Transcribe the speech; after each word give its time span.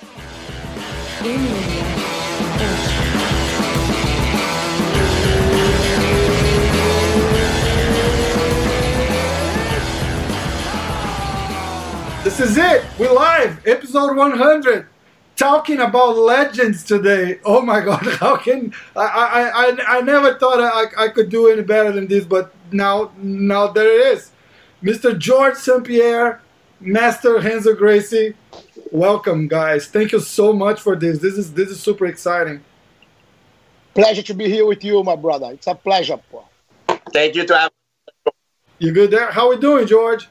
This 0.00 0.08
is 12.40 12.56
it. 12.56 12.84
We're 12.98 13.12
live, 13.12 13.66
episode 13.66 14.16
100, 14.16 14.86
talking 15.36 15.80
about 15.80 16.16
legends 16.16 16.82
today. 16.82 17.38
Oh 17.44 17.60
my 17.60 17.80
God, 17.80 18.00
how 18.20 18.36
can 18.36 18.72
I? 18.96 19.04
I, 19.04 19.50
I, 19.50 19.98
I 19.98 20.00
never 20.00 20.38
thought 20.38 20.60
I, 20.60 21.04
I 21.04 21.08
could 21.08 21.28
do 21.28 21.48
any 21.48 21.60
better 21.60 21.92
than 21.92 22.06
this, 22.06 22.24
but 22.24 22.54
now, 22.72 23.12
now 23.18 23.66
there 23.66 24.00
it 24.00 24.16
is, 24.16 24.32
Mr. 24.82 25.18
George 25.18 25.56
St. 25.56 25.84
Pierre, 25.84 26.40
Master 26.80 27.38
Renzo 27.38 27.74
Gracie. 27.74 28.34
Welcome, 28.92 29.46
guys. 29.46 29.86
Thank 29.86 30.10
you 30.10 30.18
so 30.18 30.52
much 30.52 30.80
for 30.80 30.96
this. 30.96 31.20
This 31.20 31.38
is 31.38 31.52
this 31.52 31.70
is 31.70 31.80
super 31.80 32.06
exciting. 32.06 32.64
Pleasure 33.94 34.22
to 34.22 34.34
be 34.34 34.48
here 34.48 34.66
with 34.66 34.82
you, 34.82 35.02
my 35.04 35.14
brother. 35.14 35.52
It's 35.52 35.68
a 35.68 35.76
pleasure, 35.76 36.18
Paul. 36.30 36.50
Thank 37.12 37.36
you 37.36 37.46
to 37.46 37.56
have. 37.56 37.70
You 38.78 38.92
good 38.92 39.12
there? 39.12 39.30
How 39.30 39.48
we 39.48 39.58
doing, 39.58 39.86
George? 39.86 40.28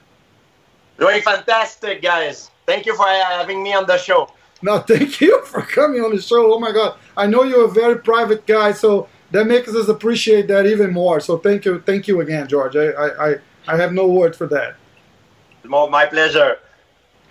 Doing 0.98 1.22
fantastic, 1.22 2.02
guys. 2.02 2.52
Thank 2.66 2.86
you 2.86 2.96
for 2.98 3.08
having 3.08 3.64
me 3.64 3.74
on 3.74 3.86
the 3.86 3.98
show. 3.98 4.30
No, 4.62 4.80
thank 4.92 5.22
you 5.22 5.42
for 5.46 5.62
coming 5.62 6.02
on 6.02 6.14
the 6.14 6.22
show. 6.22 6.54
Oh 6.54 6.60
my 6.60 6.74
God, 6.74 6.98
I 7.16 7.28
know 7.28 7.44
you're 7.44 7.66
a 7.66 7.72
very 7.72 8.00
private 8.00 8.46
guy, 8.46 8.74
so 8.74 9.08
that 9.32 9.48
makes 9.48 9.74
us 9.74 9.88
appreciate 9.88 10.50
that 10.50 10.66
even 10.66 10.92
more. 10.92 11.22
So 11.22 11.38
thank 11.38 11.64
you, 11.64 11.80
thank 11.86 12.10
you 12.10 12.20
again, 12.20 12.46
George. 12.50 12.76
I 12.76 12.88
I, 12.88 13.30
I, 13.30 13.36
I 13.70 13.78
have 13.78 13.94
no 13.94 14.08
words 14.08 14.38
for 14.38 14.48
that. 14.48 14.76
My 15.64 16.06
pleasure. 16.08 16.58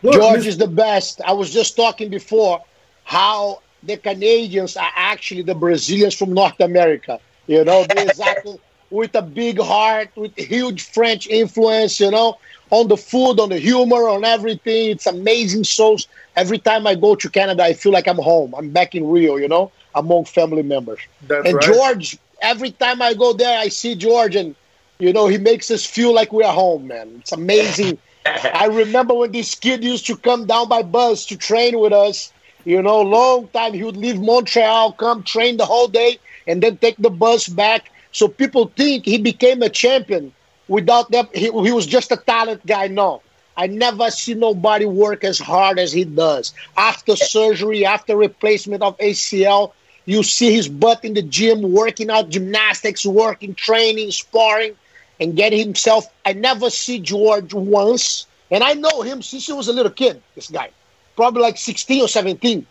Look, 0.02 0.14
George 0.14 0.46
is 0.46 0.58
the 0.58 0.68
best. 0.68 1.20
I 1.22 1.32
was 1.32 1.52
just 1.52 1.76
talking 1.76 2.08
before 2.10 2.62
how 3.04 3.62
the 3.82 3.96
Canadians 3.96 4.76
are 4.76 4.90
actually 4.94 5.42
the 5.42 5.54
Brazilians 5.54 6.14
from 6.14 6.34
North 6.34 6.60
America. 6.60 7.20
You 7.46 7.64
know, 7.64 7.86
exactly 7.90 8.58
with 8.90 9.14
a 9.14 9.22
big 9.22 9.60
heart, 9.60 10.10
with 10.16 10.36
huge 10.36 10.82
French 10.82 11.26
influence. 11.26 12.00
You 12.00 12.10
know, 12.10 12.38
on 12.70 12.88
the 12.88 12.96
food, 12.96 13.40
on 13.40 13.48
the 13.48 13.58
humor, 13.58 14.08
on 14.08 14.24
everything. 14.24 14.90
It's 14.90 15.06
amazing 15.06 15.64
shows. 15.64 16.06
Every 16.36 16.58
time 16.58 16.86
I 16.86 16.94
go 16.94 17.14
to 17.16 17.28
Canada, 17.28 17.64
I 17.64 17.72
feel 17.72 17.92
like 17.92 18.06
I'm 18.06 18.18
home. 18.18 18.54
I'm 18.56 18.70
back 18.70 18.94
in 18.94 19.08
Rio, 19.08 19.36
you 19.36 19.48
know, 19.48 19.72
among 19.94 20.26
family 20.26 20.62
members. 20.62 21.00
That's 21.26 21.46
and 21.46 21.54
right. 21.56 21.64
George, 21.64 22.18
every 22.40 22.70
time 22.70 23.02
I 23.02 23.14
go 23.14 23.32
there, 23.32 23.58
I 23.58 23.68
see 23.68 23.94
George, 23.94 24.36
and 24.36 24.54
you 24.98 25.12
know, 25.12 25.26
he 25.26 25.38
makes 25.38 25.70
us 25.70 25.84
feel 25.84 26.14
like 26.14 26.32
we're 26.32 26.44
home, 26.44 26.86
man. 26.86 27.16
It's 27.20 27.32
amazing. 27.32 27.98
I 28.54 28.66
remember 28.66 29.14
when 29.14 29.32
this 29.32 29.54
kid 29.54 29.84
used 29.84 30.06
to 30.06 30.16
come 30.16 30.46
down 30.46 30.68
by 30.68 30.82
bus 30.82 31.26
to 31.26 31.36
train 31.36 31.78
with 31.78 31.92
us. 31.92 32.32
You 32.64 32.82
know, 32.82 33.00
long 33.00 33.48
time 33.48 33.72
he 33.72 33.84
would 33.84 33.96
leave 33.96 34.20
Montreal, 34.20 34.92
come 34.92 35.22
train 35.22 35.56
the 35.56 35.64
whole 35.64 35.88
day, 35.88 36.18
and 36.46 36.62
then 36.62 36.76
take 36.76 36.96
the 36.98 37.10
bus 37.10 37.48
back. 37.48 37.90
So 38.12 38.28
people 38.28 38.72
think 38.76 39.04
he 39.04 39.18
became 39.18 39.62
a 39.62 39.68
champion 39.68 40.32
without 40.68 41.10
that. 41.12 41.34
He, 41.34 41.44
he 41.46 41.72
was 41.72 41.86
just 41.86 42.12
a 42.12 42.16
talent 42.16 42.66
guy. 42.66 42.88
No, 42.88 43.22
I 43.56 43.66
never 43.66 44.10
see 44.10 44.34
nobody 44.34 44.84
work 44.84 45.24
as 45.24 45.38
hard 45.38 45.78
as 45.78 45.92
he 45.92 46.04
does. 46.04 46.52
After 46.76 47.16
surgery, 47.16 47.84
after 47.84 48.16
replacement 48.16 48.82
of 48.82 48.96
ACL, 48.98 49.72
you 50.04 50.22
see 50.22 50.52
his 50.52 50.68
butt 50.68 51.04
in 51.04 51.14
the 51.14 51.22
gym, 51.22 51.62
working 51.72 52.10
out 52.10 52.30
gymnastics, 52.30 53.04
working, 53.04 53.54
training, 53.54 54.10
sparring, 54.10 54.74
and 55.20 55.36
get 55.36 55.52
himself. 55.52 56.06
I 56.24 56.32
never 56.32 56.70
see 56.70 57.00
George 57.00 57.52
once, 57.54 58.26
and 58.50 58.62
I 58.62 58.74
know 58.74 59.02
him 59.02 59.22
since 59.22 59.46
he 59.46 59.52
was 59.52 59.68
a 59.68 59.72
little 59.72 59.92
kid. 59.92 60.22
This 60.34 60.48
guy, 60.48 60.70
probably 61.16 61.42
like 61.42 61.58
16 61.58 62.02
or 62.02 62.08
17. 62.08 62.66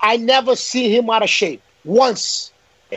I 0.00 0.16
never 0.16 0.56
see 0.56 0.94
him 0.94 1.10
out 1.10 1.22
of 1.22 1.30
shape 1.30 1.62
once. 1.84 2.52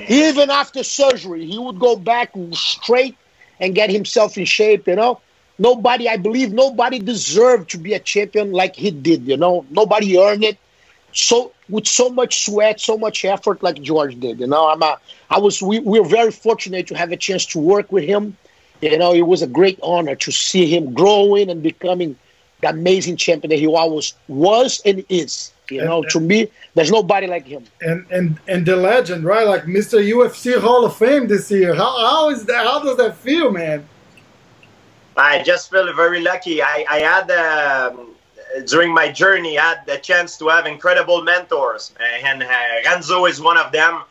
Even 0.08 0.50
after 0.50 0.84
surgery, 0.84 1.46
he 1.46 1.58
would 1.58 1.80
go 1.80 1.96
back 1.96 2.32
straight 2.54 3.16
and 3.60 3.76
get 3.76 3.90
himself 3.92 4.38
in 4.38 4.46
shape, 4.46 4.88
you 4.88 4.96
know. 4.96 5.20
Nobody, 5.60 6.10
I 6.10 6.18
believe, 6.18 6.52
nobody 6.52 6.98
deserved 6.98 7.70
to 7.72 7.78
be 7.78 7.94
a 7.94 8.00
champion 8.00 8.52
like 8.52 8.76
he 8.76 8.90
did, 8.90 9.28
you 9.28 9.38
know. 9.38 9.66
Nobody 9.70 10.18
earned 10.18 10.44
it. 10.44 10.58
So 11.14 11.52
with 11.70 11.86
so 11.88 12.10
much 12.10 12.46
sweat, 12.46 12.80
so 12.80 12.98
much 12.98 13.24
effort, 13.24 13.62
like 13.62 13.80
George 13.82 14.20
did, 14.20 14.40
you 14.40 14.48
know. 14.48 14.68
I'm 14.68 14.82
a, 14.82 14.98
I 15.30 15.38
was, 15.40 15.62
we, 15.62 15.80
we 15.80 16.00
were 16.00 16.08
very 16.08 16.32
fortunate 16.32 16.88
to 16.88 16.98
have 16.98 17.12
a 17.12 17.18
chance 17.18 17.46
to 17.48 17.60
work 17.60 17.92
with 17.92 18.04
him. 18.04 18.36
You 18.92 18.98
know, 18.98 19.14
it 19.14 19.28
was 19.28 19.42
a 19.42 19.48
great 19.48 19.80
honor 19.82 20.16
to 20.16 20.32
see 20.32 20.66
him 20.68 20.94
growing 20.94 21.50
and 21.50 21.64
becoming 21.64 22.18
the 22.62 22.70
amazing 22.70 23.16
champion 23.16 23.50
that 23.52 23.60
he 23.60 23.68
always 23.68 24.14
was 24.28 24.82
and 24.86 25.04
is. 25.10 25.52
You 25.70 25.80
And- 25.80 25.90
know, 25.90 26.02
and- 26.02 26.12
to 26.12 26.20
me, 26.20 26.50
there's 26.76 26.92
nobody 26.92 27.28
like 27.28 27.46
him. 27.48 27.64
And 27.82 28.06
and 28.12 28.38
and 28.48 28.66
the 28.66 28.76
legend, 28.76 29.24
right? 29.24 29.48
Like 29.48 29.64
Mr. 29.64 29.98
UFC 30.16 30.60
Hall 30.60 30.84
of 30.84 30.96
Fame 30.98 31.28
this 31.28 31.50
year. 31.50 31.74
How 31.74 31.92
how 32.10 32.30
is 32.30 32.44
that? 32.46 32.66
How 32.66 32.80
does 32.84 32.98
that 32.98 33.16
feel, 33.18 33.52
man? 33.52 33.86
I 35.16 35.44
just 35.44 35.70
feel 35.72 35.88
very 35.94 36.22
lucky. 36.22 36.62
I, 36.62 36.86
I 36.90 37.00
had 37.12 37.28
um, 37.32 38.10
during 38.66 38.92
my 38.94 39.08
journey 39.12 39.58
I 39.58 39.66
had 39.70 39.86
the 39.86 39.98
chance 39.98 40.38
to 40.40 40.48
have 40.50 40.66
incredible 40.66 41.22
mentors, 41.24 41.94
and 42.30 42.44
uh, 42.44 42.48
Renzo 42.86 43.26
is 43.26 43.40
one 43.40 43.58
of 43.58 43.72
them. 43.72 44.02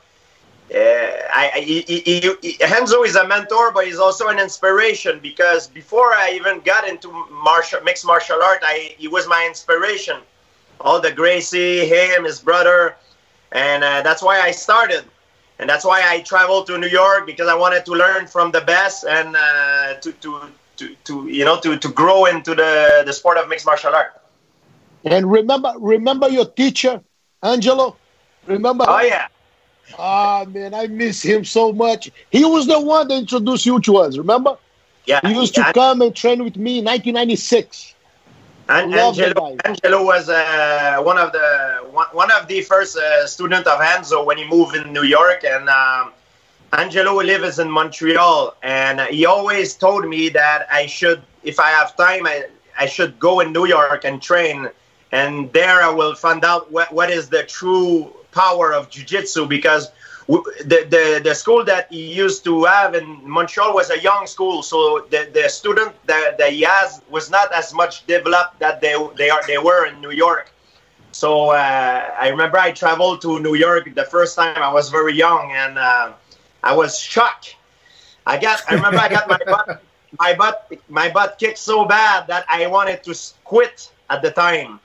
Uh, 0.72 0.78
I, 0.78 1.50
I 1.54 1.60
he, 1.60 1.82
he, 1.82 2.34
he, 2.40 2.56
Renzo 2.62 3.02
is 3.02 3.16
a 3.16 3.26
mentor, 3.26 3.72
but 3.72 3.86
he's 3.86 3.98
also 3.98 4.28
an 4.28 4.38
inspiration 4.38 5.20
because 5.20 5.68
before 5.68 6.14
I 6.14 6.32
even 6.34 6.60
got 6.60 6.88
into 6.88 7.10
martial 7.30 7.80
mixed 7.82 8.06
martial 8.06 8.42
art, 8.42 8.60
I 8.62 8.94
he 8.96 9.08
was 9.08 9.28
my 9.28 9.44
inspiration. 9.46 10.16
All 10.80 11.00
the 11.00 11.12
Gracie, 11.12 11.86
him, 11.86 12.24
his 12.24 12.40
brother, 12.40 12.96
and 13.52 13.84
uh, 13.84 14.02
that's 14.02 14.22
why 14.22 14.40
I 14.40 14.50
started. 14.50 15.04
And 15.58 15.68
that's 15.68 15.84
why 15.84 16.02
I 16.04 16.22
traveled 16.22 16.66
to 16.68 16.78
New 16.78 16.88
York 16.88 17.24
because 17.24 17.48
I 17.48 17.54
wanted 17.54 17.84
to 17.86 17.92
learn 17.92 18.26
from 18.26 18.50
the 18.50 18.62
best 18.62 19.04
and 19.04 19.36
uh, 19.36 19.94
to, 20.00 20.10
to, 20.10 20.40
to, 20.78 20.94
to, 21.04 21.28
you 21.28 21.44
know, 21.44 21.60
to, 21.60 21.78
to 21.78 21.88
grow 21.90 22.24
into 22.24 22.54
the, 22.56 23.04
the 23.06 23.12
sport 23.12 23.36
of 23.36 23.48
mixed 23.48 23.64
martial 23.64 23.94
art. 23.94 24.20
And 25.04 25.30
remember, 25.30 25.72
remember 25.78 26.28
your 26.28 26.46
teacher, 26.46 27.00
Angelo. 27.42 27.96
Remember? 28.46 28.86
Oh, 28.88 29.02
yeah. 29.02 29.28
Ah, 29.98 30.44
man, 30.48 30.74
I 30.74 30.86
miss 30.86 31.22
him 31.22 31.44
so 31.44 31.72
much. 31.72 32.10
He 32.30 32.44
was 32.44 32.66
the 32.66 32.80
one 32.80 33.08
that 33.08 33.18
introduced 33.18 33.66
you 33.66 33.80
to 33.80 33.96
us. 33.98 34.16
Remember? 34.16 34.56
Yeah. 35.06 35.20
He 35.22 35.34
used 35.34 35.54
to 35.56 35.66
An- 35.66 35.72
come 35.72 36.02
and 36.02 36.14
train 36.14 36.44
with 36.44 36.56
me 36.56 36.78
in 36.78 36.84
1996. 36.84 37.94
An- 38.68 38.90
love 38.90 39.16
the 39.16 39.26
Angelo. 39.26 39.56
Angelo 39.64 40.04
was 40.04 40.28
uh, 40.28 40.98
one 41.02 41.18
of 41.18 41.32
the 41.32 41.84
one, 41.90 42.06
one 42.12 42.30
of 42.30 42.46
the 42.48 42.62
first 42.62 42.96
uh, 42.96 43.26
student 43.26 43.66
of 43.66 43.80
Renzo 43.80 44.24
when 44.24 44.38
he 44.38 44.46
moved 44.48 44.76
in 44.76 44.92
New 44.92 45.02
York, 45.02 45.44
and 45.44 45.68
um, 45.68 46.12
Angelo 46.72 47.14
lives 47.16 47.58
in 47.58 47.70
Montreal, 47.70 48.56
and 48.62 49.00
he 49.02 49.26
always 49.26 49.74
told 49.74 50.08
me 50.08 50.30
that 50.30 50.66
I 50.70 50.86
should, 50.86 51.22
if 51.42 51.60
I 51.60 51.68
have 51.70 51.94
time, 51.96 52.26
I, 52.26 52.46
I 52.78 52.86
should 52.86 53.18
go 53.18 53.40
in 53.40 53.52
New 53.52 53.66
York 53.66 54.04
and 54.04 54.22
train, 54.22 54.70
and 55.10 55.52
there 55.52 55.82
I 55.82 55.90
will 55.90 56.14
find 56.14 56.44
out 56.44 56.72
what, 56.72 56.90
what 56.92 57.10
is 57.10 57.28
the 57.28 57.42
true 57.42 58.14
power 58.32 58.72
of 58.72 58.90
jiu-jitsu 58.90 59.46
because 59.46 59.90
the, 60.26 60.86
the 60.88 61.20
the 61.24 61.34
school 61.34 61.64
that 61.64 61.90
he 61.90 62.12
used 62.14 62.44
to 62.44 62.64
have 62.64 62.94
in 62.94 63.28
Montreal 63.28 63.74
was 63.74 63.90
a 63.90 64.00
young 64.00 64.26
school, 64.26 64.62
so 64.62 65.06
the, 65.10 65.28
the 65.32 65.48
student 65.48 65.94
that, 66.06 66.38
that 66.38 66.52
he 66.52 66.62
has 66.62 67.02
was 67.10 67.30
not 67.30 67.52
as 67.52 67.74
much 67.74 68.06
developed 68.06 68.58
that 68.60 68.80
they 68.80 68.94
they 69.16 69.30
are 69.30 69.42
they 69.46 69.58
were 69.58 69.86
in 69.86 70.00
New 70.00 70.10
York. 70.10 70.52
So 71.12 71.50
uh, 71.50 72.14
I 72.18 72.28
remember 72.28 72.58
I 72.58 72.72
traveled 72.72 73.20
to 73.22 73.38
New 73.40 73.54
York 73.54 73.94
the 73.94 74.04
first 74.04 74.36
time. 74.36 74.56
I 74.56 74.72
was 74.72 74.88
very 74.88 75.14
young 75.14 75.52
and 75.52 75.78
uh, 75.78 76.12
I 76.62 76.74
was 76.74 76.98
shocked. 76.98 77.56
I 78.26 78.38
got 78.38 78.62
I 78.68 78.74
remember 78.74 78.98
I 78.98 79.08
got 79.08 79.28
my 79.28 79.38
butt 79.46 79.82
my 80.18 80.34
butt 80.34 80.72
my 80.88 81.10
butt 81.10 81.38
kicked 81.38 81.58
so 81.58 81.84
bad 81.84 82.26
that 82.28 82.44
I 82.48 82.66
wanted 82.66 83.02
to 83.04 83.14
quit 83.44 83.90
at 84.08 84.22
the 84.22 84.30
time. 84.30 84.80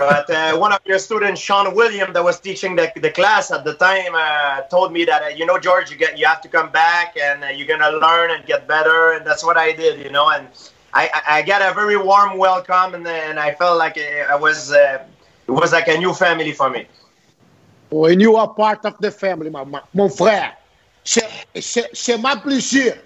But 0.00 0.30
uh, 0.30 0.56
one 0.56 0.72
of 0.72 0.80
your 0.84 0.98
students, 0.98 1.40
Sean 1.40 1.74
William, 1.74 2.12
that 2.12 2.22
was 2.22 2.38
teaching 2.40 2.76
the, 2.76 2.92
the 2.96 3.10
class 3.10 3.50
at 3.50 3.64
the 3.64 3.74
time, 3.74 4.14
uh, 4.14 4.62
told 4.62 4.92
me 4.92 5.04
that 5.04 5.22
uh, 5.22 5.28
you 5.28 5.46
know 5.46 5.58
George, 5.58 5.90
you 5.90 5.96
get 5.96 6.18
you 6.18 6.26
have 6.26 6.40
to 6.42 6.48
come 6.48 6.70
back 6.70 7.16
and 7.16 7.44
uh, 7.44 7.48
you're 7.48 7.66
gonna 7.66 7.96
learn 7.96 8.30
and 8.30 8.44
get 8.46 8.66
better, 8.68 9.12
and 9.12 9.26
that's 9.26 9.44
what 9.44 9.56
I 9.56 9.72
did, 9.72 10.00
you 10.00 10.10
know. 10.10 10.28
And 10.30 10.48
I, 10.92 11.10
I 11.28 11.42
got 11.42 11.62
a 11.62 11.74
very 11.74 11.96
warm 11.96 12.38
welcome, 12.38 12.94
and, 12.94 13.06
and 13.06 13.38
I 13.38 13.54
felt 13.54 13.78
like 13.78 13.98
I 13.98 14.36
was 14.36 14.72
uh, 14.72 15.04
it 15.46 15.50
was 15.50 15.72
like 15.72 15.88
a 15.88 15.96
new 15.96 16.12
family 16.12 16.52
for 16.52 16.70
me. 16.70 16.86
And 17.90 18.20
you 18.20 18.36
are 18.36 18.48
part 18.48 18.84
of 18.84 18.98
the 18.98 19.10
family, 19.10 19.48
my, 19.48 19.64
my, 19.64 19.80
mon 19.94 20.08
frère. 20.08 20.52
C'est 21.04 22.18
ma 22.18 22.36
plaisir. 22.36 22.96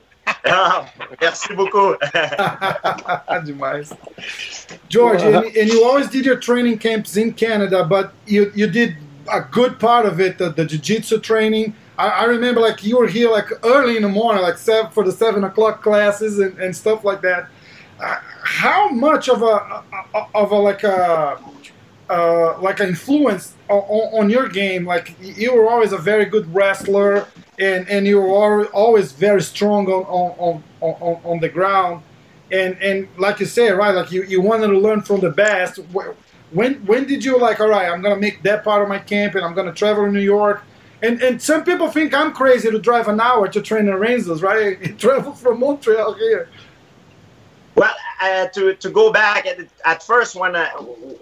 Ah, 0.45 0.93
merci 1.21 1.55
beaucoup. 1.55 1.97
Demais. 3.45 3.93
George, 4.89 5.23
and, 5.23 5.45
and, 5.57 5.69
you 5.69 5.85
always 5.85 6.09
did 6.09 6.25
your 6.25 6.37
training 6.37 6.79
camps 6.79 7.17
in 7.17 7.33
Canada, 7.33 7.85
but 7.85 8.13
you, 8.27 8.51
you 8.55 8.67
did 8.67 8.97
a 9.33 9.41
good 9.41 9.79
part 9.79 10.07
of 10.07 10.21
it, 10.21 10.39
the, 10.39 10.51
the 10.51 10.65
jiu-jitsu 10.65 11.21
training. 11.21 11.75
I, 11.99 12.09
I, 12.09 12.25
remember 12.25 12.61
like 12.61 12.83
you 12.83 12.99
were 12.99 13.07
here 13.07 13.31
like 13.31 13.49
early 13.65 13.97
in 13.97 14.03
the 14.03 14.09
morning, 14.09 14.43
like 14.43 14.59
seven, 14.59 14.91
for 14.91 15.05
the 15.05 15.13
seven 15.13 15.45
o'clock 15.45 15.83
classes 15.83 16.39
and, 16.39 16.59
and 16.59 16.75
stuff 16.75 17.05
like 17.05 17.21
that. 17.23 17.49
Uh, 18.01 18.19
how 18.43 18.89
much 18.89 19.29
of 19.29 19.43
a, 19.43 19.83
of 20.35 20.51
a 20.51 20.57
like 20.57 20.83
a 20.83 21.39
uh, 22.11 22.59
like 22.61 22.81
an 22.81 22.89
influence 22.89 23.55
on, 23.69 23.83
on, 24.19 24.31
your 24.31 24.49
game? 24.49 24.85
Like 24.85 25.15
you 25.21 25.55
were 25.55 25.71
always 25.71 25.93
a 25.93 25.99
very 25.99 26.25
good 26.25 26.53
wrestler, 26.53 27.27
and, 27.59 27.89
and 27.89 28.07
you 28.07 28.21
were 28.21 28.67
always 28.67 29.13
very 29.13 29.43
strong 29.43 29.87
on, 29.87 30.03
on, 30.05 30.65
on, 30.81 31.21
on, 31.25 31.41
the 31.41 31.49
ground. 31.49 32.03
And 32.51 32.77
and 32.83 33.09
like 33.17 33.39
you 33.39 33.47
say, 33.47 33.71
right? 33.71 33.95
Like 33.95 34.11
you, 34.11 34.25
you 34.25 34.41
wanted 34.41 34.69
to 34.69 34.79
learn 34.79 35.03
from 35.03 35.21
the 35.21 35.31
best. 35.31 35.79
When 36.51 36.75
when 36.85 37.07
did 37.07 37.25
you 37.25 37.39
like? 37.39 37.61
All 37.61 37.69
right, 37.69 37.89
I'm 37.89 38.03
gonna 38.03 38.17
make 38.17 38.43
that 38.43 38.65
part 38.65 38.83
of 38.83 38.89
my 38.89 38.99
camp, 38.99 39.37
and 39.37 39.45
I'm 39.45 39.55
gonna 39.55 39.73
travel 39.73 40.05
to 40.05 40.11
New 40.11 40.19
York. 40.19 40.65
And 41.03 41.23
and 41.23 41.41
some 41.41 41.65
people 41.65 41.89
think 41.91 42.13
I'm 42.13 42.33
crazy 42.33 42.71
to 42.71 42.79
drive 42.79 43.07
an 43.07 43.21
hour 43.21 43.47
to 43.49 43.63
train 43.63 43.89
in 43.89 43.95
Rangers, 43.95 44.43
right? 44.43 44.99
travel 44.99 45.33
from 45.33 45.61
Montreal 45.61 46.15
here. 46.15 46.49
Well, 47.81 47.97
uh, 48.21 48.47
to 48.49 48.75
to 48.75 48.91
go 48.91 49.11
back 49.11 49.47
at, 49.47 49.59
at 49.87 50.03
first 50.03 50.37
when 50.37 50.55
I 50.55 50.67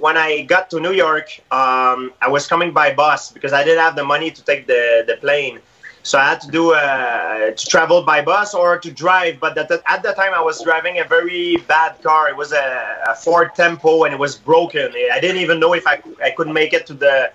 when 0.04 0.16
I 0.16 0.42
got 0.42 0.64
to 0.70 0.80
New 0.80 0.90
York, 1.06 1.28
um, 1.52 2.12
I 2.20 2.28
was 2.36 2.48
coming 2.48 2.72
by 2.72 2.92
bus 2.92 3.30
because 3.30 3.52
I 3.52 3.62
didn't 3.62 3.84
have 3.86 3.94
the 3.94 4.02
money 4.14 4.32
to 4.32 4.42
take 4.50 4.66
the 4.66 5.04
the 5.06 5.16
plane. 5.24 5.60
So 6.02 6.18
I 6.18 6.24
had 6.30 6.40
to 6.40 6.50
do 6.50 6.64
uh, 6.74 7.52
to 7.52 7.64
travel 7.74 8.02
by 8.02 8.22
bus 8.22 8.54
or 8.54 8.76
to 8.76 8.90
drive. 8.90 9.38
But 9.38 9.56
at 9.56 9.68
the, 9.68 9.78
at 9.86 10.02
the 10.02 10.12
time, 10.14 10.32
I 10.34 10.40
was 10.40 10.60
driving 10.68 10.98
a 10.98 11.04
very 11.04 11.58
bad 11.74 11.92
car. 12.02 12.28
It 12.28 12.36
was 12.36 12.50
a, 12.52 12.66
a 13.06 13.14
Ford 13.14 13.54
Tempo, 13.54 14.02
and 14.04 14.12
it 14.12 14.20
was 14.26 14.34
broken. 14.34 14.86
I 15.16 15.20
didn't 15.20 15.42
even 15.46 15.60
know 15.60 15.74
if 15.74 15.86
I 15.86 16.02
I 16.28 16.30
could 16.36 16.50
make 16.60 16.72
it 16.72 16.84
to 16.90 16.94
the 16.94 17.30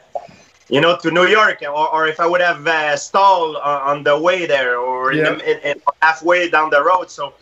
you 0.68 0.82
know, 0.82 0.98
to 0.98 1.12
New 1.12 1.28
York, 1.28 1.62
or, 1.62 1.88
or 1.96 2.08
if 2.08 2.20
I 2.20 2.26
would 2.26 2.42
have 2.42 2.66
uh, 2.68 2.98
stalled 2.98 3.56
on, 3.58 3.80
on, 3.90 4.04
the 4.04 4.18
way 4.18 4.46
there, 4.46 4.78
or 4.78 5.14
yeah. 5.14 5.18
in 5.18 5.38
the, 5.38 5.52
in, 5.52 5.58
in 5.70 5.82
halfway 6.02 6.50
down 6.50 6.70
the 6.72 6.82
road. 6.82 7.12
So 7.12 7.34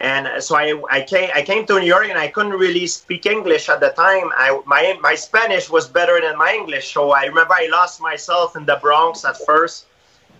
and 0.00 0.42
so 0.42 0.56
I, 0.56 0.80
I 0.90 1.02
came 1.02 1.30
I 1.34 1.42
came 1.42 1.66
to 1.66 1.78
New 1.78 1.86
York 1.86 2.08
and 2.08 2.18
I 2.18 2.28
couldn't 2.28 2.52
really 2.52 2.86
speak 2.86 3.26
English 3.26 3.68
at 3.68 3.80
the 3.80 3.90
time. 3.90 4.30
I 4.34 4.60
my 4.66 4.98
my 5.00 5.14
Spanish 5.14 5.68
was 5.68 5.88
better 5.88 6.20
than 6.20 6.38
my 6.38 6.52
English, 6.54 6.92
so 6.94 7.10
I 7.12 7.24
remember 7.24 7.54
I 7.54 7.68
lost 7.70 8.00
myself 8.00 8.56
in 8.56 8.64
the 8.64 8.76
Bronx 8.80 9.24
at 9.24 9.36
first, 9.44 9.86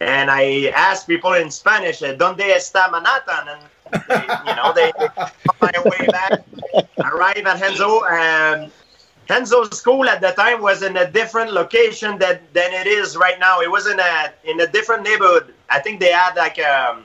and 0.00 0.30
I 0.30 0.72
asked 0.74 1.06
people 1.06 1.34
in 1.34 1.50
Spanish, 1.50 2.00
"Donde 2.00 2.40
está 2.40 2.90
Manhattan?" 2.90 3.48
And 3.48 3.62
they, 4.08 4.32
you 4.46 4.54
know 4.56 4.72
they, 4.74 4.92
they 4.98 5.08
my 5.60 5.72
way 5.84 6.08
back. 6.10 6.40
Arrive 7.04 7.44
at 7.46 7.60
Renzo, 7.60 8.04
and 8.04 8.70
Renzo's 9.28 9.76
school 9.76 10.08
at 10.08 10.20
the 10.20 10.30
time 10.32 10.62
was 10.62 10.82
in 10.82 10.96
a 10.96 11.10
different 11.10 11.52
location 11.52 12.18
that 12.18 12.52
than 12.54 12.72
it 12.72 12.86
is 12.86 13.16
right 13.16 13.38
now. 13.38 13.60
It 13.60 13.70
was 13.70 13.86
in 13.86 14.00
a 14.00 14.32
in 14.44 14.60
a 14.60 14.66
different 14.66 15.02
neighborhood. 15.02 15.54
I 15.68 15.80
think 15.80 16.00
they 16.00 16.12
had 16.12 16.34
like 16.34 16.58
um 16.60 17.04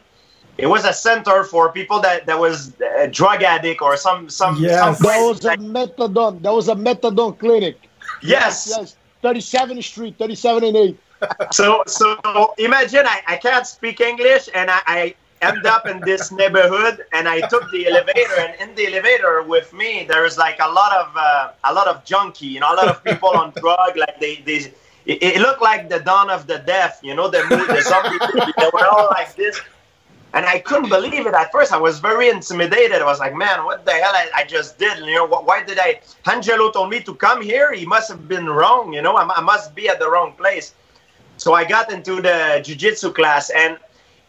it 0.57 0.67
was 0.67 0.85
a 0.85 0.93
center 0.93 1.43
for 1.43 1.71
people 1.71 1.99
that 2.01 2.25
that 2.25 2.39
was 2.39 2.73
a 2.99 3.07
drug 3.07 3.43
addict 3.43 3.81
or 3.81 3.97
some 3.97 4.29
some. 4.29 4.55
Yes, 4.57 4.79
some 4.79 4.93
that 5.07 5.25
was 5.25 5.45
a 5.45 5.57
methadone. 5.57 6.41
That 6.41 6.53
was 6.53 6.69
a 6.69 6.75
methadone 6.75 7.37
clinic. 7.37 7.89
Yes. 8.21 8.67
Yes. 8.69 8.95
37th 9.23 9.83
Street, 9.83 10.15
37 10.19 10.63
and 10.63 10.77
8. 10.77 10.99
so 11.51 11.83
so 11.87 12.53
imagine 12.59 13.05
I, 13.05 13.21
I 13.27 13.37
can't 13.37 13.65
speak 13.65 13.99
English 13.99 14.49
and 14.53 14.69
I, 14.69 14.81
I 14.85 15.15
end 15.41 15.65
up 15.65 15.87
in 15.87 15.99
this 16.01 16.31
neighborhood 16.31 17.03
and 17.11 17.27
I 17.27 17.41
took 17.47 17.69
the 17.71 17.87
elevator 17.87 18.39
and 18.39 18.53
in 18.61 18.75
the 18.75 18.87
elevator 18.87 19.41
with 19.41 19.73
me 19.73 20.05
there's 20.07 20.37
like 20.37 20.59
a 20.59 20.69
lot 20.69 20.93
of 20.93 21.17
uh, 21.17 21.51
a 21.63 21.73
lot 21.73 21.87
of 21.87 22.05
junkie, 22.05 22.47
you 22.47 22.59
know, 22.59 22.71
a 22.71 22.75
lot 22.75 22.87
of 22.87 23.03
people 23.03 23.29
on 23.29 23.51
drug 23.61 23.97
like 23.97 24.19
they 24.19 24.35
they 24.45 24.71
it, 25.05 25.21
it, 25.21 25.41
looked 25.41 25.61
like 25.61 25.89
the 25.89 25.99
dawn 25.99 26.29
of 26.29 26.47
the 26.47 26.59
death, 26.59 26.99
you 27.03 27.13
know, 27.15 27.29
the, 27.29 27.41
the 27.47 27.81
zombie 27.81 28.17
they 28.57 28.69
were 28.73 28.87
all 28.87 29.07
like 29.11 29.35
this 29.35 29.59
and 30.35 30.45
I 30.45 30.59
couldn't 30.59 30.89
believe 30.89 31.25
it 31.25 31.33
at 31.33 31.49
first. 31.51 31.71
I 31.71 31.77
was 31.77 31.99
very 31.99 32.27
intimidated. 32.29 33.01
I 33.01 33.05
was 33.05 33.19
like, 33.19 33.33
man, 33.33 33.63
what 33.63 33.85
the 33.85 33.93
hell 33.93 34.13
I, 34.13 34.29
I 34.35 34.43
just 34.43 34.77
did? 34.77 34.97
You 34.99 35.15
know, 35.15 35.27
why 35.27 35.63
did 35.63 35.79
I? 35.79 36.01
Angelo 36.29 36.71
told 36.71 36.89
me 36.89 36.99
to 36.99 37.15
come 37.15 37.41
here. 37.41 37.73
He 37.73 37.85
must 37.85 38.09
have 38.09 38.27
been 38.27 38.47
wrong. 38.47 38.93
You 38.93 39.01
know, 39.01 39.15
I, 39.15 39.23
I 39.33 39.41
must 39.41 39.73
be 39.73 39.87
at 39.87 39.97
the 39.97 40.11
wrong 40.11 40.33
place. 40.33 40.73
So 41.37 41.53
I 41.53 41.63
got 41.63 41.91
into 41.91 42.21
the 42.21 42.61
jiu-jitsu 42.65 43.13
class, 43.13 43.49
and 43.49 43.77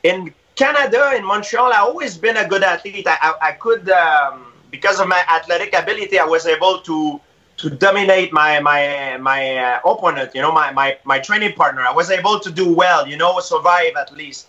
in 0.05 0.33
Canada, 0.55 1.13
in 1.17 1.25
Montreal, 1.25 1.73
I 1.73 1.79
always 1.79 2.17
been 2.17 2.37
a 2.37 2.49
good 2.49 2.63
athlete. 2.63 3.07
I, 3.07 3.17
I, 3.21 3.49
I 3.49 3.53
could, 3.53 3.89
um, 3.91 4.53
because 4.71 4.99
of 5.01 5.07
my 5.09 5.23
athletic 5.29 5.75
ability, 5.75 6.19
I 6.19 6.25
was 6.25 6.47
able 6.47 6.81
to 6.83 7.21
to 7.59 7.71
dominate 7.71 8.33
my 8.33 8.61
my 8.61 9.17
my 9.21 9.57
uh, 9.57 9.81
opponent. 9.85 10.31
You 10.37 10.43
know, 10.43 10.53
my, 10.53 10.71
my 10.73 10.99
my 11.05 11.19
training 11.19 11.55
partner. 11.55 11.83
I 11.83 11.93
was 11.93 12.11
able 12.13 12.39
to 12.41 12.51
do 12.51 12.73
well. 12.73 13.09
You 13.09 13.17
know, 13.17 13.41
survive 13.41 13.95
at 13.99 14.13
least. 14.13 14.49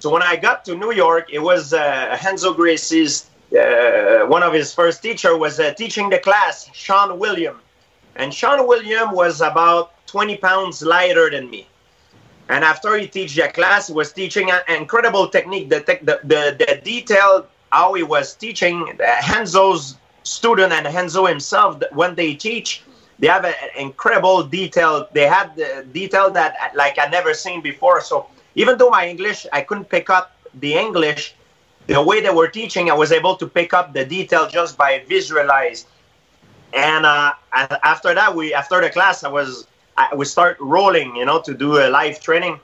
So 0.00 0.10
when 0.10 0.22
I 0.22 0.36
got 0.36 0.64
to 0.64 0.74
New 0.74 0.92
York, 0.92 1.28
it 1.30 1.40
was 1.40 1.72
uh, 1.72 2.18
Renzo 2.24 2.54
Gracie's 2.54 3.30
uh, 3.52 4.26
one 4.26 4.42
of 4.42 4.52
his 4.52 4.72
first 4.72 5.02
teacher 5.02 5.36
was 5.36 5.58
uh, 5.58 5.74
teaching 5.74 6.08
the 6.08 6.18
class, 6.18 6.70
Sean 6.72 7.18
William, 7.18 7.60
and 8.16 8.32
Sean 8.32 8.66
William 8.66 9.12
was 9.12 9.40
about 9.40 9.92
20 10.06 10.36
pounds 10.38 10.82
lighter 10.82 11.30
than 11.30 11.50
me. 11.50 11.66
And 12.48 12.64
after 12.64 12.96
he 12.96 13.06
teach 13.06 13.34
the 13.36 13.48
class, 13.48 13.88
he 13.88 13.92
was 13.92 14.12
teaching 14.12 14.50
an 14.50 14.60
incredible 14.68 15.28
technique. 15.28 15.68
The, 15.68 15.80
te- 15.80 16.04
the, 16.04 16.20
the, 16.24 16.56
the 16.58 16.80
detail 16.82 17.46
how 17.70 17.94
he 17.94 18.02
was 18.02 18.34
teaching 18.34 18.98
Renzo's 19.28 19.96
student 20.22 20.72
and 20.72 20.92
Renzo 20.92 21.26
himself 21.26 21.82
when 21.92 22.14
they 22.14 22.34
teach, 22.34 22.82
they 23.18 23.28
have 23.28 23.44
an 23.44 23.54
incredible 23.78 24.42
detail. 24.42 25.08
They 25.12 25.26
had 25.26 25.54
the 25.56 25.86
detail 25.92 26.30
that 26.32 26.72
like 26.74 26.98
I 26.98 27.06
never 27.06 27.34
seen 27.34 27.60
before. 27.60 28.00
So 28.00 28.26
even 28.54 28.78
though 28.78 28.90
my 28.90 29.08
English, 29.08 29.46
I 29.52 29.62
couldn't 29.62 29.88
pick 29.88 30.10
up 30.10 30.32
the 30.54 30.74
English, 30.74 31.34
the 31.86 32.02
way 32.02 32.20
they 32.20 32.30
were 32.30 32.48
teaching, 32.48 32.90
I 32.90 32.94
was 32.94 33.12
able 33.12 33.36
to 33.36 33.46
pick 33.46 33.74
up 33.74 33.92
the 33.92 34.04
detail 34.04 34.48
just 34.48 34.76
by 34.76 35.02
visualize. 35.08 35.86
And 36.72 37.04
uh, 37.04 37.34
after 37.52 38.14
that, 38.14 38.34
we 38.34 38.54
after 38.54 38.80
the 38.80 38.90
class, 38.90 39.24
I 39.24 39.28
was 39.28 39.66
I, 39.96 40.14
we 40.14 40.24
start 40.24 40.56
rolling, 40.60 41.16
you 41.16 41.24
know, 41.24 41.40
to 41.42 41.54
do 41.54 41.78
a 41.78 41.90
live 41.90 42.20
training. 42.20 42.60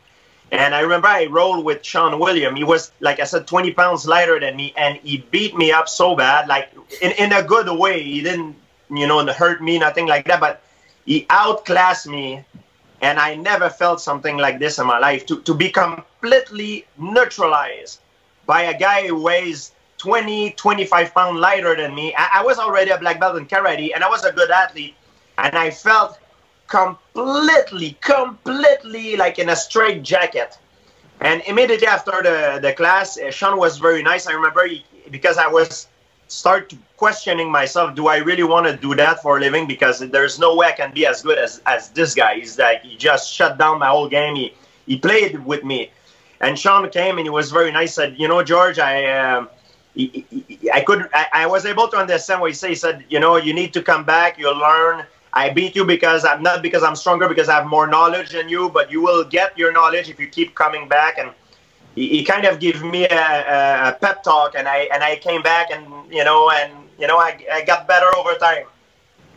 And 0.53 0.77
I 0.77 0.81
remember 0.81 1.09
I 1.09 1.27
rolled 1.27 1.65
with 1.65 1.85
Sean 1.85 2.21
William. 2.21 2.55
He 2.55 2.63
was, 2.63 2.93
like 3.01 3.19
I 3.19 3.25
said, 3.25 3.49
20 3.49 3.73
pounds 3.73 4.07
lighter 4.07 4.39
than 4.39 4.55
me, 4.55 4.73
and 4.77 4.97
he 4.99 5.19
beat 5.33 5.57
me 5.57 5.73
up 5.73 5.89
so 5.89 6.15
bad, 6.15 6.47
like 6.47 6.71
in, 7.03 7.11
in 7.13 7.33
a 7.33 7.43
good 7.43 7.69
way. 7.77 8.03
He 8.03 8.23
didn't, 8.23 8.55
you 8.89 9.09
know, 9.09 9.27
hurt 9.33 9.61
me, 9.61 9.79
nothing 9.79 10.07
like 10.07 10.27
that, 10.27 10.39
but 10.39 10.63
he 11.05 11.27
outclassed 11.31 12.07
me 12.07 12.45
and 13.01 13.19
I 13.19 13.35
never 13.35 13.69
felt 13.69 14.01
something 14.01 14.37
like 14.37 14.59
this 14.59 14.79
in 14.79 14.87
my 14.87 14.99
life 14.99 15.27
to, 15.27 15.41
to 15.43 15.55
be 15.55 15.71
completely 15.71 16.87
neutralized 16.99 18.01
by 18.47 18.63
a 18.63 18.79
guy 18.79 19.07
who 19.07 19.21
weighs 19.21 19.73
20, 19.99 20.53
25 20.53 21.15
pounds 21.15 21.41
lighter 21.41 21.77
than 21.77 21.95
me. 21.95 22.15
I, 22.17 22.41
I, 22.41 22.45
was 22.45 22.59
already 22.59 22.91
a 22.91 22.99
black 22.99 23.19
belt 23.19 23.37
in 23.37 23.47
karate 23.47 23.91
and 23.95 24.05
I 24.05 24.09
was 24.09 24.25
a 24.25 24.33
good 24.33 24.51
athlete. 24.51 24.95
And 25.39 25.57
I 25.57 25.71
felt 25.71 26.19
completely, 26.69 27.99
completely 28.01 29.17
like 29.17 29.39
in 29.39 29.49
a 29.51 29.57
straight 29.57 30.03
jacket. 30.03 30.59
And 31.21 31.43
immediately 31.47 31.87
after 31.87 32.23
the, 32.23 32.59
the 32.61 32.73
class, 32.73 33.19
uh, 33.19 33.31
Sean 33.31 33.59
was 33.59 33.79
very 33.79 34.03
nice. 34.03 34.27
I 34.27 34.33
remember 34.33 34.67
he, 34.67 34.85
because 35.11 35.39
I 35.39 35.47
was 35.47 35.89
start 36.29 36.75
questioning 36.97 37.51
myself 37.51 37.95
do 37.95 38.09
i 38.09 38.17
really 38.17 38.43
want 38.43 38.67
to 38.67 38.77
do 38.77 38.95
that 38.95 39.23
for 39.23 39.39
a 39.39 39.41
living? 39.41 39.67
Because 39.67 40.01
there's 40.01 40.39
no 40.39 40.57
way 40.57 40.69
i 40.69 40.73
can 40.73 40.93
be 40.93 41.07
as 41.07 41.23
good 41.23 41.39
as, 41.39 41.61
as 41.67 41.91
this 41.91 42.15
guy. 42.15 42.37
He's 42.37 42.59
like 42.59 42.83
he 42.83 42.97
just 42.97 43.33
shut 43.33 43.59
down 43.59 43.79
my 43.79 43.89
whole 43.89 44.09
game. 44.09 44.35
He, 44.37 44.55
he 44.87 44.99
played 44.99 45.45
with 45.45 45.65
me. 45.65 45.91
And 46.41 46.59
sean 46.59 46.89
came 46.91 47.19
and 47.19 47.27
he 47.27 47.31
was 47.31 47.51
very 47.51 47.71
nice 47.73 47.95
said 47.95 48.19
you 48.19 48.29
know 48.29 48.43
george 48.43 48.79
i 48.79 49.07
um, 49.07 49.49
I 49.99 50.83
could 50.87 51.09
I, 51.15 51.27
I, 51.33 51.47
was 51.47 51.65
able 51.65 51.89
to 51.89 51.97
understand 51.97 52.43
what 52.43 52.51
he 52.51 52.55
said. 52.55 52.69
He 52.69 52.75
said, 52.75 53.05
you 53.09 53.19
know, 53.19 53.37
you 53.37 53.55
need 53.55 53.73
to 53.73 53.83
come 53.83 54.05
back, 54.05 54.39
you'll 54.39 54.59
learn. 54.59 55.07
I 55.33 55.51
beat 55.51 55.75
you 55.75 55.85
because 55.85 56.25
I'm 56.25 56.43
not 56.43 56.63
because 56.63 56.83
I'm 56.83 56.97
stronger, 56.97 57.29
because 57.29 57.49
I 57.49 57.55
have 57.55 57.67
more 57.67 57.87
knowledge 57.87 58.31
than 58.31 58.49
you, 58.49 58.69
but 58.69 58.91
you 58.91 59.01
will 59.01 59.25
get 59.25 59.57
your 59.57 59.73
knowledge 59.73 60.11
if 60.11 60.21
you 60.21 60.29
keep 60.29 60.55
coming 60.55 60.87
back. 60.89 61.19
And 61.19 61.31
he, 61.97 62.09
he 62.09 62.25
kind 62.25 62.45
of 62.45 62.61
gave 62.61 62.83
me 62.85 63.05
a, 63.07 63.89
a, 63.89 63.99
pep 64.01 64.23
talk, 64.23 64.55
and 64.55 64.69
I 64.69 64.89
and 64.93 65.03
I 65.03 65.17
came 65.17 65.43
back, 65.43 65.71
and 65.71 65.85
you 66.13 66.23
know, 66.23 66.51
and 66.51 66.73
you 66.99 67.09
know, 67.09 67.19
I, 67.19 67.45
I 67.51 67.65
got 67.65 67.89
better 67.89 68.15
over 68.17 68.35
time. 68.35 68.67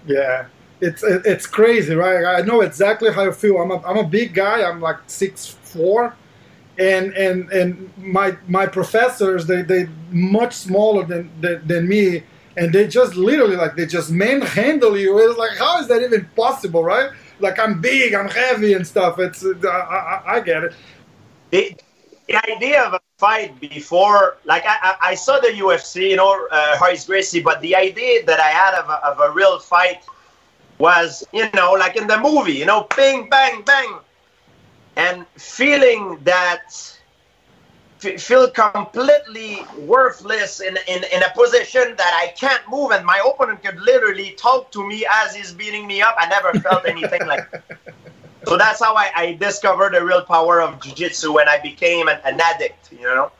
Yeah, 0.06 0.46
it's 0.82 1.01
it's 1.04 1.48
crazy, 1.48 1.96
right? 1.96 2.25
I 2.25 2.42
know 2.42 2.62
exactly 2.62 3.12
how 3.12 3.24
you 3.24 3.32
feel. 3.32 3.58
I'm 3.58 3.72
a 3.72 3.82
I'm 3.84 3.98
a 3.98 4.04
big 4.04 4.34
guy. 4.34 4.62
I'm 4.62 4.82
like 4.82 4.98
six 5.08 5.48
four, 5.48 6.16
and 6.78 7.13
and 7.13 7.50
and 7.51 7.92
my 7.98 8.38
my 8.48 8.66
professors 8.66 9.46
they 9.48 9.62
they 9.62 9.88
much 10.12 10.54
smaller 10.54 11.06
than 11.06 11.32
than, 11.42 11.66
than 11.66 11.88
me, 11.88 12.24
and 12.58 12.74
they 12.74 12.88
just 12.88 13.16
literally 13.16 13.56
like 13.56 13.75
they 13.75 13.86
just 13.86 14.12
manhandle 14.12 14.98
you. 14.98 15.18
It's 15.18 15.39
like 15.39 15.58
how 15.58 15.80
is 15.80 15.88
that 15.88 16.01
even 16.01 16.25
possible, 16.36 16.84
right? 16.84 17.10
Like 17.39 17.58
I'm 17.58 17.80
big, 17.80 18.13
I'm 18.13 18.30
heavy 18.30 18.74
and 18.74 18.86
stuff. 18.86 19.18
It's 19.18 19.46
uh, 19.46 19.54
I, 19.66 19.70
I, 19.70 20.24
I 20.36 20.39
get 20.42 20.63
it. 20.66 20.74
The, 21.51 21.75
the 22.29 22.38
idea 22.51 22.83
of 22.83 22.93
a 22.93 23.01
fight 23.17 23.59
before, 23.59 24.38
like 24.45 24.63
I, 24.65 24.95
I 25.01 25.15
saw 25.15 25.39
the 25.39 25.48
UFC, 25.48 26.12
you 26.12 26.15
know, 26.15 26.48
uh, 26.51 26.77
Royce 26.79 27.05
Gracie, 27.05 27.41
but 27.41 27.59
the 27.62 27.75
idea 27.75 28.24
that 28.25 28.39
I 28.39 28.50
had 28.50 28.75
of 28.75 28.88
a, 28.88 29.03
of 29.05 29.19
a 29.19 29.33
real 29.33 29.57
fight 29.57 30.03
was, 30.77 31.25
you 31.33 31.50
know, 31.55 31.71
like 31.74 31.95
in 31.98 32.05
the 32.05 32.19
movie, 32.19 32.53
you 32.53 32.65
know, 32.65 32.88
bing, 32.95 33.29
bang, 33.29 33.63
bang, 33.63 33.98
and 34.95 35.25
feeling 35.38 36.19
that 36.24 36.71
feel 37.98 38.50
completely 38.51 39.65
worthless 39.79 40.62
in, 40.62 40.77
in, 40.88 41.03
in 41.12 41.24
a 41.24 41.31
position 41.36 41.95
that 41.98 42.13
I 42.24 42.31
can't 42.38 42.62
move, 42.69 42.91
and 42.91 43.03
my 43.05 43.21
opponent 43.25 43.63
could 43.63 43.79
literally 43.81 44.31
talk 44.38 44.71
to 44.74 44.88
me 44.88 45.05
as 45.24 45.36
he's 45.36 45.51
beating 45.51 45.88
me 45.88 46.01
up. 46.01 46.15
I 46.17 46.29
never 46.29 46.53
felt 46.59 46.86
anything 46.86 47.25
like. 47.25 47.51
So 48.50 48.58
that's 48.58 48.84
how 48.84 48.96
I, 48.96 49.12
I 49.15 49.34
discovered 49.34 49.94
the 49.94 50.03
real 50.03 50.24
power 50.24 50.60
of 50.60 50.82
jiu-jitsu 50.82 51.32
when 51.32 51.48
I 51.48 51.60
became 51.60 52.08
an, 52.08 52.20
an 52.25 52.41
addict. 52.41 52.91
You 52.91 53.03
know. 53.03 53.32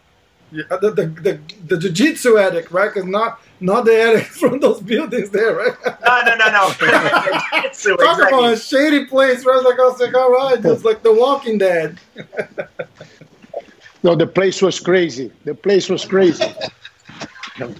Yeah, 0.52 0.64
the 0.70 0.92
the, 0.92 1.06
the, 1.08 1.40
the 1.66 1.78
jiu-jitsu 1.80 2.38
addict, 2.38 2.70
right? 2.72 2.94
Because 2.94 3.10
not 3.10 3.42
not 3.60 3.86
the 3.86 4.00
addict 4.00 4.28
from 4.28 4.60
those 4.60 4.80
buildings 4.82 5.32
there, 5.32 5.56
right? 5.56 5.74
No, 6.06 6.22
no, 6.28 6.36
no, 6.38 6.52
no. 6.52 6.70
jiu-jitsu, 6.78 7.98
Talk 7.98 8.20
exactly. 8.20 8.38
about 8.38 8.54
a 8.54 8.58
shady 8.58 9.06
place, 9.06 9.44
right? 9.46 9.64
Like 9.64 9.80
I 9.80 9.84
was 9.84 10.00
like, 10.00 10.14
all 10.14 10.32
right, 10.32 10.62
just 10.62 10.86
like 10.86 11.02
The 11.02 11.12
Walking 11.12 11.58
Dead. 11.58 11.98
No, 14.04 14.14
the 14.14 14.28
place 14.28 14.62
was 14.62 14.80
crazy. 14.80 15.32
The 15.44 15.56
place 15.56 15.90
was 15.90 16.06
crazy. 16.06 16.46
Vem, 17.58 17.74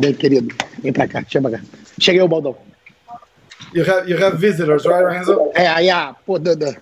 vem, 0.00 0.14
querido. 0.14 0.50
Vem 0.80 0.92
pra 0.94 1.06
cá, 1.06 1.22
chama 1.28 1.50
cá. 1.50 1.60
Cheguei 2.00 2.22
o 2.22 2.28
Baldão. 2.28 2.56
You 3.72 3.84
have 3.84 4.08
you 4.08 4.16
have 4.18 4.38
visitors, 4.38 4.86
right, 4.86 5.02
Renzo? 5.02 5.50
Yeah, 5.54 5.78
yeah. 5.80 6.12
Put 6.26 6.44
the, 6.44 6.54
the, 6.54 6.76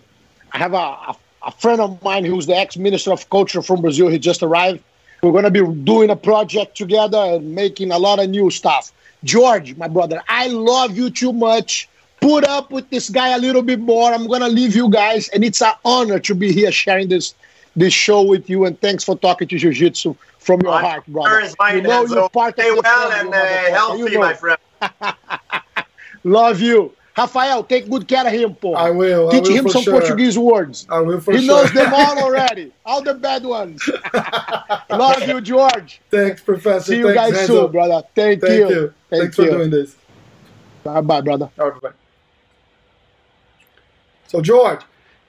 I 0.53 0.59
have 0.59 0.75
a, 0.75 0.77
a, 0.77 1.17
a 1.47 1.51
friend 1.53 1.81
of 1.81 2.03
mine 2.03 2.25
who's 2.25 2.47
the 2.47 2.57
ex-minister 2.57 3.13
of 3.13 3.29
culture 3.31 3.63
from 3.63 3.81
Brazil. 3.81 4.09
He 4.09 4.19
just 4.19 4.43
arrived. 4.43 4.83
We're 5.23 5.33
gonna 5.33 5.51
be 5.51 5.65
doing 5.85 6.11
a 6.11 6.17
project 6.17 6.77
together 6.77 7.19
and 7.19 7.55
making 7.55 7.93
a 7.93 7.99
lot 7.99 8.19
of 8.19 8.31
new 8.31 8.51
stuff. 8.51 8.93
George, 9.23 9.77
my 9.77 9.87
brother, 9.87 10.23
I 10.29 10.49
love 10.49 10.97
you 10.97 11.11
too 11.11 11.33
much. 11.33 11.89
Put 12.21 12.45
up 12.45 12.71
with 12.71 12.91
this 12.91 13.09
guy 13.09 13.31
a 13.31 13.39
little 13.39 13.63
bit 13.63 13.81
more. 13.81 14.13
I'm 14.13 14.27
gonna 14.27 14.49
leave 14.49 14.75
you 14.75 14.91
guys, 14.91 15.29
and 15.29 15.45
it's 15.45 15.63
an 15.63 15.73
honor 15.85 16.19
to 16.21 16.35
be 16.35 16.53
here 16.53 16.73
sharing 16.73 17.09
this 17.09 17.35
this 17.77 17.95
show 17.95 18.23
with 18.23 18.51
you. 18.51 18.65
And 18.65 18.81
thanks 18.81 19.05
for 19.05 19.17
talking 19.17 19.47
to 19.49 19.59
Jiu 19.59 19.73
Jitsu 19.73 20.17
from 20.39 20.61
your 20.63 20.79
heart, 20.79 21.07
brother. 21.07 21.41
Is 21.41 21.55
mine, 21.59 21.77
you 21.77 21.83
know 21.83 22.05
you're 22.05 22.29
part 22.31 22.55
Stay 22.55 22.71
of 22.71 22.81
well 22.83 23.13
and 23.13 23.33
uh, 23.33 23.37
healthy, 23.71 23.99
you 23.99 24.11
know. 24.11 24.21
my 24.21 24.35
friend. 24.35 24.59
Love 26.25 26.61
you. 26.61 26.93
Rafael, 27.17 27.65
take 27.65 27.91
good 27.91 28.09
care 28.09 28.27
of 28.27 28.33
him, 28.33 28.55
Paul. 28.55 28.77
I 28.77 28.91
will. 28.91 29.31
Teach 29.31 29.45
I 29.45 29.49
will 29.49 29.57
him 29.57 29.69
some 29.69 29.83
sure. 29.83 30.01
Portuguese 30.01 30.39
words. 30.39 30.87
I 30.89 31.01
will 31.01 31.21
for 31.21 31.33
he 31.33 31.45
sure. 31.45 31.63
knows 31.65 31.73
them 31.73 31.93
all 31.93 32.19
already. 32.25 32.73
All 32.87 33.03
the 33.03 33.15
bad 33.15 33.45
ones. 33.45 33.87
Love 34.91 35.29
you, 35.29 35.41
George. 35.43 36.01
Thanks, 36.11 36.41
Professor. 36.41 36.93
See 36.93 36.99
you 36.99 37.13
Thanks, 37.13 37.37
guys 37.37 37.47
soon, 37.47 37.71
brother. 37.71 38.03
Thank, 38.15 38.41
Thank 38.41 38.55
you. 38.55 38.69
you. 38.71 38.95
Thank 39.11 39.23
Thanks 39.23 39.39
you. 39.39 39.45
for 39.45 39.51
doing 39.51 39.71
this. 39.71 39.97
Bye 40.83 41.01
bye, 41.03 41.21
brother. 41.21 41.51
All 41.59 41.71
right, 41.71 41.83
bye. 41.83 41.91
So, 44.29 44.41
George, 44.41 44.81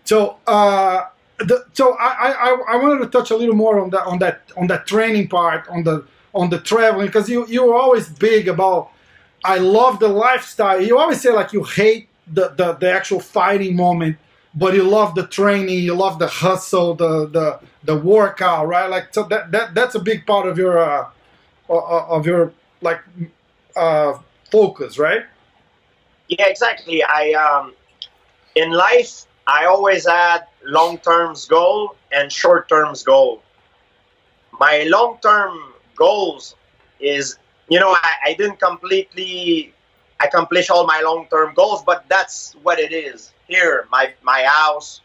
so 0.05 0.37
uh, 0.47 1.05
the, 1.39 1.65
so 1.73 1.97
I, 1.99 2.31
I 2.31 2.63
I 2.69 2.75
wanted 2.77 2.99
to 2.99 3.07
touch 3.07 3.31
a 3.31 3.35
little 3.35 3.55
more 3.55 3.81
on 3.81 3.89
that 3.89 4.05
on 4.05 4.19
that 4.19 4.51
on 4.55 4.67
that 4.67 4.87
training 4.87 5.27
part 5.27 5.67
on 5.67 5.83
the 5.83 6.05
on 6.33 6.49
the 6.49 6.59
traveling 6.59 7.07
because 7.07 7.27
you 7.27 7.45
you 7.47 7.65
were 7.65 7.75
always 7.75 8.07
big 8.07 8.47
about 8.47 8.91
I 9.43 9.57
love 9.57 9.99
the 9.99 10.07
lifestyle. 10.07 10.81
You 10.81 10.99
always 10.99 11.21
say 11.21 11.31
like 11.31 11.53
you 11.53 11.63
hate 11.63 12.09
the, 12.27 12.49
the, 12.49 12.73
the 12.73 12.91
actual 12.91 13.19
fighting 13.19 13.75
moment, 13.75 14.17
but 14.53 14.73
you 14.73 14.83
love 14.83 15.15
the 15.15 15.27
training, 15.27 15.79
you 15.83 15.95
love 15.95 16.19
the 16.19 16.27
hustle, 16.27 16.93
the 16.93 17.27
the 17.27 17.59
the 17.83 17.95
workout, 17.95 18.67
right? 18.67 18.89
Like 18.89 19.13
so 19.13 19.23
that, 19.23 19.51
that 19.51 19.73
that's 19.73 19.95
a 19.95 19.99
big 19.99 20.25
part 20.25 20.47
of 20.47 20.57
your 20.57 20.77
uh, 20.77 21.09
of 21.69 22.25
your 22.25 22.53
like 22.81 23.01
uh, 23.75 24.19
focus, 24.51 24.97
right? 24.97 25.23
Yeah, 26.27 26.47
exactly. 26.47 27.03
I 27.03 27.31
um 27.33 27.73
in 28.55 28.71
life 28.71 29.25
I 29.47 29.65
always 29.65 30.07
had 30.07 30.45
long 30.63 30.97
term 30.99 31.35
goal 31.49 31.95
and 32.11 32.31
short 32.31 32.69
term 32.69 32.93
goal. 33.05 33.41
My 34.59 34.83
long 34.83 35.17
term 35.21 35.73
goals 35.95 36.55
is 36.99 37.37
you 37.71 37.79
know 37.79 37.91
I, 37.93 38.13
I 38.27 38.33
didn't 38.35 38.59
completely 38.59 39.75
accomplish 40.23 40.69
all 40.71 40.87
my 40.87 41.01
long 41.01 41.27
term 41.29 41.55
goals, 41.55 41.83
but 41.85 42.05
that's 42.09 42.55
what 42.63 42.79
it 42.79 42.93
is. 42.93 43.33
Here, 43.47 43.87
my 43.91 44.13
my 44.23 44.43
house, 44.43 45.01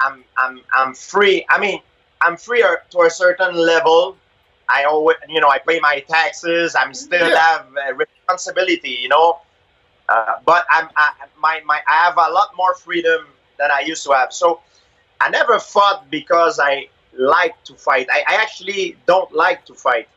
I'm 0.00 0.24
I'm 0.38 0.62
I'm 0.74 0.94
free. 0.94 1.46
I 1.50 1.60
mean, 1.60 1.80
I'm 2.22 2.36
free 2.38 2.62
to 2.62 3.00
a 3.02 3.10
certain 3.10 3.54
level. 3.56 4.20
I 4.68 4.84
always, 4.84 5.18
you 5.28 5.40
know, 5.40 5.50
I 5.50 5.58
pay 5.60 5.80
my 5.80 6.00
taxes. 6.08 6.76
I'm 6.76 6.94
still 6.94 7.30
Yeah. 7.30 7.38
have 7.38 7.66
a 7.88 7.94
responsibility, 7.94 8.90
you 9.02 9.08
know. 9.08 9.40
Uh, 10.08 10.34
but 10.46 10.66
I'm 10.70 10.90
I, 10.96 11.10
my 11.38 11.60
my 11.66 11.80
I 11.88 12.04
have 12.06 12.16
a 12.18 12.30
lot 12.32 12.50
more 12.56 12.74
freedom 12.76 13.26
than 13.58 13.70
I 13.72 13.80
used 13.80 14.04
to 14.04 14.12
have. 14.12 14.32
So 14.32 14.62
I 15.20 15.30
never 15.30 15.58
fought 15.60 16.10
because 16.10 16.60
I 16.60 16.88
like 17.12 17.62
to 17.64 17.74
fight. 17.76 18.08
I, 18.12 18.24
I 18.28 18.34
actually 18.36 18.98
don't 19.06 19.32
like 19.32 19.66
to 19.66 19.74
fight. 19.74 20.08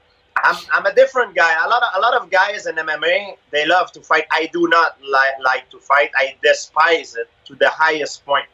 I'm, 0.44 0.56
I'm 0.74 0.86
a 0.86 0.94
different 0.94 1.36
guy. 1.36 1.54
A 1.66 1.70
lot 1.70 1.84
of 1.84 1.90
a 1.96 2.00
lot 2.00 2.14
of 2.14 2.30
guys 2.30 2.66
in 2.66 2.76
MMA 2.76 3.38
they 3.52 3.66
love 3.66 3.92
to 3.94 4.02
fight. 4.02 4.26
I 4.32 4.50
do 4.54 4.68
not 4.68 4.98
like 5.04 5.34
like 5.44 5.70
to 5.72 5.80
fight. 5.80 6.12
I 6.16 6.36
despise 6.44 7.16
it 7.16 7.30
to 7.46 7.56
the 7.56 7.70
highest 7.70 8.26
point. 8.26 8.48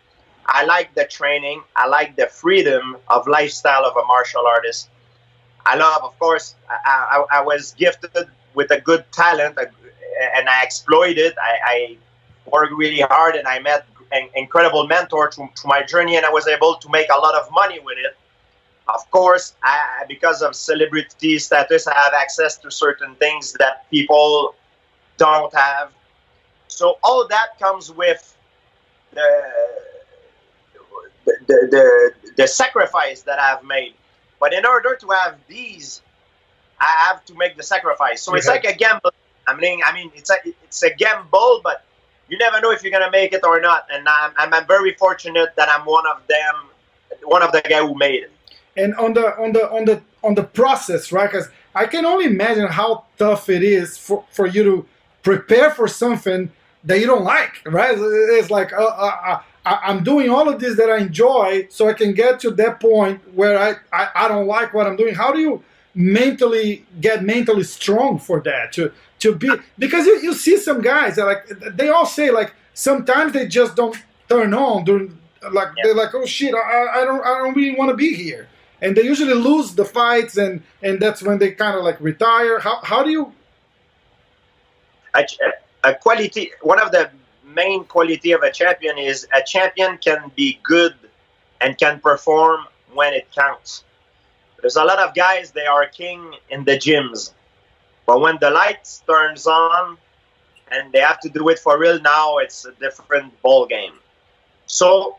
I 0.47 0.63
like 0.63 0.93
the 0.95 1.05
training. 1.05 1.61
I 1.75 1.87
like 1.87 2.15
the 2.15 2.27
freedom 2.27 2.97
of 3.09 3.27
lifestyle 3.27 3.85
of 3.85 3.95
a 3.97 4.05
martial 4.05 4.45
artist. 4.47 4.89
I 5.65 5.75
love, 5.75 6.01
of 6.03 6.17
course, 6.19 6.55
I, 6.69 7.25
I, 7.29 7.39
I 7.39 7.41
was 7.41 7.73
gifted 7.73 8.11
with 8.53 8.71
a 8.71 8.79
good 8.79 9.03
talent, 9.11 9.57
and 9.57 10.47
I 10.47 10.63
exploited. 10.63 11.17
it. 11.17 11.35
I, 11.37 11.59
I 11.65 11.97
worked 12.49 12.73
really 12.73 13.01
hard, 13.01 13.35
and 13.35 13.45
I 13.47 13.59
met 13.59 13.85
an 14.13 14.29
incredible 14.35 14.87
mentor 14.87 15.27
to, 15.27 15.49
to 15.53 15.67
my 15.67 15.83
journey, 15.83 16.15
and 16.15 16.25
I 16.25 16.29
was 16.29 16.47
able 16.47 16.75
to 16.75 16.89
make 16.89 17.07
a 17.13 17.17
lot 17.17 17.35
of 17.35 17.51
money 17.51 17.79
with 17.79 17.97
it. 17.97 18.15
Of 18.87 19.09
course, 19.11 19.55
I, 19.63 20.05
because 20.07 20.41
of 20.41 20.55
celebrity 20.55 21.39
status, 21.39 21.87
I 21.87 21.95
have 21.95 22.13
access 22.13 22.57
to 22.59 22.71
certain 22.71 23.15
things 23.15 23.53
that 23.53 23.89
people 23.91 24.55
don't 25.17 25.53
have. 25.53 25.91
So 26.67 26.97
all 27.03 27.27
that 27.27 27.59
comes 27.59 27.91
with 27.91 28.35
the 29.13 29.53
the, 31.25 31.33
the, 31.47 32.11
the, 32.37 32.47
sacrifice 32.47 33.21
that 33.23 33.39
I've 33.39 33.63
made. 33.63 33.93
But 34.39 34.53
in 34.53 34.65
order 34.65 34.95
to 34.95 35.09
have 35.09 35.35
these, 35.47 36.01
I 36.79 37.07
have 37.07 37.25
to 37.25 37.35
make 37.35 37.57
the 37.57 37.63
sacrifice. 37.63 38.21
So 38.21 38.35
it's 38.35 38.47
like 38.47 38.63
a 38.63 38.73
gamble. 38.73 39.11
I 39.47 39.55
mean, 39.55 39.81
I 39.85 39.93
mean, 39.93 40.11
it's 40.15 40.29
a 40.29 40.35
it's 40.63 40.83
a 40.83 40.93
gamble, 40.93 41.61
but 41.63 41.83
you 42.29 42.37
never 42.37 42.61
know 42.61 42.71
if 42.71 42.83
you're 42.83 42.91
gonna 42.91 43.11
make 43.11 43.33
it 43.33 43.43
or 43.43 43.59
not. 43.59 43.87
And 43.91 44.07
I'm, 44.07 44.31
I'm, 44.37 44.53
I'm 44.53 44.67
very 44.67 44.93
fortunate 44.93 45.49
that 45.55 45.69
I'm 45.69 45.85
one 45.85 46.05
of 46.07 46.25
them, 46.27 46.55
one 47.23 47.41
of 47.43 47.51
the 47.51 47.61
guy 47.61 47.85
who 47.85 47.95
made 47.95 48.23
it. 48.23 48.31
And 48.77 48.93
on 48.95 49.13
the 49.13 49.25
on 49.43 49.51
the 49.53 49.69
on 49.71 49.85
the 49.85 50.01
on 50.23 50.35
the 50.35 50.43
process 50.43 51.11
right? 51.11 51.29
Because 51.31 51.49
i 51.75 51.85
can 51.85 52.05
only 52.05 52.25
imagine 52.25 52.67
how 52.67 53.05
tough 53.17 53.49
it 53.49 53.63
is 53.63 53.97
for, 53.97 54.23
for 54.31 54.45
you 54.47 54.63
to 54.63 54.85
prepare 55.23 55.69
for 55.71 55.87
something 55.87 56.51
that 56.83 56.99
you 56.99 57.05
don't 57.07 57.23
like 57.23 57.53
right? 57.65 57.95
It's 58.39 58.49
like 58.49 58.71
uh, 58.73 58.77
uh, 58.77 59.15
uh, 59.31 59.39
I- 59.65 59.81
i'm 59.89 60.01
doing 60.03 60.29
all 60.29 60.47
of 60.47 60.59
this 60.61 60.77
that 60.77 60.89
i 60.89 60.97
enjoy 60.99 61.67
so 61.69 61.81
i 61.89 61.93
can 62.01 62.13
get 62.13 62.39
to 62.43 62.49
that 62.51 62.79
point 62.79 63.19
where 63.35 63.55
I, 63.67 63.69
I 63.91 64.03
i 64.23 64.27
don't 64.31 64.47
like 64.47 64.73
what 64.73 64.87
i'm 64.87 64.95
doing. 64.95 65.13
How 65.15 65.31
do 65.33 65.39
you 65.47 65.53
mentally 65.93 66.85
get 67.01 67.23
mentally 67.23 67.63
strong 67.63 68.19
for 68.19 68.39
that 68.41 68.71
to 68.73 68.91
to 69.19 69.33
be 69.35 69.49
because 69.79 70.05
you, 70.05 70.15
you 70.21 70.33
see 70.33 70.55
some 70.57 70.79
guys 70.81 71.15
that 71.15 71.25
like 71.25 71.47
they 71.75 71.89
all 71.89 72.05
say 72.05 72.29
like 72.31 72.53
sometimes 72.73 73.33
they 73.33 73.47
just 73.47 73.75
don't 73.75 73.97
turn 74.29 74.53
on 74.53 74.83
during 74.85 75.17
like 75.51 75.69
Yeah. 75.75 75.83
they're 75.83 75.95
like 75.95 76.13
oh 76.13 76.25
shit 76.25 76.53
I, 76.53 76.59
I- 76.59 77.01
I 77.01 77.05
don't 77.05 77.23
i 77.25 77.37
don't 77.39 77.55
really 77.55 77.75
want 77.75 77.89
to 77.89 77.95
be 78.05 78.13
here 78.13 78.47
and 78.81 78.95
they 78.95 79.03
usually 79.03 79.33
lose 79.33 79.73
the 79.75 79.85
fights 79.85 80.37
and 80.37 80.63
and 80.81 80.99
that's 80.99 81.21
when 81.21 81.37
they 81.37 81.51
kind 81.51 81.77
of 81.77 81.83
like 81.83 81.99
retire. 81.99 82.59
How, 82.59 82.79
how 82.83 83.03
do 83.03 83.09
you 83.09 83.33
a, 85.15 85.25
a 85.83 85.95
quality 85.95 86.51
one 86.61 86.79
of 86.79 86.91
the 86.91 87.09
main 87.45 87.83
quality 87.85 88.31
of 88.31 88.43
a 88.43 88.51
champion 88.51 88.97
is 88.97 89.27
a 89.33 89.41
champion 89.41 89.97
can 89.97 90.31
be 90.35 90.59
good 90.63 90.93
and 91.61 91.77
can 91.77 91.99
perform 91.99 92.65
when 92.93 93.13
it 93.13 93.27
counts. 93.33 93.83
There's 94.61 94.75
a 94.75 94.83
lot 94.83 94.99
of 94.99 95.15
guys 95.15 95.51
they 95.51 95.65
are 95.65 95.87
king 95.87 96.35
in 96.49 96.65
the 96.65 96.77
gyms. 96.77 97.31
But 98.05 98.21
when 98.21 98.37
the 98.39 98.51
lights 98.51 99.03
turns 99.07 99.47
on 99.47 99.97
and 100.71 100.91
they 100.91 100.99
have 100.99 101.19
to 101.21 101.29
do 101.29 101.49
it 101.49 101.59
for 101.59 101.77
real 101.77 101.99
now 102.01 102.37
it's 102.37 102.65
a 102.65 102.71
different 102.73 103.41
ball 103.41 103.65
game 103.65 103.93
so 104.65 105.17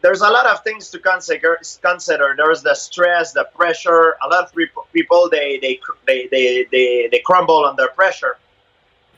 there's 0.00 0.20
a 0.20 0.30
lot 0.30 0.46
of 0.46 0.62
things 0.62 0.90
to 0.90 0.98
consider. 0.98 1.58
Consider 1.82 2.34
there's 2.36 2.62
the 2.62 2.74
stress, 2.74 3.32
the 3.32 3.44
pressure. 3.54 4.16
A 4.24 4.28
lot 4.28 4.44
of 4.44 4.52
people 4.92 5.28
they 5.30 5.58
they 5.58 5.80
they 6.06 6.28
they 6.30 6.66
they, 6.70 7.08
they 7.10 7.18
crumble 7.24 7.64
under 7.64 7.88
pressure. 7.88 8.36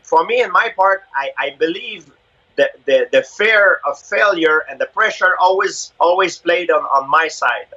For 0.03 0.25
me, 0.25 0.43
in 0.43 0.51
my 0.51 0.71
part, 0.75 1.05
I, 1.15 1.31
I 1.39 1.51
believe 1.59 2.11
that 2.57 2.85
the, 2.85 3.09
the 3.13 3.23
fear 3.23 3.81
of 3.87 3.99
failure 3.99 4.65
and 4.69 4.81
the 4.81 4.87
pressure 4.87 5.37
always 5.39 5.93
always 6.01 6.39
played 6.39 6.71
on, 6.71 6.83
on 6.83 7.09
my 7.09 7.29
side. 7.29 7.69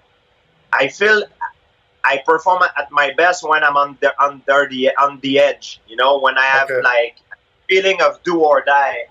I 0.72 0.88
feel 0.88 1.24
I 2.04 2.22
perform 2.26 2.64
at 2.64 2.92
my 2.92 3.14
best 3.14 3.48
when 3.48 3.64
I'm 3.64 3.78
on 3.78 3.98
the 4.02 4.12
under 4.22 4.68
the 4.70 4.92
on 4.98 5.20
the 5.22 5.40
edge. 5.40 5.82
You 5.88 5.96
know, 5.96 6.20
when 6.20 6.38
I 6.38 6.46
have 6.46 6.70
okay. 6.70 6.82
like 6.82 7.18
feeling 7.70 8.02
of 8.02 8.22
do 8.24 8.40
or 8.40 8.62
die. 8.62 9.08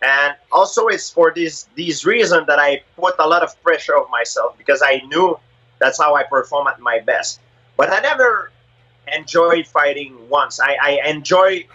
And 0.00 0.34
also, 0.52 0.86
it's 0.86 1.10
for 1.10 1.32
these 1.34 1.68
these 1.74 2.04
reasons 2.04 2.46
that 2.46 2.58
I 2.58 2.82
put 2.96 3.14
a 3.18 3.26
lot 3.26 3.42
of 3.42 3.60
pressure 3.62 3.96
on 3.96 4.08
myself 4.10 4.56
because 4.56 4.80
I 4.84 5.02
knew 5.06 5.38
that's 5.78 5.98
how 6.00 6.14
I 6.14 6.22
perform 6.22 6.68
at 6.68 6.78
my 6.80 7.00
best. 7.00 7.40
But 7.76 7.90
I 7.90 8.00
never 8.00 8.52
enjoyed 9.14 9.66
fighting 9.66 10.16
once. 10.28 10.60
I, 10.60 10.76
I 10.80 11.08
enjoy 11.08 11.66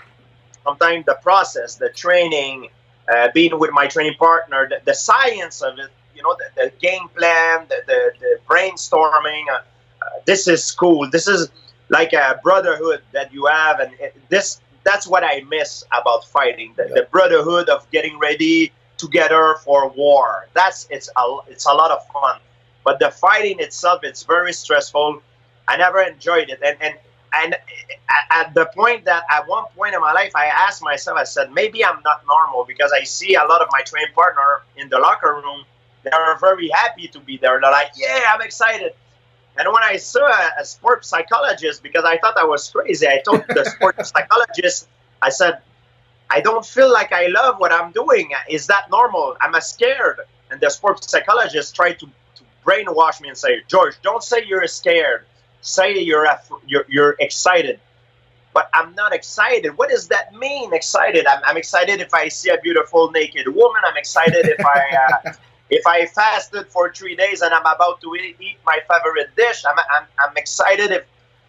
sometimes 0.64 1.06
the 1.06 1.18
process, 1.22 1.76
the 1.76 1.90
training, 1.90 2.70
uh, 3.14 3.30
being 3.34 3.58
with 3.60 3.72
my 3.72 3.88
training 3.88 4.16
partner, 4.16 4.68
the, 4.70 4.82
the, 4.86 4.94
science 4.94 5.62
of 5.62 5.78
it, 5.80 5.90
you 6.16 6.22
know, 6.22 6.36
the, 6.56 6.64
the 6.64 6.72
game 6.80 7.08
plan, 7.16 7.66
the, 7.70 7.82
the, 7.88 8.14
the 8.20 8.40
brainstorming. 8.48 9.44
Uh, 9.52 9.56
uh, 9.56 10.06
this 10.26 10.48
is 10.48 10.72
cool. 10.72 11.10
This 11.10 11.28
is 11.28 11.50
like 11.90 12.14
a 12.14 12.40
brotherhood 12.44 13.02
that 13.12 13.34
you 13.34 13.46
have, 13.46 13.80
and 13.80 13.94
it, 14.00 14.16
this 14.30 14.62
that's 14.84 15.08
what 15.08 15.24
I 15.24 15.42
miss 15.50 15.84
about 15.92 16.26
fighting 16.26 16.74
the, 16.76 16.86
yeah. 16.88 16.96
the, 16.96 17.08
brotherhood 17.12 17.70
of 17.70 17.90
getting 17.92 18.20
ready 18.20 18.72
together 18.98 19.56
for 19.64 19.90
war. 19.90 20.48
That's 20.54 20.88
it's 20.90 21.10
a 21.16 21.38
it's 21.48 21.66
a 21.66 21.74
lot 21.74 21.92
of 21.92 22.06
fun, 22.08 22.40
but 22.84 23.00
the 23.00 23.12
fighting 23.12 23.60
itself 23.60 24.02
it's 24.04 24.24
very 24.24 24.54
stressful. 24.54 25.22
I 25.68 25.78
never 25.78 26.02
enjoyed 26.02 26.50
it, 26.50 26.60
and 26.64 26.78
and 26.82 26.96
and 27.34 27.56
at 28.32 28.54
the 28.54 28.66
point 28.76 29.06
that 29.06 29.24
at 29.30 29.48
one 29.48 29.66
point 29.76 29.96
in 29.96 30.02
my 30.02 30.14
life 30.14 30.36
I 30.36 30.46
asked 30.46 30.84
myself, 30.84 31.18
I 31.18 31.24
said 31.24 31.52
maybe 31.52 31.84
I'm 31.84 32.02
not 32.04 32.24
normal 32.28 32.66
because 32.66 32.92
I 32.92 33.04
see 33.04 33.36
a 33.36 33.44
lot 33.44 33.62
of 33.62 33.68
my 33.72 33.82
training 33.82 34.14
partner 34.14 34.62
in 34.78 34.90
the 34.90 35.00
locker 35.00 35.42
room. 35.44 35.66
They 36.04 36.12
are 36.12 36.38
very 36.38 36.70
happy 36.70 37.08
to 37.08 37.20
be 37.20 37.38
there. 37.38 37.62
They're 37.62 37.72
like, 37.72 37.92
yeah, 37.96 38.26
I'm 38.34 38.42
excited. 38.42 38.94
And 39.58 39.68
when 39.72 39.84
I 39.84 39.98
saw 39.98 40.26
a, 40.26 40.62
a 40.62 40.66
sport 40.66 41.06
psychologist, 41.06 41.84
because 41.84 42.04
I 42.06 42.18
thought 42.18 42.38
I 42.38 42.46
was 42.46 42.70
crazy, 42.70 43.08
I 43.08 43.22
told 43.24 43.44
the 43.48 43.66
sport 43.76 44.06
psychologist, 44.06 44.88
I 45.22 45.30
said, 45.30 45.60
I 46.30 46.42
don't 46.42 46.66
feel 46.66 46.92
like 46.92 47.12
I 47.12 47.28
love 47.28 47.60
what 47.60 47.72
I'm 47.72 47.92
doing. 47.92 48.32
Is 48.50 48.68
that 48.68 48.90
normal? 48.90 49.38
I'm 49.40 49.60
scared. 49.62 50.22
And 50.50 50.60
the 50.60 50.70
sport 50.70 51.04
psychologist 51.04 51.76
tried 51.76 52.00
to, 52.00 52.08
to 52.08 52.44
brainwash 52.66 53.22
me 53.22 53.30
and 53.30 53.38
say, 53.38 53.62
George, 53.68 53.96
don't 54.02 54.24
say 54.24 54.44
you're 54.46 54.66
scared. 54.68 55.26
Say 55.62 56.00
you're, 56.00 56.28
you're, 56.66 56.86
you're 56.90 57.16
excited. 57.20 57.80
But 58.54 58.70
I'm 58.74 58.94
not 58.96 59.14
excited. 59.14 59.78
What 59.78 59.90
does 59.90 60.08
that 60.10 60.34
mean, 60.34 60.74
excited? 60.74 61.26
I'm, 61.26 61.42
I'm 61.46 61.58
excited 61.58 62.02
if 62.02 62.14
I 62.14 62.28
see 62.28 62.50
a 62.50 62.58
beautiful 62.58 63.12
naked 63.12 63.48
woman. 63.48 63.82
I'm 63.86 63.98
excited 63.98 64.48
if 64.48 64.66
I. 64.66 64.82
Uh, 65.26 65.34
if 65.70 65.86
I 65.88 66.06
fasted 66.06 66.68
for 66.68 66.94
three 66.94 67.16
days 67.16 67.42
and 67.42 67.54
I'm 67.54 67.62
about 67.62 68.02
to 68.02 68.16
eat, 68.16 68.58
my 68.66 68.80
favorite 68.90 69.36
dish, 69.36 69.64
I'm, 69.66 69.78
I'm, 69.92 70.08
I'm 70.20 70.38
excited. 70.38 70.92
If 70.92 71.06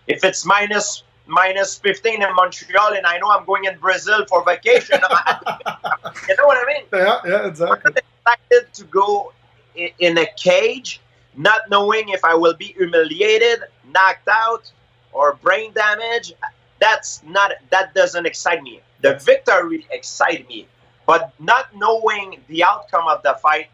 if 0.06 0.23
it's 0.23 0.44
minus 0.44 1.02
minus 1.26 1.78
15 1.78 2.23
in 2.23 2.35
Montreal 2.35 2.94
and 2.94 3.06
I 3.06 3.18
know 3.18 3.30
I'm 3.30 3.47
going 3.47 3.64
in 3.64 3.78
Brazil 3.78 4.26
for 4.26 4.44
vacation, 4.44 5.00
you 6.28 6.37
know 6.37 6.47
what 6.47 6.59
I 6.59 6.64
mean? 6.66 6.85
Yeah, 6.92 7.21
yeah, 7.25 7.47
exactly. 7.47 7.92
I'm 8.26 8.37
excited 8.37 8.73
to 8.75 8.85
go 8.85 9.33
in, 9.75 9.88
in 9.99 10.18
a 10.18 10.26
cage, 10.37 11.00
not 11.37 11.62
knowing 11.71 12.11
if 12.11 12.25
I 12.25 12.35
will 12.35 12.54
be 12.54 12.66
humiliated, 12.66 13.61
knocked 13.92 14.28
out, 14.28 14.71
or 15.12 15.35
brain 15.37 15.73
damage. 15.73 16.35
That's 16.80 17.23
not 17.25 17.52
that 17.71 17.94
doesn't 17.94 18.26
excite 18.26 18.62
me. 18.62 18.80
The 19.00 19.18
victory 19.18 19.87
excites 19.90 20.47
me, 20.49 20.66
but 21.06 21.33
not 21.38 21.75
knowing 21.75 22.40
the 22.49 22.64
outcome 22.64 23.09
of 23.09 23.23
the 23.23 23.35
fight 23.42 23.68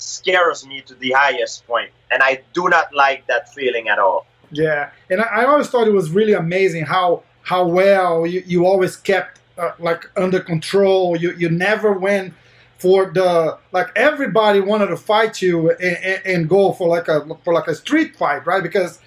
scares 0.00 0.66
me 0.66 0.80
to 0.82 0.94
the 0.94 1.12
highest 1.12 1.66
point, 1.66 1.90
and 2.10 2.22
I 2.22 2.42
do 2.52 2.68
not 2.68 2.92
like 2.94 3.26
that 3.26 3.52
feeling 3.54 3.88
at 3.88 3.98
all. 3.98 4.26
Yeah, 4.50 4.90
and 5.08 5.20
I, 5.20 5.42
I 5.42 5.44
always 5.44 5.68
thought 5.68 5.86
it 5.86 5.92
was 5.92 6.10
really 6.10 6.32
amazing 6.32 6.84
how 6.84 7.22
how 7.42 7.66
well 7.66 8.26
you, 8.26 8.42
you 8.46 8.66
always 8.66 8.96
kept 8.96 9.40
uh, 9.58 9.72
like 9.78 10.10
under 10.16 10.40
control. 10.40 11.16
You 11.16 11.32
you 11.32 11.48
never 11.48 11.92
went 11.92 12.34
for 12.78 13.10
the 13.12 13.58
like 13.72 13.88
everybody 13.94 14.58
wanted 14.60 14.86
to 14.86 14.96
fight 14.96 15.42
you 15.42 15.70
and, 15.70 15.96
and, 15.98 16.22
and, 16.24 16.48
go 16.48 16.72
for 16.72 16.88
like 16.88 17.08
a 17.08 17.26
for 17.44 17.52
like 17.52 17.68
a 17.68 17.74
street 17.74 18.16
fight, 18.16 18.46
right? 18.46 18.62
Because 18.62 18.98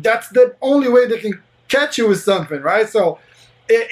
that's 0.00 0.28
the 0.30 0.56
only 0.62 0.88
way 0.88 1.06
they 1.06 1.18
can 1.18 1.40
catch 1.68 1.98
you 1.98 2.08
with 2.08 2.20
something, 2.20 2.62
right? 2.62 2.88
So 2.88 3.18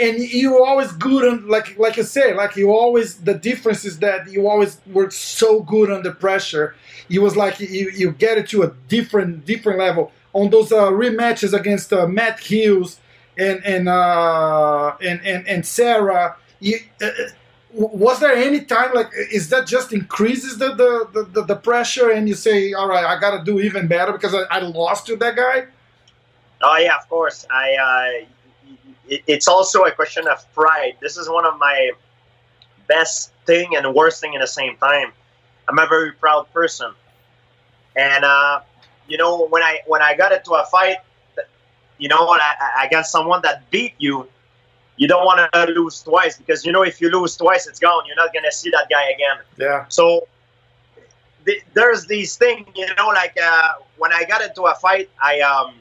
and 0.01 0.19
you 0.19 0.65
always 0.65 0.93
good 0.93 1.27
on 1.27 1.49
like 1.49 1.79
like 1.79 1.97
you 1.97 2.03
say 2.03 2.35
like 2.35 2.57
you 2.57 2.71
always 2.73 3.17
the 3.17 3.35
difference 3.35 3.85
is 3.85 3.99
that 3.99 4.31
you 4.31 4.49
always 4.49 4.79
were 4.93 5.11
so 5.11 5.61
good 5.63 5.91
under 5.91 6.13
pressure. 6.13 6.75
It 7.09 7.21
was 7.21 7.37
like 7.37 7.61
you, 7.61 7.91
you 7.95 8.13
get 8.13 8.39
it 8.39 8.49
to 8.51 8.63
a 8.63 8.73
different 8.89 9.47
different 9.47 9.79
level. 9.79 10.13
On 10.33 10.49
those 10.51 10.71
uh, 10.71 10.91
rematches 10.91 11.53
against 11.53 11.93
uh, 11.93 12.07
Matt 12.07 12.41
Hughes 12.41 12.99
and 13.37 13.65
and 13.65 13.89
uh, 13.89 14.97
and, 15.01 15.21
and 15.25 15.47
and 15.47 15.67
Serra 15.67 16.37
you, 16.61 16.79
uh, 17.03 17.07
uh, 17.07 17.11
was 17.73 18.21
there 18.21 18.35
any 18.35 18.61
time 18.63 18.95
like 18.95 19.11
is 19.33 19.49
that 19.49 19.67
just 19.67 19.93
increases 19.93 20.59
the 20.59 20.75
the, 20.75 21.29
the, 21.33 21.45
the 21.45 21.57
pressure 21.57 22.11
and 22.11 22.29
you 22.29 22.35
say 22.35 22.73
all 22.73 22.89
right 22.89 23.05
I 23.05 23.19
got 23.19 23.37
to 23.39 23.45
do 23.45 23.61
even 23.61 23.87
better 23.87 24.13
because 24.13 24.35
I, 24.35 24.43
I 24.51 24.61
lost 24.61 25.07
to 25.07 25.17
that 25.17 25.37
guy? 25.37 25.67
Oh 26.63 26.77
yeah 26.77 26.97
of 26.97 27.09
course. 27.09 27.47
I 27.51 28.23
uh, 28.23 28.27
it, 29.11 29.23
it's 29.27 29.49
also 29.49 29.85
a 29.85 29.93
question 29.93 30.27
of 30.29 30.39
pride. 30.55 30.97
This 31.01 31.19
is 31.19 31.29
one 31.29 31.45
of 31.45 31.59
my 31.59 31.91
best 32.89 33.33
thing 33.45 33.77
and 33.77 33.95
worst 33.95 34.21
thing 34.21 34.33
in 34.35 34.41
the 34.41 34.47
same 34.47 34.77
time. 34.77 35.13
I'm 35.69 35.79
a 35.79 35.87
very 35.87 36.13
proud 36.13 36.51
person, 36.53 36.93
and 37.95 38.25
uh, 38.25 38.61
you 39.09 39.19
know 39.19 39.47
when 39.47 39.63
I 39.63 39.81
when 39.87 40.01
I 40.03 40.17
got 40.17 40.33
into 40.33 40.53
a 40.53 40.65
fight, 40.67 40.99
you 41.99 42.09
know 42.09 42.27
I, 42.29 42.85
against 42.87 43.13
someone 43.13 43.43
that 43.43 43.71
beat 43.71 43.95
you, 43.99 44.27
you 44.97 45.07
don't 45.07 45.25
want 45.25 45.53
to 45.53 45.65
lose 45.67 46.03
twice 46.03 46.39
because 46.39 46.65
you 46.65 46.73
know 46.73 46.83
if 46.83 47.01
you 47.01 47.11
lose 47.11 47.37
twice, 47.37 47.67
it's 47.67 47.79
gone. 47.79 48.05
You're 48.07 48.17
not 48.17 48.33
gonna 48.33 48.53
see 48.53 48.71
that 48.71 48.89
guy 48.89 49.11
again. 49.11 49.37
Yeah. 49.59 49.85
So 49.89 50.27
th- 51.47 51.63
there's 51.75 52.07
these 52.07 52.37
things, 52.37 52.67
you 52.75 52.87
know, 52.97 53.09
like 53.09 53.37
uh, 53.43 53.75
when 53.99 54.13
I 54.13 54.25
got 54.25 54.43
into 54.43 54.63
a 54.63 54.75
fight, 54.75 55.11
I 55.23 55.41
um 55.41 55.75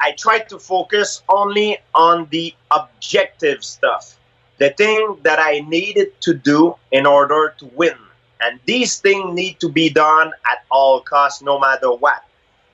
I 0.00 0.12
tried 0.12 0.48
to 0.50 0.58
focus 0.58 1.22
only 1.28 1.78
on 1.94 2.28
the 2.30 2.54
objective 2.70 3.64
stuff, 3.64 4.16
the 4.58 4.70
thing 4.70 5.18
that 5.22 5.38
I 5.40 5.60
needed 5.60 6.20
to 6.22 6.34
do 6.34 6.76
in 6.92 7.06
order 7.06 7.54
to 7.58 7.66
win. 7.74 7.96
And 8.40 8.60
these 8.66 9.00
things 9.00 9.34
need 9.34 9.58
to 9.60 9.68
be 9.68 9.90
done 9.90 10.32
at 10.50 10.64
all 10.70 11.00
costs, 11.00 11.42
no 11.42 11.58
matter 11.58 11.90
what. 11.92 12.24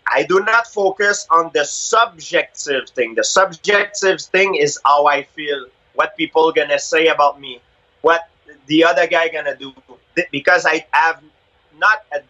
I 0.07 0.25
do 0.25 0.41
not 0.41 0.67
focus 0.67 1.27
on 1.31 1.51
the 1.55 1.65
subjective 1.65 2.91
thing. 2.91 3.15
The 3.15 3.25
subjective 3.25 4.21
thing 4.21 4.55
is 4.55 4.79
how 4.85 5.07
I 5.07 5.23
feel, 5.23 5.67
what 5.95 6.17
people 6.17 6.53
gonna 6.53 6.79
say 6.79 7.07
about 7.07 7.41
me, 7.41 7.63
what 8.03 8.29
the 8.67 8.85
other 8.85 9.07
guy 9.07 9.29
gonna 9.29 9.57
do, 9.57 9.73
because 10.31 10.67
I 10.67 10.87
have 10.93 11.23
not 11.79 12.05
a 12.13 12.21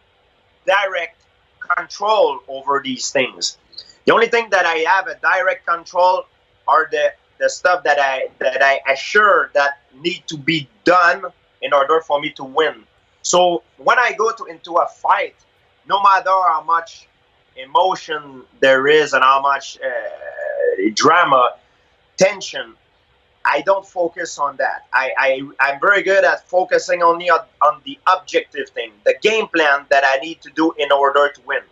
direct 0.64 1.20
control 1.58 2.40
over 2.46 2.80
these 2.84 3.10
things. 3.10 3.58
The 4.06 4.12
only 4.12 4.26
thing 4.26 4.48
that 4.50 4.66
I 4.66 4.76
have 4.90 5.06
a 5.06 5.14
direct 5.16 5.66
control 5.66 6.24
are 6.68 6.88
the 6.90 7.12
the 7.38 7.48
stuff 7.48 7.82
that 7.84 7.98
I 7.98 8.28
that 8.38 8.62
I 8.62 8.80
assure 8.92 9.50
that 9.54 9.80
need 9.94 10.22
to 10.28 10.36
be 10.36 10.68
done 10.84 11.24
in 11.62 11.72
order 11.72 12.00
for 12.00 12.20
me 12.20 12.30
to 12.30 12.44
win. 12.44 12.84
So 13.22 13.62
when 13.78 13.98
I 13.98 14.12
go 14.12 14.30
to 14.32 14.44
into 14.44 14.74
a 14.74 14.86
fight, 14.86 15.36
no 15.88 16.02
matter 16.02 16.30
how 16.30 16.62
much 16.66 17.08
emotion 17.56 18.42
there 18.60 18.86
is 18.86 19.12
and 19.12 19.22
how 19.22 19.40
much 19.40 19.78
uh, 19.80 20.90
drama, 20.94 21.54
tension, 22.16 22.74
I 23.44 23.62
don't 23.62 23.86
focus 23.86 24.38
on 24.38 24.56
that. 24.56 24.86
I, 24.92 25.12
I 25.18 25.42
I'm 25.60 25.80
very 25.80 26.02
good 26.02 26.24
at 26.24 26.48
focusing 26.48 27.02
only 27.02 27.30
on, 27.30 27.40
on 27.62 27.80
the 27.84 27.98
objective 28.06 28.68
thing, 28.70 28.92
the 29.04 29.14
game 29.22 29.48
plan 29.48 29.86
that 29.90 30.04
I 30.04 30.18
need 30.18 30.40
to 30.42 30.50
do 30.50 30.72
in 30.78 30.92
order 30.92 31.30
to 31.34 31.40
win. 31.46 31.62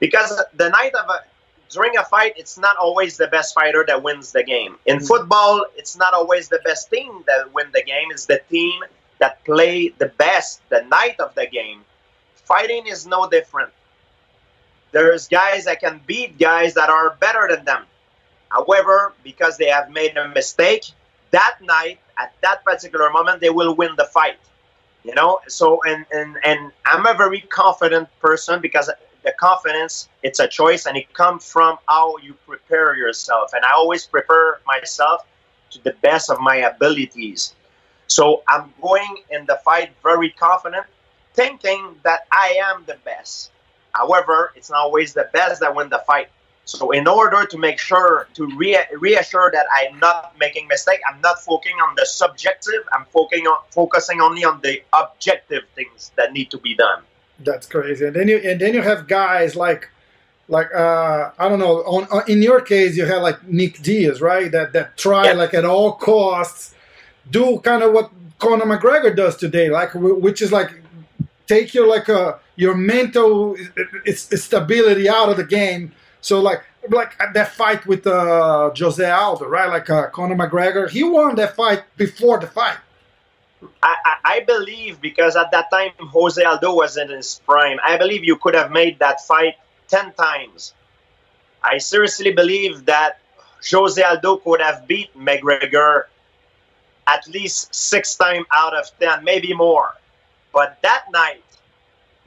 Because 0.00 0.40
the 0.54 0.68
night 0.68 0.94
of 0.94 1.08
a 1.08 1.24
during 1.70 1.96
a 1.96 2.04
fight, 2.04 2.34
it's 2.36 2.58
not 2.58 2.76
always 2.76 3.16
the 3.16 3.26
best 3.28 3.54
fighter 3.54 3.84
that 3.86 4.02
wins 4.02 4.32
the 4.32 4.42
game. 4.42 4.76
In 4.86 4.96
mm-hmm. 4.96 5.06
football, 5.06 5.64
it's 5.76 5.96
not 5.96 6.14
always 6.14 6.48
the 6.48 6.60
best 6.64 6.90
team 6.90 7.24
that 7.26 7.52
win 7.52 7.66
the 7.72 7.82
game. 7.82 8.08
It's 8.10 8.26
the 8.26 8.40
team 8.50 8.82
that 9.18 9.44
play 9.44 9.88
the 9.88 10.06
best 10.06 10.60
the 10.68 10.82
night 10.82 11.20
of 11.20 11.34
the 11.34 11.46
game. 11.46 11.84
Fighting 12.34 12.86
is 12.86 13.06
no 13.06 13.28
different. 13.28 13.72
There's 14.92 15.28
guys 15.28 15.66
that 15.66 15.80
can 15.80 16.00
beat 16.06 16.38
guys 16.38 16.74
that 16.74 16.88
are 16.88 17.10
better 17.20 17.46
than 17.54 17.64
them. 17.64 17.84
However, 18.50 19.12
because 19.22 19.58
they 19.58 19.66
have 19.66 19.90
made 19.90 20.16
a 20.16 20.28
mistake, 20.28 20.84
that 21.30 21.58
night, 21.60 22.00
at 22.16 22.32
that 22.40 22.64
particular 22.64 23.10
moment, 23.10 23.40
they 23.40 23.50
will 23.50 23.74
win 23.74 23.94
the 23.96 24.04
fight. 24.04 24.38
You 25.04 25.14
know, 25.14 25.40
so 25.46 25.80
and 25.84 26.04
and 26.10 26.36
and 26.44 26.72
I'm 26.84 27.06
a 27.06 27.14
very 27.14 27.40
confident 27.40 28.08
person 28.20 28.60
because 28.60 28.90
the 29.24 29.32
confidence 29.38 30.08
it's 30.22 30.40
a 30.40 30.48
choice 30.48 30.86
and 30.86 30.96
it 30.96 31.12
comes 31.14 31.50
from 31.50 31.78
how 31.88 32.16
you 32.18 32.34
prepare 32.46 32.96
yourself. 32.96 33.52
And 33.54 33.64
i 33.64 33.72
always 33.72 34.06
prepare 34.06 34.60
myself 34.66 35.22
to 35.70 35.82
the 35.84 35.92
best 36.02 36.30
of 36.30 36.40
my 36.40 36.56
abilities. 36.56 37.54
So 38.08 38.42
i'm 38.48 38.72
going 38.82 39.18
in 39.30 39.46
the 39.46 39.60
fight 39.64 39.90
very 40.02 40.30
confident 40.30 40.86
thinking 41.34 41.96
that 42.04 42.22
i 42.32 42.58
am 42.70 42.84
the 42.86 42.96
best. 43.04 43.52
However 43.94 44.52
it's 44.56 44.70
not 44.70 44.78
always 44.80 45.14
the 45.14 45.28
best 45.32 45.60
that 45.60 45.74
win 45.74 45.88
the 45.90 46.02
fight. 46.06 46.28
So 46.64 46.90
in 46.90 47.08
order 47.08 47.46
to 47.46 47.58
make 47.58 47.78
sure 47.78 48.28
to 48.34 48.46
re- 48.56 48.86
reassure 48.98 49.50
that 49.52 49.66
i'm 49.74 49.98
not 50.00 50.34
making 50.38 50.68
mistake 50.68 51.00
i'm 51.10 51.20
not 51.22 51.40
focusing 51.42 51.76
on 51.78 51.94
the 51.96 52.06
subjective 52.06 52.82
i'm 52.92 53.06
focusing 53.06 53.46
on 53.46 53.58
focusing 53.70 54.20
only 54.20 54.44
on 54.44 54.60
the 54.62 54.82
objective 54.92 55.64
things 55.74 56.12
that 56.16 56.32
need 56.32 56.50
to 56.50 56.58
be 56.58 56.74
done 56.76 57.02
that's 57.40 57.66
crazy. 57.66 58.06
And 58.06 58.16
then 58.16 58.28
you 58.28 58.38
and 58.38 58.60
then 58.60 58.74
you 58.74 58.82
have 58.82 59.06
guys 59.06 59.56
like 59.56 59.90
like 60.48 60.74
uh, 60.74 61.30
I 61.38 61.48
don't 61.48 61.58
know. 61.58 61.78
On, 61.82 62.04
on, 62.10 62.22
in 62.28 62.42
your 62.42 62.60
case, 62.60 62.96
you 62.96 63.04
have 63.04 63.22
like 63.22 63.46
Nick 63.46 63.82
Diaz, 63.82 64.20
right? 64.20 64.50
That 64.50 64.72
that 64.72 64.96
try 64.96 65.26
yeah. 65.26 65.32
like 65.32 65.54
at 65.54 65.64
all 65.64 65.92
costs 65.92 66.74
do 67.30 67.60
kind 67.60 67.82
of 67.82 67.92
what 67.92 68.10
Conor 68.38 68.64
McGregor 68.64 69.14
does 69.14 69.36
today, 69.36 69.68
like 69.70 69.90
which 69.94 70.42
is 70.42 70.52
like 70.52 70.70
take 71.46 71.74
your 71.74 71.86
like 71.86 72.08
a 72.08 72.20
uh, 72.20 72.38
your 72.56 72.74
mental 72.74 73.56
it's 74.04 74.42
stability 74.42 75.08
out 75.08 75.28
of 75.28 75.36
the 75.36 75.44
game. 75.44 75.92
So 76.20 76.40
like 76.40 76.64
like 76.90 77.18
that 77.34 77.52
fight 77.52 77.86
with 77.86 78.06
uh, 78.06 78.70
Jose 78.76 79.10
Aldo, 79.10 79.46
right? 79.46 79.68
Like 79.68 79.90
uh, 79.90 80.08
Conor 80.10 80.36
McGregor, 80.36 80.88
he 80.88 81.04
won 81.04 81.34
that 81.36 81.54
fight 81.54 81.84
before 81.96 82.38
the 82.40 82.46
fight. 82.46 82.78
I, 83.82 84.16
I, 84.24 84.40
believe 84.40 85.00
because 85.00 85.36
at 85.36 85.50
that 85.50 85.70
time 85.70 85.90
Jose 85.98 86.42
Aldo 86.42 86.74
was 86.74 86.96
in 86.96 87.08
his 87.08 87.40
prime. 87.44 87.78
I 87.84 87.96
believe 87.96 88.24
you 88.24 88.36
could 88.36 88.54
have 88.54 88.70
made 88.70 88.98
that 89.00 89.20
fight 89.26 89.54
ten 89.88 90.12
times. 90.12 90.74
I 91.62 91.78
seriously 91.78 92.32
believe 92.32 92.84
that 92.86 93.18
Jose 93.70 94.00
Aldo 94.00 94.36
could 94.38 94.60
have 94.60 94.86
beat 94.86 95.16
McGregor 95.16 96.04
at 97.06 97.26
least 97.28 97.74
six 97.74 98.14
times 98.14 98.46
out 98.52 98.76
of 98.76 98.86
ten, 99.00 99.24
maybe 99.24 99.54
more. 99.54 99.94
But 100.52 100.78
that 100.82 101.04
night, 101.12 101.42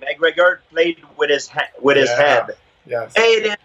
McGregor 0.02 0.60
played 0.70 1.02
with 1.17 1.30
his 1.30 1.48
he- 1.50 1.60
with 1.80 1.98
his 1.98 2.10
head. 2.10 2.48
Yes. 2.86 3.13
Made 3.17 3.56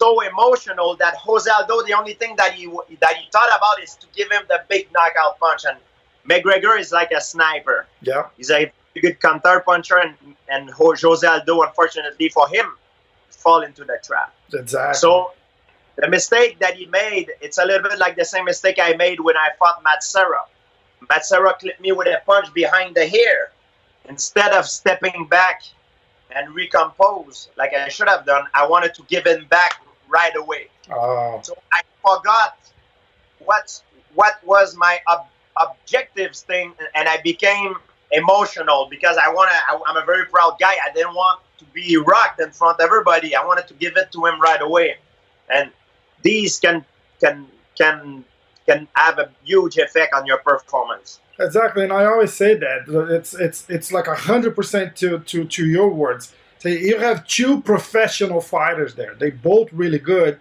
so 0.00 0.20
emotional 0.22 0.96
that 0.96 1.14
Jose 1.16 1.50
Aldo, 1.50 1.82
the 1.82 1.92
only 1.92 2.14
thing 2.14 2.34
that 2.36 2.54
he 2.54 2.66
that 3.00 3.16
he 3.16 3.28
thought 3.30 3.48
about 3.56 3.82
is 3.82 3.94
to 3.96 4.06
give 4.14 4.30
him 4.30 4.42
the 4.48 4.62
big 4.68 4.90
knockout 4.92 5.38
punch 5.38 5.64
and 5.68 5.76
McGregor 6.28 6.78
is 6.78 6.92
like 6.92 7.10
a 7.12 7.20
sniper. 7.20 7.86
Yeah. 8.02 8.28
He's 8.36 8.50
a 8.50 8.72
good 9.00 9.20
counter 9.20 9.60
puncher, 9.60 9.98
and, 9.98 10.14
and 10.48 10.70
Jose 10.70 11.26
Aldo, 11.26 11.62
unfortunately 11.62 12.28
for 12.28 12.48
him, 12.48 12.76
fall 13.28 13.62
into 13.62 13.84
the 13.84 13.98
trap. 14.04 14.34
Exactly. 14.52 14.94
So 14.94 15.32
the 15.96 16.08
mistake 16.08 16.58
that 16.60 16.74
he 16.74 16.86
made, 16.86 17.30
it's 17.40 17.58
a 17.58 17.64
little 17.64 17.88
bit 17.88 17.98
like 17.98 18.16
the 18.16 18.24
same 18.24 18.44
mistake 18.44 18.78
I 18.80 18.94
made 18.94 19.20
when 19.20 19.36
I 19.36 19.50
fought 19.58 19.82
Matt 19.82 20.02
Serra. 20.02 20.42
Matt 21.08 21.24
Serra 21.24 21.54
clipped 21.58 21.80
me 21.80 21.92
with 21.92 22.06
a 22.08 22.20
punch 22.26 22.52
behind 22.52 22.94
the 22.94 23.06
hair. 23.06 23.52
Instead 24.08 24.52
of 24.52 24.66
stepping 24.66 25.26
back 25.28 25.62
and 26.34 26.54
recompose 26.54 27.48
like 27.56 27.72
I 27.74 27.88
should 27.88 28.08
have 28.08 28.24
done, 28.26 28.44
I 28.54 28.66
wanted 28.66 28.94
to 28.94 29.02
give 29.08 29.26
him 29.26 29.46
back 29.48 29.82
right 30.08 30.34
away. 30.36 30.68
Oh. 30.90 31.40
So 31.42 31.54
I 31.72 31.82
forgot 32.02 32.58
what 33.38 33.82
what 34.14 34.34
was 34.44 34.76
my 34.76 34.98
ob- 35.08 35.28
objectives 35.56 36.42
thing, 36.42 36.74
and 36.94 37.08
I 37.08 37.20
became 37.22 37.74
emotional 38.12 38.88
because 38.90 39.16
I 39.16 39.32
want 39.32 39.50
to. 39.50 39.80
I'm 39.86 39.96
a 39.96 40.04
very 40.04 40.26
proud 40.26 40.56
guy. 40.58 40.72
I 40.72 40.92
didn't 40.94 41.14
want 41.14 41.40
to 41.58 41.64
be 41.66 41.96
rocked 41.96 42.40
in 42.40 42.50
front 42.50 42.80
of 42.80 42.84
everybody. 42.84 43.34
I 43.34 43.44
wanted 43.44 43.68
to 43.68 43.74
give 43.74 43.96
it 43.96 44.12
to 44.12 44.26
him 44.26 44.40
right 44.40 44.60
away, 44.60 44.96
and 45.48 45.70
these 46.22 46.58
can 46.58 46.84
can 47.20 47.46
can 47.76 48.24
can 48.66 48.88
have 48.94 49.18
a 49.18 49.30
huge 49.44 49.76
effect 49.76 50.14
on 50.14 50.26
your 50.26 50.38
performance. 50.38 51.20
Exactly, 51.38 51.84
and 51.84 51.92
I 51.92 52.04
always 52.04 52.34
say 52.34 52.54
that 52.54 52.88
it's 53.10 53.34
it's 53.34 53.68
it's 53.68 53.92
like 53.92 54.06
a 54.06 54.14
hundred 54.14 54.54
percent 54.54 54.96
to 54.96 55.20
to 55.20 55.44
to 55.44 55.66
your 55.66 55.88
words. 55.88 56.34
So 56.58 56.68
you 56.68 56.98
have 56.98 57.26
two 57.26 57.62
professional 57.62 58.42
fighters 58.42 58.94
there. 58.94 59.14
They 59.14 59.30
both 59.30 59.72
really 59.72 59.98
good 59.98 60.38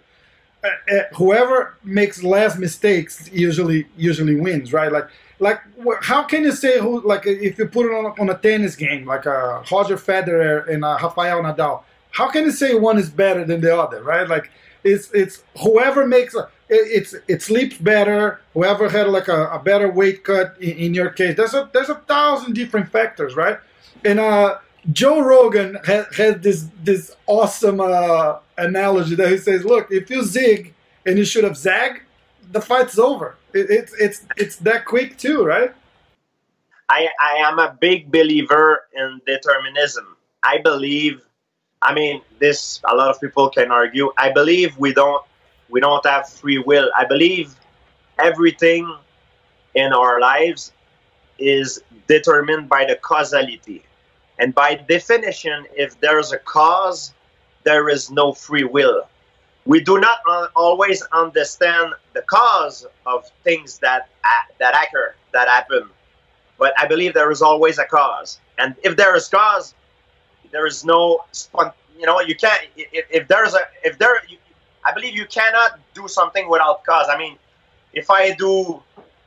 whoever 1.15 1.78
makes 1.84 2.24
less 2.24 2.58
mistakes 2.58 3.30
usually 3.32 3.88
usually 3.98 4.39
wins, 4.39 4.74
right? 4.74 4.91
Like 4.91 5.08
like 5.39 5.60
how 6.02 6.24
can 6.24 6.43
you 6.43 6.52
say 6.52 6.80
who 6.80 7.02
like 7.02 7.26
if 7.26 7.58
you 7.58 7.67
put 7.67 7.86
it 7.86 7.93
on, 7.93 8.13
on 8.19 8.30
a 8.30 8.38
tennis 8.38 8.76
game 8.76 9.06
like 9.06 9.26
a 9.26 9.32
uh, 9.32 9.65
Roger 9.72 9.95
Federer 9.95 10.67
and 10.67 10.84
a 10.84 10.98
Rafael 11.02 11.41
Nadal, 11.41 11.84
how 12.12 12.30
can 12.30 12.43
you 12.43 12.52
say 12.52 12.76
one 12.76 12.98
is 12.98 13.10
better 13.10 13.45
than 13.45 13.62
the 13.62 13.78
other, 13.78 14.04
right? 14.04 14.28
Like 14.28 14.52
it's 14.84 15.12
it's 15.12 15.43
whoever 15.62 16.06
makes 16.06 16.36
a, 16.36 16.50
it's 16.69 17.15
it 17.28 17.41
sleeps 17.41 17.78
better. 17.78 18.41
Whoever 18.54 18.89
had 18.89 19.08
like 19.10 19.28
a, 19.28 19.48
a 19.48 19.60
better 19.60 19.91
weight 19.91 20.24
cut 20.24 20.56
in, 20.60 20.78
in, 20.78 20.93
your 20.93 21.10
case. 21.10 21.36
There's 21.36 21.54
a 21.54 21.69
there's 21.74 21.89
a 21.89 21.95
thousand 21.95 22.54
different 22.54 22.91
factors, 22.91 23.36
right? 23.36 23.58
And 24.06 24.19
uh, 24.19 24.60
Joe 24.91 25.22
Rogan 25.22 25.78
had, 25.86 26.06
had 26.15 26.43
this 26.43 26.67
this 26.84 27.15
awesome 27.28 27.80
uh, 27.80 28.39
analogy 28.60 29.15
that 29.15 29.30
he 29.30 29.38
says, 29.38 29.65
"Look, 29.65 29.91
if 29.91 30.10
you 30.10 30.24
zig 30.24 30.74
and 31.06 31.17
you 31.17 31.26
should 31.26 31.43
have 31.43 31.58
zag, 31.58 32.04
the 32.52 32.62
fight's 32.62 32.98
over. 32.98 33.36
It, 33.54 33.69
it's 33.69 33.93
it's 34.00 34.26
it's 34.38 34.56
that 34.58 34.86
quick 34.86 35.17
too, 35.17 35.43
right?" 35.43 35.74
I 36.89 37.08
I 37.19 37.36
am 37.48 37.60
a 37.60 37.78
big 37.80 38.12
believer 38.12 38.86
in 38.93 39.22
determinism. 39.26 40.15
I 40.43 40.60
believe. 40.60 41.22
I 41.82 41.93
mean, 41.93 42.22
this 42.39 42.82
a 42.84 42.95
lot 42.95 43.10
of 43.10 43.22
people 43.22 43.50
can 43.50 43.72
argue. 43.72 44.12
I 44.17 44.32
believe 44.32 44.78
we 44.78 44.93
don't 44.93 45.24
we 45.69 45.80
don't 45.80 46.06
have 46.06 46.28
free 46.30 46.58
will. 46.58 46.89
I 46.98 47.06
believe 47.06 47.56
everything 48.19 48.93
in 49.76 49.93
our 49.93 50.19
lives 50.19 50.74
is 51.38 51.82
determined 52.08 52.67
by 52.67 52.84
the 52.84 52.95
causality 52.95 53.86
and 54.39 54.56
by 54.56 54.76
definition, 54.76 55.65
if 55.76 56.00
there's 56.00 56.32
a 56.32 56.39
cause, 56.39 57.13
there 57.63 57.89
is 57.89 58.10
no 58.12 58.34
free 58.34 58.63
will. 58.63 59.08
We 59.65 59.82
do 59.82 60.00
not 60.00 60.19
always 60.56 61.02
understand 61.12 61.93
the 62.13 62.22
cause 62.24 62.88
of 63.06 63.30
things 63.43 63.80
that 63.80 64.10
that 64.58 64.74
occur, 64.84 65.13
that 65.34 65.48
happen. 65.48 65.89
But 66.58 66.74
I 66.78 66.88
believe 66.88 67.13
there 67.13 67.32
is 67.32 67.41
always 67.41 67.78
a 67.78 67.86
cause, 67.86 68.39
and 68.58 68.76
if 68.84 68.98
there 68.98 69.15
is 69.15 69.28
cause, 69.28 69.74
there 70.52 70.65
is 70.65 70.84
no 70.84 71.24
you 71.98 72.06
know 72.06 72.19
you 72.22 72.36
can't 72.36 72.62
if, 72.76 73.06
if 73.10 73.28
there's 73.28 73.54
a 73.54 73.62
if 73.84 73.98
there 73.98 74.22
you, 74.28 74.38
I 74.86 74.93
believe 74.93 75.15
you 75.15 75.26
cannot 75.26 75.80
do 75.93 76.08
something 76.08 76.50
without 76.50 76.84
cause. 76.84 77.08
I 77.10 77.17
mean, 77.17 77.38
if 77.93 78.10
I 78.10 78.32
do 78.32 78.82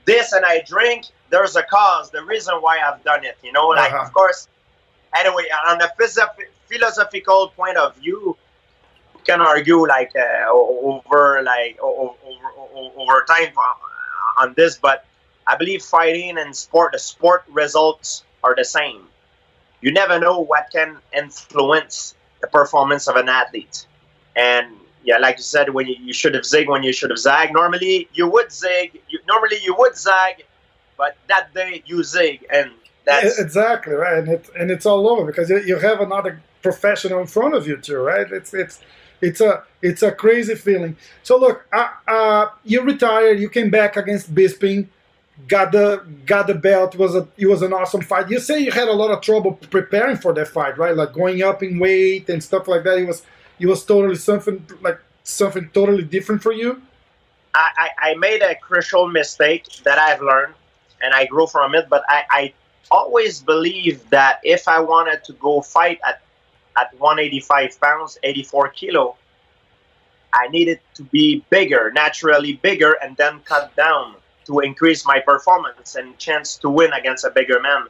this 0.04 0.32
and 0.32 0.44
I 0.44 0.62
drink, 0.66 1.06
there's 1.30 1.54
a 1.56 1.62
cause, 1.62 2.10
the 2.10 2.24
reason 2.24 2.54
why 2.56 2.80
I've 2.80 3.04
done 3.04 3.24
it. 3.24 3.36
You 3.42 3.52
know, 3.52 3.68
like 3.68 3.92
uh-huh. 3.92 4.04
of 4.04 4.12
course 4.12 4.48
anyway, 5.16 5.44
on 5.66 5.80
a 5.80 5.90
philosophical 6.72 7.48
point 7.48 7.76
of 7.76 7.96
view, 7.96 8.36
you 9.14 9.20
can 9.24 9.40
argue 9.40 9.86
like 9.86 10.12
uh, 10.16 10.50
over 10.50 11.42
like 11.42 11.78
over, 11.80 12.14
over 12.96 13.24
time 13.28 13.52
on 14.38 14.54
this, 14.56 14.78
but 14.78 15.04
I 15.46 15.56
believe 15.56 15.82
fighting 15.82 16.38
and 16.38 16.56
sport, 16.56 16.92
the 16.92 16.98
sport 16.98 17.44
results 17.50 18.24
are 18.42 18.54
the 18.54 18.64
same. 18.64 19.02
You 19.80 19.92
never 19.92 20.18
know 20.18 20.40
what 20.40 20.70
can 20.72 20.98
influence 21.12 22.14
the 22.40 22.46
performance 22.46 23.08
of 23.08 23.16
an 23.16 23.28
athlete, 23.28 23.86
and 24.36 24.76
yeah, 25.04 25.18
like 25.18 25.36
you 25.36 25.42
said, 25.42 25.70
when 25.70 25.86
you, 25.88 25.96
you 26.00 26.12
should 26.12 26.34
have 26.34 26.46
zig, 26.46 26.68
when 26.68 26.84
you 26.84 26.92
should 26.92 27.10
have 27.10 27.18
zag. 27.18 27.52
Normally, 27.52 28.08
you 28.14 28.28
would 28.28 28.52
zig. 28.52 29.00
You, 29.08 29.18
normally, 29.26 29.58
you 29.62 29.74
would 29.76 29.96
zag, 29.96 30.44
but 30.96 31.16
that 31.28 31.52
day 31.52 31.82
you 31.86 32.04
zig, 32.04 32.46
and 32.52 32.70
that's 33.04 33.38
exactly 33.38 33.94
right, 33.94 34.18
and 34.18 34.28
it 34.28 34.50
and 34.56 34.70
it's 34.70 34.86
all 34.86 35.08
over 35.08 35.24
because 35.24 35.50
you 35.50 35.78
have 35.78 36.00
another 36.00 36.40
professional 36.62 37.20
in 37.20 37.26
front 37.26 37.54
of 37.54 37.66
you 37.66 37.76
too, 37.76 37.98
right? 37.98 38.30
It's 38.30 38.54
it's 38.54 38.80
it's 39.20 39.40
a 39.40 39.64
it's 39.82 40.02
a 40.02 40.12
crazy 40.12 40.54
feeling. 40.54 40.96
So 41.22 41.38
look, 41.38 41.66
uh, 41.72 41.88
uh, 42.08 42.46
you 42.64 42.82
retired, 42.82 43.38
you 43.38 43.48
came 43.48 43.70
back 43.70 43.96
against 43.96 44.34
Bisping, 44.34 44.88
got 45.48 45.72
the 45.72 46.04
got 46.26 46.46
the 46.46 46.54
belt. 46.54 46.96
Was 46.96 47.14
a 47.14 47.28
it 47.36 47.46
was 47.46 47.62
an 47.62 47.72
awesome 47.72 48.00
fight. 48.00 48.30
You 48.30 48.40
say 48.40 48.60
you 48.60 48.72
had 48.72 48.88
a 48.88 48.92
lot 48.92 49.10
of 49.10 49.20
trouble 49.20 49.52
preparing 49.52 50.16
for 50.16 50.32
that 50.34 50.48
fight, 50.48 50.78
right? 50.78 50.96
Like 50.96 51.12
going 51.12 51.42
up 51.42 51.62
in 51.62 51.78
weight 51.78 52.28
and 52.28 52.42
stuff 52.42 52.68
like 52.68 52.84
that. 52.84 52.98
It 52.98 53.06
was 53.06 53.22
it 53.58 53.66
was 53.66 53.84
totally 53.84 54.16
something 54.16 54.66
like 54.80 54.98
something 55.24 55.70
totally 55.72 56.04
different 56.04 56.42
for 56.42 56.52
you. 56.52 56.82
I, 57.54 57.90
I 57.98 58.14
made 58.14 58.40
a 58.40 58.54
crucial 58.54 59.08
mistake 59.08 59.66
that 59.84 59.98
I've 59.98 60.22
learned 60.22 60.54
and 61.02 61.12
I 61.12 61.26
grew 61.26 61.46
from 61.46 61.74
it, 61.74 61.86
but 61.90 62.02
I, 62.08 62.22
I 62.30 62.54
always 62.90 63.42
believed 63.42 64.08
that 64.10 64.40
if 64.42 64.68
I 64.68 64.80
wanted 64.80 65.22
to 65.24 65.32
go 65.34 65.60
fight 65.60 66.00
at 66.06 66.21
at 66.76 66.92
185 66.98 67.80
pounds, 67.80 68.18
84 68.22 68.70
kilo, 68.70 69.16
I 70.32 70.48
needed 70.48 70.80
to 70.94 71.02
be 71.04 71.44
bigger, 71.50 71.92
naturally 71.94 72.54
bigger, 72.54 72.96
and 73.02 73.16
then 73.16 73.40
cut 73.40 73.74
down 73.76 74.16
to 74.46 74.60
increase 74.60 75.06
my 75.06 75.20
performance 75.20 75.94
and 75.94 76.18
chance 76.18 76.56
to 76.56 76.70
win 76.70 76.92
against 76.92 77.24
a 77.24 77.30
bigger 77.30 77.60
man. 77.60 77.86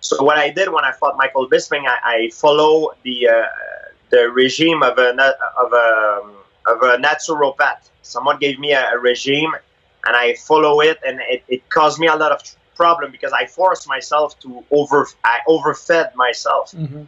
So 0.00 0.22
what 0.22 0.38
I 0.38 0.50
did 0.50 0.70
when 0.70 0.84
I 0.84 0.92
fought 0.92 1.16
Michael 1.16 1.48
Bisping, 1.48 1.86
I, 1.86 1.98
I 2.04 2.30
follow 2.30 2.92
the 3.02 3.28
uh, 3.28 3.46
the 4.10 4.30
regime 4.30 4.82
of 4.82 4.98
a 4.98 5.10
of 5.56 5.72
a 5.72 6.32
of 6.66 6.82
a 6.82 6.96
naturopath. 6.98 7.88
Someone 8.02 8.38
gave 8.38 8.58
me 8.58 8.72
a, 8.72 8.94
a 8.94 8.98
regime, 8.98 9.52
and 10.06 10.16
I 10.16 10.34
follow 10.34 10.80
it, 10.80 10.98
and 11.06 11.20
it, 11.20 11.44
it 11.48 11.68
caused 11.68 11.98
me 12.00 12.06
a 12.08 12.16
lot 12.16 12.32
of 12.32 12.40
problem 12.74 13.12
because 13.12 13.32
I 13.32 13.46
forced 13.46 13.88
myself 13.88 14.38
to 14.40 14.64
over 14.70 15.08
I 15.24 15.38
overfed 15.48 16.14
myself 16.14 16.72
Mm-hmm. 16.72 17.02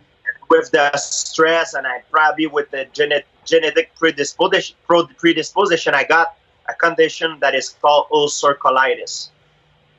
With 0.48 0.70
the 0.70 0.96
stress, 0.96 1.74
and 1.74 1.87
I 1.87 2.02
probably 2.11 2.46
with 2.46 2.70
the 2.70 2.87
genet, 2.92 3.26
genetic 3.44 3.94
predisposition 3.96 4.76
predisposition 4.87 5.94
I 5.94 6.04
got 6.04 6.37
a 6.68 6.74
condition 6.74 7.38
that 7.40 7.54
is 7.54 7.68
called 7.68 8.07
ulcer 8.12 8.54
colitis, 8.54 9.30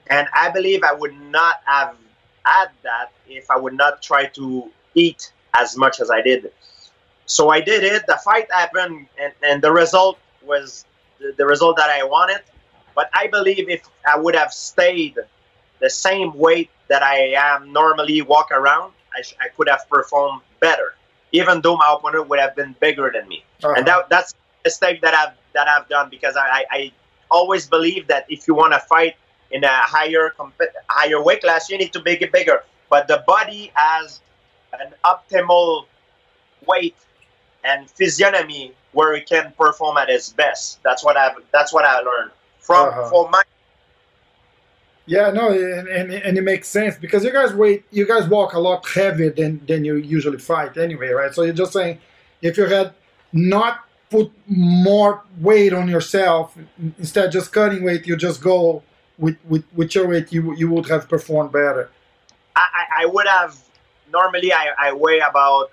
and 0.08 0.28
I 0.34 0.50
believe 0.50 0.84
I 0.84 0.94
would 0.94 1.14
not 1.14 1.62
have 1.66 1.96
had 2.46 2.70
that 2.84 3.12
if 3.28 3.50
I 3.50 3.58
would 3.58 3.74
not 3.74 4.02
try 4.02 4.26
to 4.28 4.72
eat 4.94 5.32
as 5.54 5.76
much 5.78 6.00
as 6.00 6.12
I 6.12 6.22
did. 6.22 6.52
So 7.26 7.50
I 7.50 7.60
did 7.60 7.84
it. 7.84 8.06
The 8.08 8.18
fight 8.24 8.52
happened, 8.52 9.08
and, 9.20 9.34
and 9.44 9.62
the 9.62 9.72
result 9.72 10.20
was 10.44 10.86
the, 11.20 11.34
the 11.38 11.46
result 11.46 11.78
that 11.78 11.90
I 11.90 12.04
wanted. 12.04 12.42
But 12.94 13.10
I 13.14 13.28
believe 13.28 13.68
if 13.68 13.82
I 14.08 14.18
would 14.18 14.36
have 14.36 14.54
stayed 14.54 15.18
the 15.80 15.90
same 15.90 16.34
weight 16.38 16.70
that 16.88 17.04
I 17.04 17.34
am 17.36 17.74
normally 17.74 18.22
walk 18.22 18.52
around, 18.52 18.94
I, 19.16 19.22
sh- 19.22 19.36
I 19.40 19.48
could 19.50 19.70
have 19.70 19.88
performed 19.90 20.42
better, 20.60 20.94
even 21.32 21.62
though 21.62 21.78
my 21.78 21.96
opponent 21.98 22.28
would 22.30 22.40
have 22.40 22.56
been 22.56 22.76
bigger 22.80 23.12
than 23.14 23.28
me. 23.28 23.44
Uh-huh. 23.64 23.74
And 23.78 23.86
that, 23.88 24.10
that's 24.10 24.34
a 24.34 24.36
mistake 24.66 25.02
that 25.02 25.14
I've 25.14 25.34
that 25.54 25.68
I've 25.68 25.88
done 25.88 26.10
because 26.10 26.36
I, 26.36 26.48
I, 26.48 26.66
I 26.72 26.92
always 27.32 27.68
believe 27.68 28.08
that 28.08 28.26
if 28.30 28.48
you 28.48 28.54
want 28.54 28.74
to 28.74 28.80
fight 28.80 29.16
in 29.52 29.64
a 29.64 29.68
higher 29.70 30.32
comp- 30.38 30.60
higher 30.90 31.22
weight 31.24 31.42
class, 31.42 31.70
you 31.70 31.78
need 31.78 31.94
to 31.94 32.04
make 32.04 32.22
it 32.22 32.32
bigger. 32.32 32.64
But 32.90 33.08
the 33.08 33.24
body 33.26 33.72
has 33.74 34.20
an 34.80 34.94
optimal 35.06 35.86
weight 36.68 36.96
and 37.64 37.90
physiognomy 37.90 38.74
where 38.92 39.14
it 39.14 39.28
can 39.28 39.54
perform 39.58 39.98
at 39.98 40.10
its 40.10 40.30
best. 40.32 40.82
That's 40.84 41.04
what 41.04 41.16
I've 41.18 41.38
that's 41.52 41.72
what 41.74 41.86
I 41.86 42.00
learned 42.02 42.32
from 42.60 42.90
Uh-huh. 42.90 43.10
for 43.10 43.30
my 43.30 43.44
Yeah, 45.08 45.30
no, 45.30 45.50
and, 45.52 45.88
and, 45.88 46.12
and 46.12 46.38
it 46.38 46.42
makes 46.42 46.68
sense 46.68 46.96
because 46.98 47.24
you 47.24 47.32
guys 47.32 47.54
weight, 47.54 47.84
you 47.92 48.08
guys 48.08 48.28
walk 48.28 48.54
a 48.54 48.60
lot 48.60 48.88
heavier 48.88 49.30
than, 49.30 49.64
than 49.68 49.86
you 49.86 49.96
usually 49.98 50.40
fight 50.40 50.78
anyway, 50.78 51.10
right? 51.10 51.34
So 51.34 51.44
you're 51.44 51.54
just 51.54 51.74
saying 51.74 52.00
if 52.42 52.58
you 52.58 52.66
had 52.66 52.94
not 53.32 53.82
put 54.10 54.32
more 54.48 55.24
weight 55.40 55.74
on 55.74 55.88
yourself 55.88 56.58
instead 56.98 57.32
just 57.32 57.52
cutting 57.52 57.84
weight, 57.84 58.08
you 58.08 58.16
just 58.18 58.42
go 58.42 58.82
with, 59.20 59.38
with, 59.48 59.64
with 59.76 59.94
your 59.94 60.08
weight, 60.08 60.32
you 60.34 60.56
you 60.56 60.70
would 60.72 60.88
have 60.90 61.08
performed 61.08 61.52
better. 61.52 61.90
I, 62.56 62.62
I- 62.74 63.04
I 63.04 63.06
would 63.06 63.28
have 63.28 63.58
normally 64.12 64.52
I, 64.54 64.70
I 64.80 64.94
weigh 64.94 65.20
about 65.20 65.72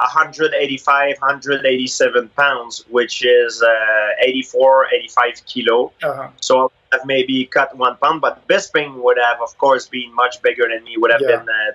185 0.00 1.16
187 1.20 2.28
pounds 2.36 2.84
which 2.88 3.24
is 3.24 3.62
uh, 3.62 4.08
84 4.20 4.86
85 4.92 5.46
kilo 5.46 5.92
Uh-huh. 6.02 6.28
so 6.40 6.70
I 6.92 6.96
have 6.96 7.06
maybe 7.06 7.46
cut 7.46 7.76
one 7.76 7.96
pound 8.02 8.20
but 8.20 8.46
Bisping 8.48 8.94
would 9.02 9.18
have 9.18 9.40
of 9.40 9.56
course 9.58 9.88
been 9.88 10.14
much 10.14 10.40
bigger 10.42 10.66
than 10.68 10.84
me 10.84 10.96
would 10.98 11.10
have 11.10 11.22
Yeah. 11.22 11.36
been 11.38 11.48
uh, 11.48 11.72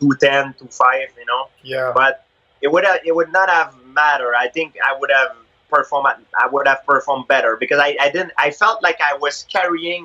210 0.00 0.54
205 0.58 1.08
you 1.18 1.26
know 1.26 1.48
Yeah. 1.62 1.92
but 1.94 2.24
it 2.60 2.70
would 2.72 2.84
have, 2.84 3.00
it 3.04 3.12
would 3.12 3.32
not 3.32 3.50
have 3.50 3.74
mattered. 3.86 4.34
I 4.36 4.46
think 4.48 4.76
I 4.88 4.94
would 4.98 5.10
have 5.10 5.32
performed 5.68 6.06
I 6.38 6.46
would 6.52 6.66
have 6.68 6.84
performed 6.86 7.26
better 7.26 7.56
because 7.56 7.80
I, 7.80 7.96
I 8.00 8.08
didn't 8.10 8.32
I 8.38 8.50
felt 8.52 8.82
like 8.82 8.98
I 9.00 9.14
was 9.16 9.44
carrying 9.48 10.04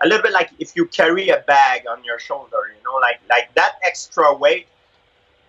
a 0.00 0.06
little 0.08 0.22
bit 0.22 0.32
like 0.32 0.50
if 0.58 0.74
you 0.76 0.86
carry 0.86 1.28
a 1.28 1.40
bag 1.54 1.78
on 1.92 2.02
your 2.04 2.18
shoulder, 2.18 2.62
you 2.74 2.82
know, 2.86 2.96
like 3.06 3.20
like 3.28 3.52
that 3.56 3.72
extra 3.84 4.32
weight. 4.32 4.68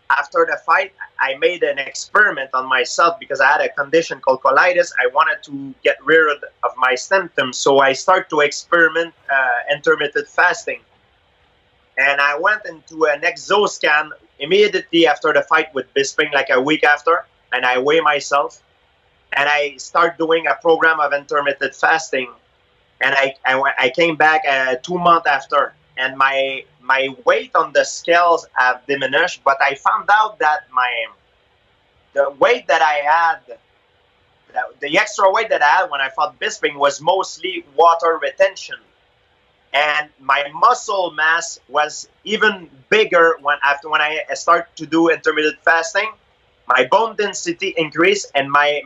After 0.10 0.48
the 0.50 0.58
fight, 0.66 0.94
I 1.20 1.36
made 1.36 1.62
an 1.62 1.78
experiment 1.78 2.50
on 2.54 2.68
myself 2.68 3.20
because 3.20 3.40
I 3.40 3.48
had 3.48 3.62
a 3.62 3.70
condition 3.70 4.20
called 4.20 4.42
colitis. 4.42 4.92
I 5.00 5.08
wanted 5.14 5.44
to 5.44 5.76
get 5.84 6.04
rid 6.04 6.44
of 6.64 6.72
my 6.78 6.96
symptoms, 6.96 7.58
so 7.58 7.80
I 7.80 7.94
started 7.94 8.28
to 8.32 8.40
experiment 8.40 9.14
uh, 9.32 9.74
intermittent 9.76 10.28
fasting. 10.28 10.82
And 11.98 12.20
I 12.20 12.40
went 12.40 12.66
into 12.66 13.06
an 13.06 13.22
exoscan 13.22 14.10
immediately 14.40 15.06
after 15.06 15.32
the 15.32 15.44
fight 15.44 15.74
with 15.76 15.94
Bisping, 15.94 16.34
like 16.34 16.50
a 16.50 16.60
week 16.60 16.84
after, 16.84 17.26
and 17.52 17.66
I 17.66 17.78
weigh 17.78 18.00
myself, 18.00 18.64
and 19.34 19.48
I 19.48 19.76
start 19.78 20.18
doing 20.18 20.48
a 20.48 20.56
program 20.56 21.00
of 21.00 21.14
intermittent 21.14 21.76
fasting, 21.76 22.30
and 23.02 23.14
I 23.14 23.36
I, 23.46 23.74
I 23.78 23.90
came 23.90 24.16
back 24.16 24.42
uh, 24.48 24.76
two 24.82 24.98
months 24.98 25.28
after, 25.28 25.74
and 25.98 26.18
my 26.18 26.64
my 26.90 27.10
weight 27.26 27.52
on 27.56 27.74
the 27.74 27.86
scales 27.86 28.48
have 28.54 28.86
diminished, 28.88 29.42
but 29.46 29.58
I 29.62 29.76
found 29.76 30.10
out 30.12 30.40
that 30.40 30.62
my 30.74 30.92
the 32.14 32.32
weight 32.32 32.68
that 32.68 32.82
I 32.82 32.96
had. 33.16 33.60
The, 34.54 34.62
the 34.82 34.98
extra 34.98 35.32
weight 35.32 35.50
that 35.50 35.62
I 35.62 35.70
had 35.70 35.92
when 35.92 36.02
I 36.02 36.10
fought 36.10 36.40
Bisping 36.40 36.76
was 36.76 37.00
mostly 37.02 37.66
water 37.78 38.20
retention 38.22 38.78
and 39.74 40.10
my 40.20 40.46
muscle 40.54 41.12
mass 41.12 41.60
was 41.68 42.10
even 42.24 42.70
bigger 42.90 43.38
when 43.42 43.58
after 43.64 43.90
when 43.90 44.02
I 44.02 44.22
start 44.34 44.76
to 44.78 44.86
do 44.86 45.10
intermittent 45.10 45.60
fasting. 45.64 46.12
My 46.68 46.88
bone 46.90 47.16
density 47.16 47.74
increased 47.78 48.32
and 48.36 48.52
my 48.52 48.82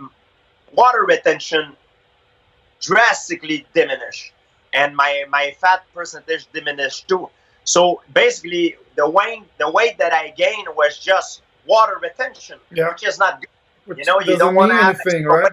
water 0.73 1.05
retention 1.05 1.77
drastically 2.81 3.65
diminished, 3.73 4.33
and 4.73 4.95
my 4.95 5.25
my 5.29 5.55
fat 5.61 5.85
percentage 5.93 6.47
diminished 6.53 7.07
too. 7.07 7.29
So 7.65 8.01
basically, 8.13 8.75
the 8.95 9.09
weight 9.09 9.43
the 9.57 9.69
weight 9.69 9.97
that 9.97 10.13
I 10.13 10.29
gained 10.31 10.67
was 10.75 10.97
just 10.97 11.41
water 11.65 11.97
retention, 12.01 12.59
Yeah. 12.71 12.89
which 12.89 13.05
is 13.07 13.17
not 13.19 13.39
good. 13.41 13.49
Which 13.85 13.97
You 13.99 14.05
know, 14.05 14.19
you 14.21 14.37
don't 14.37 14.55
want 14.55 14.71
to 14.71 14.77
have 14.77 14.99
anything, 15.05 15.25
right? 15.25 15.51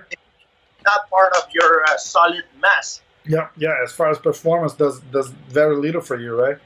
Not 0.84 1.10
part 1.10 1.32
of 1.36 1.44
your 1.52 1.84
uh, 1.84 1.96
solid 1.98 2.44
mass. 2.60 3.02
Yeah, 3.26 3.48
yeah. 3.56 3.74
As 3.84 3.92
far 3.92 4.08
as 4.10 4.18
performance, 4.18 4.72
does 4.74 5.00
does 5.12 5.28
very 5.48 5.76
little 5.76 6.00
for 6.00 6.18
you, 6.18 6.34
right? 6.40 6.56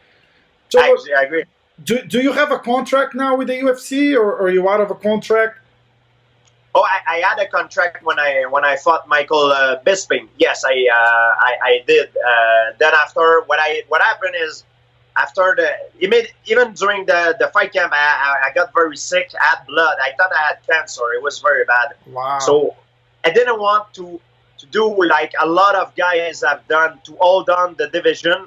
So, 0.70 0.80
I, 0.80 0.96
I 1.18 1.22
agree. 1.22 1.44
do, 1.84 2.02
do 2.02 2.20
you 2.20 2.32
have 2.32 2.50
a 2.52 2.58
contract 2.58 3.14
now 3.14 3.36
with 3.36 3.48
the 3.48 3.54
UFC, 3.54 4.14
or, 4.16 4.32
or 4.32 4.42
are 4.46 4.50
you 4.50 4.68
out 4.68 4.80
of 4.80 4.90
a 4.90 4.94
contract? 4.94 5.58
Oh, 6.76 6.82
I, 6.82 7.16
I 7.16 7.28
had 7.28 7.38
a 7.38 7.48
contract 7.48 8.02
when 8.04 8.18
I 8.18 8.44
when 8.50 8.64
I 8.64 8.76
fought 8.76 9.06
Michael 9.08 9.52
uh, 9.52 9.80
Bisping. 9.86 10.28
Yes, 10.38 10.64
I, 10.64 10.72
uh, 10.92 11.34
I 11.48 11.52
I 11.62 11.84
did. 11.86 12.08
Uh, 12.16 12.72
then 12.78 12.92
after 12.94 13.42
what 13.46 13.58
I 13.60 13.82
what 13.88 14.02
happened 14.02 14.34
is 14.40 14.64
after 15.16 15.54
the 15.56 15.70
even 16.00 16.24
even 16.46 16.72
during 16.72 17.06
the 17.06 17.36
the 17.38 17.48
fight 17.48 17.72
camp, 17.72 17.92
I, 17.92 17.96
I, 17.96 18.48
I 18.48 18.52
got 18.52 18.72
very 18.74 18.96
sick. 18.96 19.30
I 19.40 19.44
had 19.56 19.66
blood. 19.66 19.96
I 20.02 20.12
thought 20.16 20.32
I 20.32 20.42
had 20.48 20.58
cancer. 20.66 21.12
It 21.14 21.22
was 21.22 21.38
very 21.38 21.64
bad. 21.64 21.94
Wow. 22.06 22.38
So 22.40 22.76
I 23.24 23.30
didn't 23.30 23.60
want 23.60 23.92
to 23.94 24.20
to 24.58 24.66
do 24.66 24.84
like 25.04 25.32
a 25.40 25.46
lot 25.46 25.74
of 25.74 25.94
guys 25.94 26.42
have 26.46 26.66
done 26.68 27.00
to 27.04 27.16
hold 27.20 27.48
on 27.48 27.74
the 27.78 27.88
division, 27.88 28.46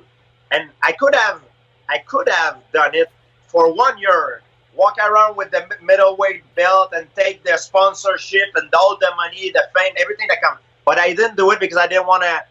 and 0.51 0.69
I 0.83 0.91
could 0.93 1.15
have 1.15 1.41
I 1.89 1.99
could 1.99 2.27
have 2.29 2.57
done 2.73 2.95
it 2.95 3.09
for 3.47 3.73
one 3.73 3.97
year. 3.97 4.41
Walk 4.75 4.97
around 4.99 5.35
with 5.37 5.49
the 5.49 5.67
middleweight 5.81 6.43
belt 6.53 6.93
and 6.93 7.07
take 7.15 7.43
the 7.43 7.57
sponsorship 7.57 8.49
and 8.55 8.71
all 8.75 8.95
the 8.99 9.09
money, 9.15 9.49
the 9.49 9.67
fame, 9.75 9.93
everything 9.97 10.27
that 10.27 10.39
comes. 10.39 10.59
But 10.85 10.99
I 10.99 11.13
didn't 11.15 11.35
do 11.35 11.49
it 11.49 11.59
because 11.59 11.77
I 11.77 11.87
didn't 11.87 12.05
want 12.05 12.21
to. 12.23 12.45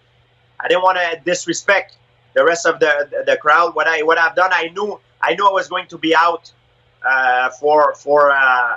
I 0.59 0.69
didn't 0.69 0.83
want 0.83 0.99
to 0.99 1.21
disrespect 1.25 1.99
the 2.37 2.45
rest 2.45 2.67
of 2.67 2.79
the, 2.79 2.93
the 3.11 3.19
the 3.31 3.37
crowd. 3.39 3.75
What 3.75 3.87
I 3.89 4.03
what 4.03 4.19
I've 4.19 4.37
done, 4.37 4.53
I 4.53 4.69
knew 4.75 5.01
I 5.21 5.35
knew 5.35 5.47
I 5.49 5.53
was 5.61 5.69
going 5.75 5.89
to 5.89 5.99
be 5.99 6.15
out 6.15 6.53
uh, 7.03 7.49
for 7.59 7.95
for 7.95 8.31
uh, 8.31 8.77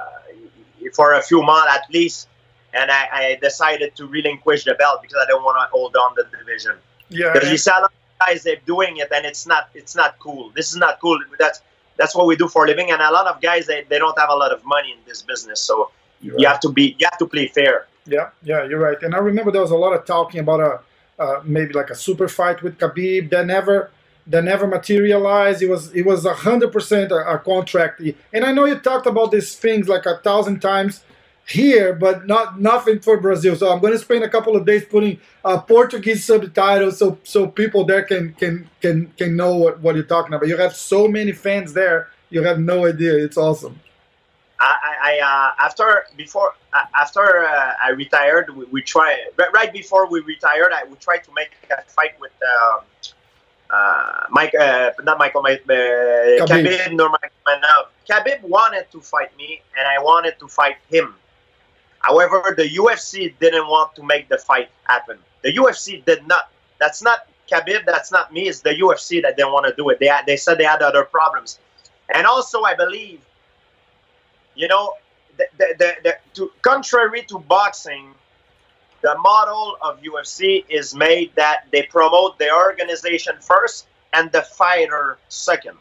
for 0.96 1.14
a 1.14 1.22
few 1.22 1.44
months 1.44 1.70
at 1.78 1.84
least, 1.94 2.28
and 2.74 2.90
I, 2.90 3.02
I 3.22 3.38
decided 3.42 3.96
to 3.98 4.08
relinquish 4.08 4.64
the 4.64 4.76
belt 4.76 5.02
because 5.04 5.20
I 5.22 5.28
don't 5.28 5.44
want 5.44 5.58
to 5.62 5.66
hold 5.76 5.96
on 5.96 6.16
the 6.16 6.26
division. 6.38 6.76
yeah, 7.10 7.34
Because 7.34 7.52
you 7.52 7.58
see 7.58 7.70
a 7.70 7.82
lot 7.82 7.92
of 7.92 8.26
guys 8.26 8.44
they're 8.44 8.66
doing 8.66 8.98
it, 8.98 9.10
and 9.12 9.26
it's 9.26 9.46
not 9.46 9.70
it's 9.76 9.96
not 10.02 10.18
cool. 10.20 10.52
This 10.56 10.72
is 10.72 10.78
not 10.78 11.00
cool. 11.02 11.20
That's 11.38 11.62
that's 11.98 12.16
what 12.16 12.26
we 12.28 12.36
do 12.38 12.48
for 12.48 12.64
a 12.64 12.68
living, 12.68 12.90
and 12.92 13.02
a 13.02 13.12
lot 13.12 13.28
of 13.28 13.42
guys 13.42 13.68
they, 13.68 13.84
they 13.90 14.00
don't 14.00 14.18
have 14.18 14.30
a 14.30 14.40
lot 14.44 14.52
of 14.54 14.64
money 14.66 14.92
in 14.96 15.00
this 15.06 15.22
business, 15.22 15.62
so 15.62 15.92
you 16.22 16.48
have 16.48 16.62
to 16.62 16.70
be 16.70 16.96
you 16.98 17.06
have 17.12 17.20
to 17.20 17.28
play 17.28 17.48
fair. 17.48 17.88
Yeah, 18.06 18.30
yeah, 18.42 18.64
you're 18.64 18.80
right. 18.80 19.00
And 19.04 19.14
I 19.14 19.20
remember 19.20 19.52
there 19.52 19.62
was 19.62 19.76
a 19.80 19.82
lot 19.86 19.94
of 19.94 20.06
talking 20.06 20.40
about 20.40 20.62
a 20.62 20.80
uh, 21.20 21.42
maybe 21.44 21.74
like 21.74 21.90
a 21.90 21.96
super 21.96 22.28
fight 22.28 22.62
with 22.64 22.78
Khabib 22.78 23.30
that 23.32 23.46
never 23.46 23.92
that 24.28 24.44
never 24.44 24.68
materialized. 24.68 25.62
It 25.62 25.70
was 25.70 25.94
it 25.94 26.06
was 26.06 26.26
a 26.26 26.34
hundred 26.34 26.72
percent 26.72 27.12
a 27.12 27.40
contract. 27.44 28.02
And 28.34 28.46
I 28.46 28.52
know 28.52 28.66
you 28.66 28.80
talked 28.80 29.08
about 29.08 29.32
these 29.32 29.56
things 29.56 29.88
like 29.88 30.06
a 30.06 30.18
thousand 30.18 30.62
times 30.62 31.04
here, 31.48 31.94
but 31.94 32.28
not 32.28 32.62
nothing 32.62 33.00
for 33.00 33.20
Brazil. 33.20 33.56
So 33.56 33.72
I'm 33.72 33.80
going 33.80 33.94
to 33.94 34.00
spend 34.00 34.24
a 34.24 34.30
couple 34.30 34.56
of 34.56 34.66
days 34.66 34.86
putting 34.86 35.20
uh, 35.44 35.60
Portuguese 35.60 36.24
subtitles 36.24 37.00
so 37.00 37.18
so 37.24 37.48
people 37.48 37.86
there 37.86 38.04
can 38.04 38.34
can 38.34 38.70
can 38.82 39.08
can 39.18 39.36
know 39.36 39.56
what, 39.56 39.80
what 39.80 39.96
you're 39.96 40.04
talking 40.04 40.34
about. 40.34 40.48
You 40.48 40.58
have 40.58 40.76
so 40.76 41.08
many 41.08 41.32
fans 41.32 41.74
there. 41.74 42.10
You 42.30 42.44
have 42.44 42.60
no 42.60 42.86
idea. 42.86 43.18
It's 43.18 43.38
awesome. 43.38 43.80
I, 44.62 45.20
uh, 45.20 45.64
after 45.64 46.06
before 46.18 46.54
uh, 46.74 46.84
after 46.96 47.46
uh, 47.46 47.74
I 47.82 47.92
retired, 47.92 48.56
we, 48.56 48.66
we 48.66 48.82
try 48.82 49.26
right, 49.54 49.72
before 49.72 50.10
we 50.10 50.20
retired. 50.22 50.72
I 50.74 50.84
we 50.84 50.96
tried 50.98 51.24
to 51.26 51.32
make 51.34 51.52
a 51.72 51.82
fight 51.90 52.20
with 52.20 52.32
um, 52.44 52.82
uh, 53.70 54.26
Mike, 54.30 54.56
uh, 54.56 54.92
not 55.04 55.18
Michael, 55.18 55.46
uh, 55.46 55.50
Khabib, 55.50 56.48
Khabib 56.48 56.98
Nurmagomedov. 56.98 57.88
Khabib 58.10 58.42
wanted 58.42 58.92
to 58.92 59.00
fight 59.00 59.36
me, 59.38 59.62
and 59.78 59.88
I 59.88 60.02
wanted 60.02 60.40
to 60.40 60.48
fight 60.48 60.78
him. 60.90 61.16
However, 62.00 62.54
the 62.56 62.68
UFC 62.68 63.34
didn't 63.40 63.68
want 63.68 63.96
to 63.96 64.04
make 64.04 64.30
the 64.30 64.38
fight 64.38 64.70
happen. 64.84 65.20
The 65.44 65.54
UFC 65.54 66.04
did 66.04 66.28
not. 66.28 66.50
That's 66.80 67.02
not 67.02 67.28
Khabib. 67.52 67.86
That's 67.86 68.12
not 68.12 68.34
me. 68.34 68.48
It's 68.48 68.62
the 68.62 68.72
UFC 68.72 69.22
that 69.22 69.38
didn't 69.38 69.54
want 69.54 69.68
to 69.68 69.76
do 69.76 69.90
it. 69.90 70.00
They 70.00 70.08
had, 70.08 70.26
they 70.26 70.38
said 70.38 70.58
they 70.58 70.64
had 70.64 70.82
other 70.82 71.04
problems, 71.04 71.60
and 72.14 72.26
also 72.26 72.64
I 72.64 72.76
believe, 72.76 73.22
you 74.60 74.68
know, 74.68 74.94
the, 75.38 75.46
the, 75.58 75.68
the, 75.80 75.92
the 76.04 76.18
to, 76.34 76.52
contrary 76.62 77.24
to 77.24 77.40
boxing, 77.40 78.14
the 79.02 79.16
model 79.20 79.78
of 79.82 80.02
UFC 80.02 80.66
is 80.68 80.94
made 80.94 81.32
that 81.36 81.64
they 81.72 81.84
promote 81.84 82.38
the 82.38 82.54
organization 82.54 83.36
first 83.40 83.88
and 84.12 84.30
the 84.34 84.42
fighter 84.42 85.18
second. 85.30 85.78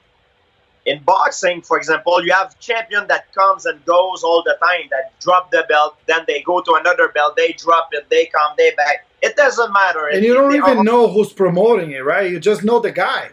In 0.86 1.02
boxing, 1.02 1.60
for 1.60 1.76
example, 1.76 2.24
you 2.24 2.32
have 2.32 2.58
champion 2.60 3.08
that 3.08 3.34
comes 3.34 3.66
and 3.66 3.84
goes 3.84 4.22
all 4.22 4.44
the 4.44 4.56
time, 4.62 4.86
that 4.90 5.18
drop 5.18 5.50
the 5.50 5.66
belt, 5.68 5.96
then 6.06 6.20
they 6.28 6.40
go 6.42 6.60
to 6.60 6.74
another 6.74 7.08
belt, 7.08 7.36
they 7.36 7.52
drop 7.54 7.88
it, 7.90 8.08
they 8.08 8.26
come, 8.26 8.52
they 8.56 8.70
back. 8.76 9.06
It 9.20 9.34
doesn't 9.34 9.72
matter. 9.72 10.06
And 10.06 10.24
you 10.24 10.34
don't 10.34 10.54
even 10.54 10.84
know 10.84 11.08
who's 11.08 11.32
promoting 11.32 11.90
it, 11.90 12.04
right? 12.04 12.30
You 12.30 12.38
just 12.38 12.62
know 12.62 12.78
the 12.78 12.92
guy. 12.92 13.30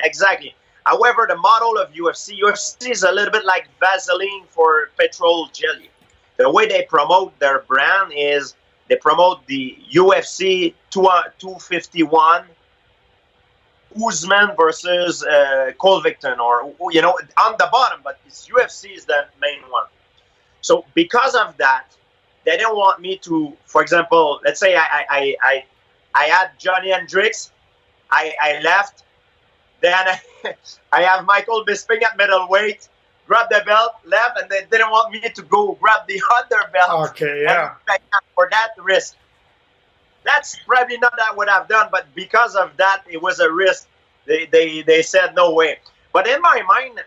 Exactly. 0.00 0.56
However, 0.86 1.26
the 1.28 1.36
model 1.36 1.78
of 1.78 1.92
UFC, 1.92 2.38
UFC 2.38 2.90
is 2.92 3.02
a 3.02 3.10
little 3.10 3.32
bit 3.32 3.44
like 3.44 3.68
Vaseline 3.80 4.44
for 4.48 4.90
petrol 4.96 5.48
jelly. 5.52 5.90
The 6.36 6.48
way 6.48 6.68
they 6.68 6.82
promote 6.82 7.36
their 7.40 7.58
brand 7.60 8.12
is 8.14 8.54
they 8.88 8.94
promote 8.94 9.44
the 9.46 9.76
UFC 9.92 10.74
251 10.90 12.44
Usman 14.00 14.50
versus 14.56 15.24
uh, 15.24 15.72
Covington, 15.80 16.38
or 16.38 16.72
you 16.92 17.02
know, 17.02 17.18
on 17.36 17.56
the 17.58 17.68
bottom, 17.72 18.00
but 18.04 18.20
this 18.24 18.46
UFC 18.46 18.94
is 18.94 19.06
the 19.06 19.26
main 19.40 19.62
one. 19.68 19.86
So 20.60 20.84
because 20.94 21.34
of 21.34 21.56
that, 21.56 21.86
they 22.44 22.56
didn't 22.56 22.76
want 22.76 23.00
me 23.00 23.18
to, 23.18 23.56
for 23.64 23.82
example, 23.82 24.40
let's 24.44 24.60
say 24.60 24.76
I 24.76 25.04
I 25.10 25.36
I, 25.42 25.64
I 26.14 26.24
had 26.26 26.50
Johnny 26.58 26.90
Hendricks, 26.90 27.50
I, 28.10 28.34
I 28.40 28.60
left, 28.60 29.02
then 29.80 29.94
I, 29.94 30.20
I 30.92 31.02
have 31.02 31.24
Michael 31.24 31.64
Bisping 31.64 32.02
at 32.02 32.16
middleweight, 32.16 32.88
grab 33.26 33.48
the 33.50 33.62
belt, 33.66 33.92
left, 34.04 34.40
and 34.40 34.50
they 34.50 34.66
didn't 34.70 34.90
want 34.90 35.12
me 35.12 35.20
to 35.20 35.42
go 35.42 35.72
grab 35.80 36.06
the 36.06 36.20
other 36.38 36.70
belt. 36.72 37.10
Okay, 37.10 37.42
yeah. 37.42 37.74
For 38.34 38.48
that 38.50 38.70
risk. 38.78 39.16
That's 40.24 40.58
probably 40.66 40.98
not 40.98 41.14
that 41.16 41.36
what 41.36 41.48
I've 41.48 41.68
done, 41.68 41.88
but 41.92 42.06
because 42.14 42.56
of 42.56 42.76
that, 42.78 43.02
it 43.08 43.22
was 43.22 43.38
a 43.38 43.50
risk. 43.50 43.86
They, 44.24 44.46
they, 44.46 44.82
they 44.82 45.02
said 45.02 45.36
no 45.36 45.52
way. 45.52 45.78
But 46.12 46.26
in 46.26 46.40
my 46.40 46.62
mind, 46.62 47.00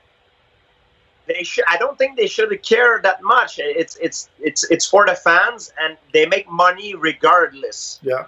they 1.29 1.43
should. 1.43 1.65
I 1.67 1.77
don't 1.77 1.97
think 1.97 2.17
they 2.17 2.27
should 2.27 2.51
care 2.63 2.99
that 3.03 3.21
much. 3.21 3.59
It's 3.59 3.95
it's 3.97 4.29
it's 4.39 4.69
it's 4.71 4.85
for 4.85 5.05
the 5.05 5.15
fans, 5.15 5.71
and 5.79 5.97
they 6.13 6.25
make 6.25 6.49
money 6.49 6.95
regardless. 6.95 7.99
Yeah. 8.01 8.25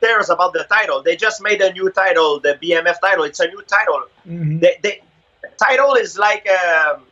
Cares 0.00 0.30
about 0.30 0.52
the 0.52 0.64
title. 0.64 1.02
They 1.02 1.16
just 1.16 1.42
made 1.42 1.60
a 1.60 1.72
new 1.72 1.90
title, 1.90 2.40
the 2.40 2.58
BMF 2.62 3.00
title. 3.00 3.24
It's 3.24 3.40
a 3.40 3.48
new 3.48 3.62
title. 3.62 4.04
Mm-hmm. 4.26 4.58
They, 4.58 4.78
they, 4.82 5.02
the 5.42 5.50
title 5.62 5.94
is 5.94 6.18
like 6.18 6.48
um, 6.48 7.02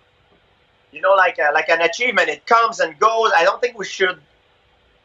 you 0.92 1.00
know, 1.00 1.14
like 1.14 1.38
a, 1.38 1.52
like 1.52 1.68
an 1.68 1.80
achievement. 1.82 2.28
It 2.28 2.46
comes 2.46 2.80
and 2.80 2.98
goes. 2.98 3.30
I 3.36 3.44
don't 3.44 3.60
think 3.60 3.78
we 3.78 3.84
should 3.84 4.18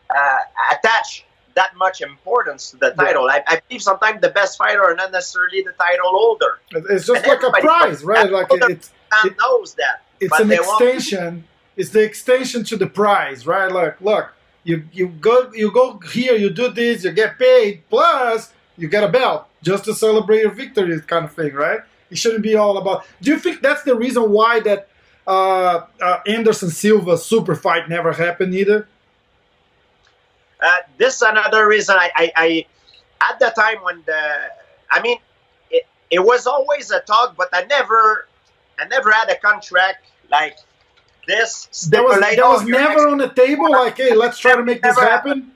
uh, 0.09 0.37
attach 0.71 1.25
that 1.55 1.75
much 1.75 2.01
importance 2.01 2.71
to 2.71 2.77
the 2.77 2.91
title. 2.91 3.27
Yeah. 3.27 3.43
I, 3.47 3.55
I, 3.55 3.61
believe 3.67 3.81
sometimes 3.81 4.21
the 4.21 4.29
best 4.29 4.57
fighter 4.57 4.83
are 4.83 4.95
not 4.95 5.11
necessarily 5.11 5.61
the 5.61 5.73
title 5.73 6.09
holder. 6.09 6.59
It's 6.71 7.05
just 7.05 7.25
and 7.25 7.27
like 7.27 7.43
a 7.43 7.51
prize, 7.61 8.03
right? 8.03 8.31
Like 8.31 8.47
it's 8.51 8.91
it, 9.23 9.35
knows 9.39 9.75
that. 9.75 10.01
It's 10.19 10.39
an 10.39 10.51
extension. 10.51 11.45
It's 11.75 11.89
the 11.89 12.03
extension 12.03 12.63
to 12.65 12.77
the 12.77 12.87
prize, 12.87 13.45
right? 13.47 13.71
Like, 13.71 13.99
look, 13.99 14.33
you 14.63 14.87
you 14.91 15.07
go 15.07 15.51
you 15.53 15.71
go 15.71 15.99
here, 15.99 16.35
you 16.35 16.49
do 16.49 16.69
this, 16.69 17.03
you 17.03 17.11
get 17.11 17.37
paid, 17.37 17.83
plus 17.89 18.53
you 18.77 18.87
get 18.87 19.03
a 19.03 19.09
belt 19.09 19.47
just 19.61 19.85
to 19.85 19.93
celebrate 19.93 20.41
your 20.41 20.51
victory, 20.51 20.99
kind 21.01 21.25
of 21.25 21.33
thing, 21.33 21.53
right? 21.53 21.79
It 22.09 22.17
shouldn't 22.17 22.43
be 22.43 22.55
all 22.55 22.77
about. 22.77 23.05
Do 23.21 23.31
you 23.31 23.39
think 23.39 23.61
that's 23.61 23.83
the 23.83 23.95
reason 23.95 24.31
why 24.31 24.59
that 24.61 24.87
uh, 25.25 25.85
uh, 26.01 26.19
Anderson 26.27 26.69
Silva 26.69 27.17
super 27.17 27.55
fight 27.55 27.89
never 27.89 28.13
happened 28.13 28.53
either? 28.53 28.87
Uh, 30.61 30.77
this 30.97 31.15
is 31.15 31.21
another 31.23 31.67
reason 31.67 31.95
I, 31.97 32.11
I, 32.15 32.31
I, 32.35 32.65
at 33.29 33.39
the 33.39 33.49
time 33.49 33.83
when 33.83 34.01
the, 34.05 34.49
I 34.89 35.01
mean, 35.01 35.17
it, 35.69 35.83
it 36.09 36.19
was 36.19 36.47
always 36.47 36.91
a 36.91 37.01
talk, 37.01 37.35
but 37.35 37.49
I 37.51 37.65
never, 37.65 38.27
I 38.79 38.85
never 38.85 39.11
had 39.11 39.29
a 39.29 39.35
contract 39.35 40.05
like 40.31 40.57
this. 41.27 41.67
That 41.87 42.03
was, 42.03 42.19
that 42.19 42.37
was 42.37 42.63
never 42.63 43.07
on 43.07 43.17
the 43.17 43.29
table. 43.29 43.71
Like, 43.71 43.97
hey, 43.97 44.15
let's 44.15 44.37
try 44.37 44.55
to 44.55 44.63
make 44.63 44.81
this 44.81 44.97
happen. 44.99 45.51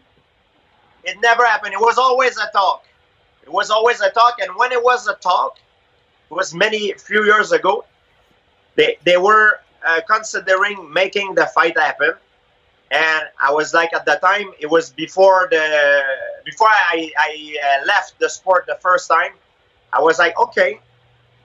It 1.04 1.18
never 1.22 1.46
happened. 1.46 1.74
It 1.74 1.80
was 1.80 1.98
always 1.98 2.38
a 2.38 2.50
talk. 2.52 2.86
It 3.44 3.52
was 3.52 3.70
always 3.70 4.02
a 4.02 4.10
talk, 4.10 4.40
and 4.42 4.56
when 4.56 4.72
it 4.72 4.84
was 4.84 5.08
a 5.08 5.16
talk, 5.16 5.58
it 6.30 6.34
was 6.34 6.54
many 6.54 6.92
few 6.94 7.24
years 7.24 7.52
ago. 7.52 7.86
They 8.76 8.98
they 9.06 9.18
were 9.18 9.62
uh, 9.86 10.02
considering 10.08 10.92
making 10.92 11.36
the 11.36 11.46
fight 11.48 11.78
happen 11.78 12.14
and 12.92 13.24
I 13.40 13.52
was 13.52 13.74
like 13.74 13.94
at 13.94 14.06
the 14.06 14.16
time 14.16 14.52
it 14.60 14.70
was 14.70 14.92
before 14.92 15.48
the 15.52 16.02
before 16.46 16.70
I, 16.70 17.12
I 17.18 17.58
uh, 17.64 17.86
left 17.86 18.18
the 18.20 18.30
sport 18.30 18.66
the 18.68 18.78
first 18.82 19.10
time 19.10 19.32
I 19.92 20.02
was 20.02 20.20
like 20.20 20.40
okay 20.40 20.80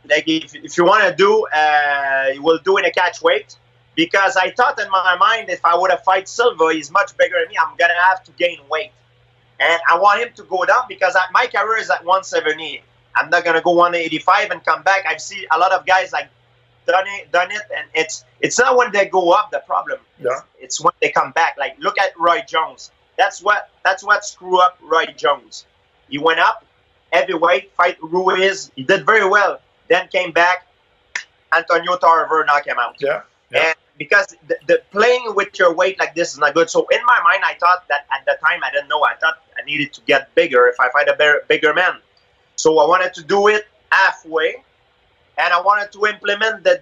like 0.09 0.25
if, 0.27 0.55
if 0.55 0.77
you 0.77 0.85
want 0.85 1.05
to 1.09 1.15
do 1.15 1.47
uh, 1.47 2.27
we'll 2.39 2.59
do 2.59 2.77
in 2.77 2.85
a 2.85 2.93
catch 2.93 3.23
weight 3.23 3.57
because 3.95 4.37
I 4.37 4.51
thought 4.51 4.81
in 4.81 4.91
my 4.91 5.17
mind 5.17 5.51
if 5.51 5.65
I 5.65 5.77
would 5.77 5.91
have 5.91 6.05
fight 6.05 6.29
Silva 6.29 6.73
he's 6.73 6.91
much 6.91 7.17
bigger 7.17 7.37
than 7.41 7.49
me 7.49 7.57
I'm 7.61 7.77
gonna 7.77 7.95
have 8.11 8.23
to 8.25 8.33
gain 8.33 8.59
weight 8.71 8.93
and 9.61 9.81
I 9.89 9.99
want 9.99 10.21
him 10.21 10.33
to 10.37 10.43
go 10.45 10.65
down 10.65 10.85
because 10.89 11.17
my 11.33 11.47
career 11.47 11.79
is 11.79 11.91
at 11.91 12.05
170 12.05 12.83
I'm 13.15 13.31
not 13.31 13.45
gonna 13.45 13.61
go 13.61 13.73
185 13.73 14.51
and 14.51 14.65
come 14.65 14.83
back 14.83 15.05
I've 15.07 15.21
seen 15.21 15.45
a 15.51 15.59
lot 15.59 15.73
of 15.73 15.87
guys 15.87 16.13
like 16.13 16.29
done 16.87 17.05
it, 17.07 17.33
done 17.33 17.51
it, 17.51 17.63
and 17.77 17.87
it's 17.95 18.25
it's 18.41 18.59
not 18.59 18.77
when 18.77 18.93
they 18.93 19.07
go 19.07 19.33
up 19.33 19.51
the 19.51 19.61
problem. 19.61 20.01
Yeah. 20.21 20.31
It's, 20.31 20.45
it's 20.61 20.81
when 20.81 20.93
they 21.01 21.11
come 21.11 21.33
back. 21.33 21.57
Like 21.59 21.77
look 21.79 21.99
at 21.99 22.19
Roy 22.19 22.41
Jones. 22.47 22.91
That's 23.17 23.43
what 23.43 23.71
that's 23.85 24.03
what 24.03 24.25
screw 24.25 24.61
up 24.61 24.79
Roy 24.83 25.07
Jones. 25.17 25.67
He 26.09 26.19
went 26.19 26.41
up 26.41 26.65
heavyweight, 27.13 27.73
fight 27.75 27.97
Ruiz. 28.03 28.71
He 28.75 28.83
did 28.83 29.07
very 29.07 29.29
well. 29.29 29.61
Then 29.89 30.09
came 30.09 30.33
back. 30.33 30.67
Antonio 31.55 31.97
Tarver 31.97 32.45
knocked 32.47 32.67
him 32.67 32.79
out. 32.79 32.97
Yeah. 32.99 33.23
yeah. 33.51 33.67
And 33.67 33.75
because 34.05 34.27
the, 34.49 34.57
the, 34.67 34.83
playing 34.91 35.35
with 35.35 35.59
your 35.59 35.73
weight 35.75 35.99
like 35.99 36.15
this 36.15 36.33
is 36.33 36.39
not 36.39 36.55
good. 36.55 36.69
So 36.69 36.87
in 36.91 37.03
my 37.05 37.21
mind, 37.23 37.43
I 37.45 37.55
thought 37.55 37.87
that 37.89 38.07
at 38.11 38.25
the 38.25 38.37
time 38.45 38.61
I 38.65 38.71
didn't 38.71 38.89
know. 38.89 39.03
I 39.05 39.15
thought 39.15 39.37
I 39.57 39.63
needed 39.65 39.93
to 39.95 40.01
get 40.03 40.35
bigger 40.35 40.67
if 40.67 40.79
I 40.81 40.89
fight 40.91 41.09
a 41.09 41.17
bigger, 41.17 41.41
bigger 41.49 41.75
man. 41.75 41.95
So 42.57 42.79
I 42.79 42.87
wanted 42.87 43.15
to 43.15 43.23
do 43.23 43.49
it 43.49 43.67
halfway 43.91 44.57
and 45.39 45.53
I 45.53 45.61
wanted 45.61 45.93
to 45.93 46.07
implement 46.07 46.65
the 46.65 46.81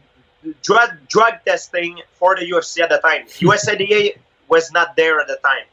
drug 0.63 0.91
drug 1.09 1.35
testing 1.45 2.01
for 2.15 2.37
the 2.37 2.45
UFC 2.51 2.81
at 2.81 2.91
the 2.91 2.99
time. 2.99 3.27
USADA 3.49 4.17
was 4.49 4.73
not 4.73 4.97
there 4.97 5.21
at 5.21 5.29
the 5.29 5.39
time, 5.43 5.67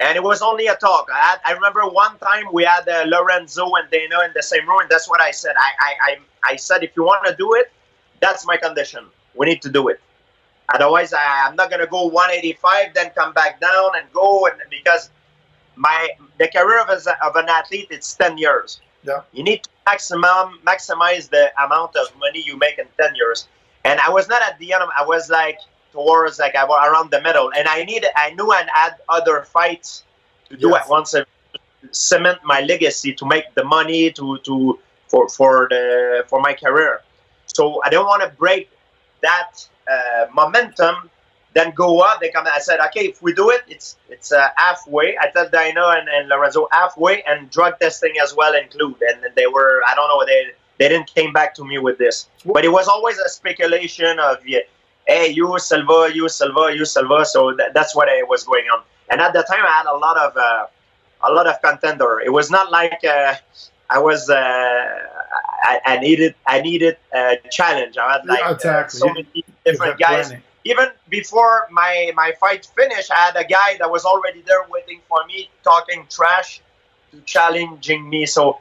and 0.00 0.16
it 0.16 0.22
was 0.22 0.42
only 0.42 0.66
a 0.66 0.76
talk. 0.76 1.08
I, 1.12 1.20
had, 1.30 1.38
I 1.46 1.52
remember 1.52 1.82
one 1.82 2.18
time 2.18 2.46
we 2.52 2.64
had 2.64 2.88
uh, 2.88 3.04
Lorenzo 3.06 3.64
and 3.74 3.90
Dana 3.90 4.20
in 4.26 4.32
the 4.34 4.42
same 4.42 4.68
room, 4.68 4.80
and 4.80 4.90
that's 4.90 5.08
what 5.08 5.20
I 5.20 5.30
said. 5.30 5.54
I 5.56 5.70
I, 5.80 5.94
I, 6.02 6.52
I 6.52 6.56
said 6.56 6.82
if 6.82 6.92
you 6.96 7.04
want 7.04 7.26
to 7.26 7.34
do 7.36 7.54
it, 7.54 7.70
that's 8.20 8.46
my 8.46 8.56
condition. 8.56 9.06
We 9.34 9.46
need 9.46 9.62
to 9.62 9.70
do 9.70 9.88
it. 9.88 10.00
Otherwise, 10.74 11.12
I, 11.12 11.46
I'm 11.46 11.56
not 11.56 11.70
gonna 11.70 11.86
go 11.86 12.06
185, 12.06 12.94
then 12.94 13.10
come 13.10 13.32
back 13.32 13.60
down 13.60 13.90
and 13.96 14.10
go, 14.12 14.46
and 14.46 14.56
because 14.70 15.10
my 15.76 16.10
the 16.38 16.48
career 16.48 16.80
of, 16.80 16.88
a, 16.88 17.26
of 17.26 17.36
an 17.36 17.48
athlete 17.48 17.88
it's 17.90 18.14
10 18.14 18.38
years. 18.38 18.80
Yeah. 19.02 19.22
You 19.32 19.42
need 19.42 19.64
to 19.64 19.70
maximum 19.86 20.60
maximize 20.64 21.28
the 21.28 21.50
amount 21.62 21.96
of 21.96 22.06
money 22.18 22.42
you 22.44 22.56
make 22.56 22.78
in 22.78 22.86
10 23.00 23.14
years. 23.14 23.48
And 23.84 23.98
I 24.00 24.10
was 24.10 24.28
not 24.28 24.42
at 24.42 24.58
the 24.58 24.72
end. 24.72 24.82
Of, 24.82 24.90
I 24.96 25.04
was 25.04 25.28
like 25.28 25.58
towards 25.92 26.38
like 26.38 26.54
I 26.54 26.64
was 26.64 26.88
around 26.88 27.10
the 27.10 27.20
middle, 27.20 27.50
and 27.56 27.66
I 27.68 27.84
needed. 27.84 28.10
I 28.16 28.30
knew 28.34 28.50
I 28.50 28.64
had 28.72 28.96
other 29.08 29.42
fights 29.42 30.04
to 30.48 30.56
do 30.56 30.70
yes. 30.70 30.84
at 30.84 30.88
once 30.88 31.14
and 31.14 31.26
cement 31.90 32.38
my 32.44 32.60
legacy 32.60 33.12
to 33.14 33.26
make 33.26 33.52
the 33.54 33.64
money 33.64 34.12
to 34.12 34.38
to 34.38 34.78
for 35.08 35.28
for 35.28 35.66
the 35.68 36.24
for 36.28 36.40
my 36.40 36.54
career. 36.54 37.02
So 37.46 37.82
I 37.84 37.90
don't 37.90 38.06
want 38.06 38.22
to 38.22 38.28
break 38.28 38.70
that 39.22 39.68
uh, 39.90 40.26
momentum 40.32 41.10
then 41.54 41.72
go 41.72 42.00
up. 42.00 42.20
They 42.20 42.30
come. 42.30 42.46
I 42.46 42.58
said, 42.60 42.80
okay, 42.86 43.06
if 43.06 43.22
we 43.22 43.32
do 43.32 43.50
it, 43.50 43.62
it's 43.68 43.96
it's 44.08 44.32
uh, 44.32 44.48
halfway. 44.56 45.16
I 45.18 45.28
told 45.30 45.52
Dino 45.52 45.90
and, 45.90 46.08
and 46.08 46.28
Lorenzo 46.28 46.68
halfway, 46.72 47.22
and 47.22 47.50
drug 47.50 47.78
testing 47.78 48.14
as 48.22 48.34
well 48.34 48.54
include. 48.54 48.96
And 49.02 49.22
they 49.34 49.46
were, 49.46 49.82
I 49.86 49.94
don't 49.94 50.08
know, 50.08 50.24
they 50.26 50.52
they 50.78 50.88
didn't 50.88 51.12
came 51.14 51.32
back 51.32 51.54
to 51.56 51.64
me 51.64 51.78
with 51.78 51.98
this, 51.98 52.28
but 52.44 52.64
it 52.64 52.72
was 52.72 52.88
always 52.88 53.18
a 53.18 53.28
speculation 53.28 54.18
of, 54.18 54.38
hey, 55.06 55.28
you 55.28 55.58
Silva, 55.58 56.10
you 56.12 56.28
Silva, 56.28 56.74
you 56.74 56.84
Silva. 56.84 57.24
So 57.24 57.54
that, 57.56 57.74
that's 57.74 57.94
what 57.94 58.08
it 58.08 58.26
was 58.28 58.44
going 58.44 58.64
on. 58.72 58.82
And 59.10 59.20
at 59.20 59.32
the 59.32 59.42
time, 59.42 59.64
I 59.64 59.70
had 59.70 59.86
a 59.86 59.96
lot 59.96 60.16
of 60.16 60.36
uh, 60.36 60.66
a 61.22 61.32
lot 61.32 61.46
of 61.46 61.60
contender. 61.62 62.20
It 62.20 62.32
was 62.32 62.50
not 62.50 62.70
like 62.70 63.04
uh, 63.04 63.34
I 63.90 63.98
was 63.98 64.30
uh, 64.30 64.34
I, 65.62 65.80
I 65.84 65.98
needed 65.98 66.34
I 66.46 66.62
needed 66.62 66.96
a 67.14 67.36
challenge. 67.50 67.98
I 67.98 68.12
had 68.12 68.26
like 68.26 68.64
Yeah, 68.64 68.70
uh, 68.70 68.88
so 68.88 69.06
many 69.06 69.44
different 69.64 69.98
guys. 69.98 70.32
Even 70.64 70.88
before 71.08 71.66
my 71.70 72.12
my 72.14 72.32
fight 72.38 72.66
finished, 72.76 73.10
I 73.10 73.16
had 73.16 73.36
a 73.36 73.44
guy 73.44 73.76
that 73.78 73.90
was 73.90 74.04
already 74.04 74.42
there 74.42 74.64
waiting 74.70 75.00
for 75.08 75.24
me, 75.26 75.50
talking 75.64 76.06
trash, 76.08 76.60
to 77.10 77.20
challenging 77.22 78.08
me. 78.08 78.26
So 78.26 78.60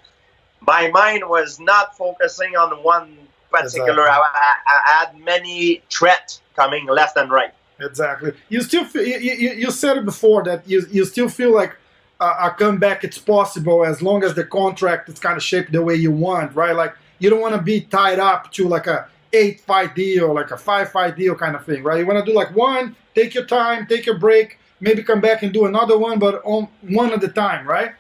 my 0.62 0.90
mind 0.90 1.28
was 1.28 1.60
not 1.60 1.98
focusing 1.98 2.56
on 2.56 2.84
one 2.84 3.18
particular. 3.52 4.04
Exactly. 4.04 4.10
I, 4.10 4.54
I, 4.68 4.80
I 4.90 5.06
had 5.06 5.20
many 5.20 5.84
threats 5.92 6.42
coming 6.56 6.88
left 6.88 7.18
and 7.18 7.32
right. 7.32 7.54
Exactly. 7.80 8.34
You 8.50 8.62
still 8.62 8.86
feel, 8.86 9.06
you, 9.06 9.18
you, 9.18 9.52
you 9.54 9.72
said 9.72 9.98
it 9.98 10.06
before 10.06 10.44
that 10.44 10.68
you, 10.70 10.86
you 10.92 11.06
still 11.06 11.30
feel 11.30 11.54
like 11.54 11.76
a, 12.20 12.26
a 12.26 12.56
comeback 12.58 13.04
it's 13.04 13.18
possible 13.18 13.84
as 13.84 14.02
long 14.02 14.24
as 14.24 14.36
the 14.36 14.44
contract 14.44 15.10
is 15.10 15.20
kind 15.20 15.36
of 15.36 15.44
shaped 15.44 15.72
the 15.72 15.82
way 15.82 15.96
you 15.96 16.12
want, 16.12 16.56
right? 16.56 16.76
Like 16.76 16.96
you 17.20 17.30
don't 17.30 17.42
want 17.42 17.56
to 17.56 17.62
be 17.62 17.82
tied 17.82 18.20
up 18.20 18.52
to 18.54 18.68
like 18.68 18.88
a 18.88 19.08
eight 19.34 19.62
fight 19.62 19.96
deal, 19.96 20.34
like 20.34 20.52
a 20.52 20.58
five 20.58 20.92
fight 20.92 21.16
deal 21.16 21.36
kind 21.36 21.56
of 21.56 21.66
thing, 21.66 21.84
right? 21.84 22.00
You 22.00 22.06
want 22.06 22.24
to 22.24 22.32
do 22.32 22.36
like 22.36 22.56
one, 22.56 22.96
take 23.16 23.34
your 23.34 23.46
time, 23.46 23.88
take 23.88 24.06
your 24.06 24.18
break, 24.18 24.58
maybe 24.80 25.04
come 25.04 25.22
back 25.22 25.44
and 25.44 25.54
do 25.54 25.66
another 25.66 25.98
one, 25.98 26.20
but 26.20 26.42
on 26.44 26.68
one 26.82 27.12
at 27.12 27.24
a 27.24 27.28
time, 27.28 27.68
right? 27.68 27.92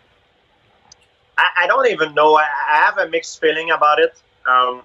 I, 1.37 1.45
I 1.61 1.67
don't 1.67 1.87
even 1.87 2.13
know. 2.13 2.35
I, 2.35 2.45
I 2.71 2.77
have 2.77 2.97
a 2.97 3.09
mixed 3.09 3.39
feeling 3.39 3.71
about 3.71 3.99
it. 3.99 4.21
Um, 4.45 4.83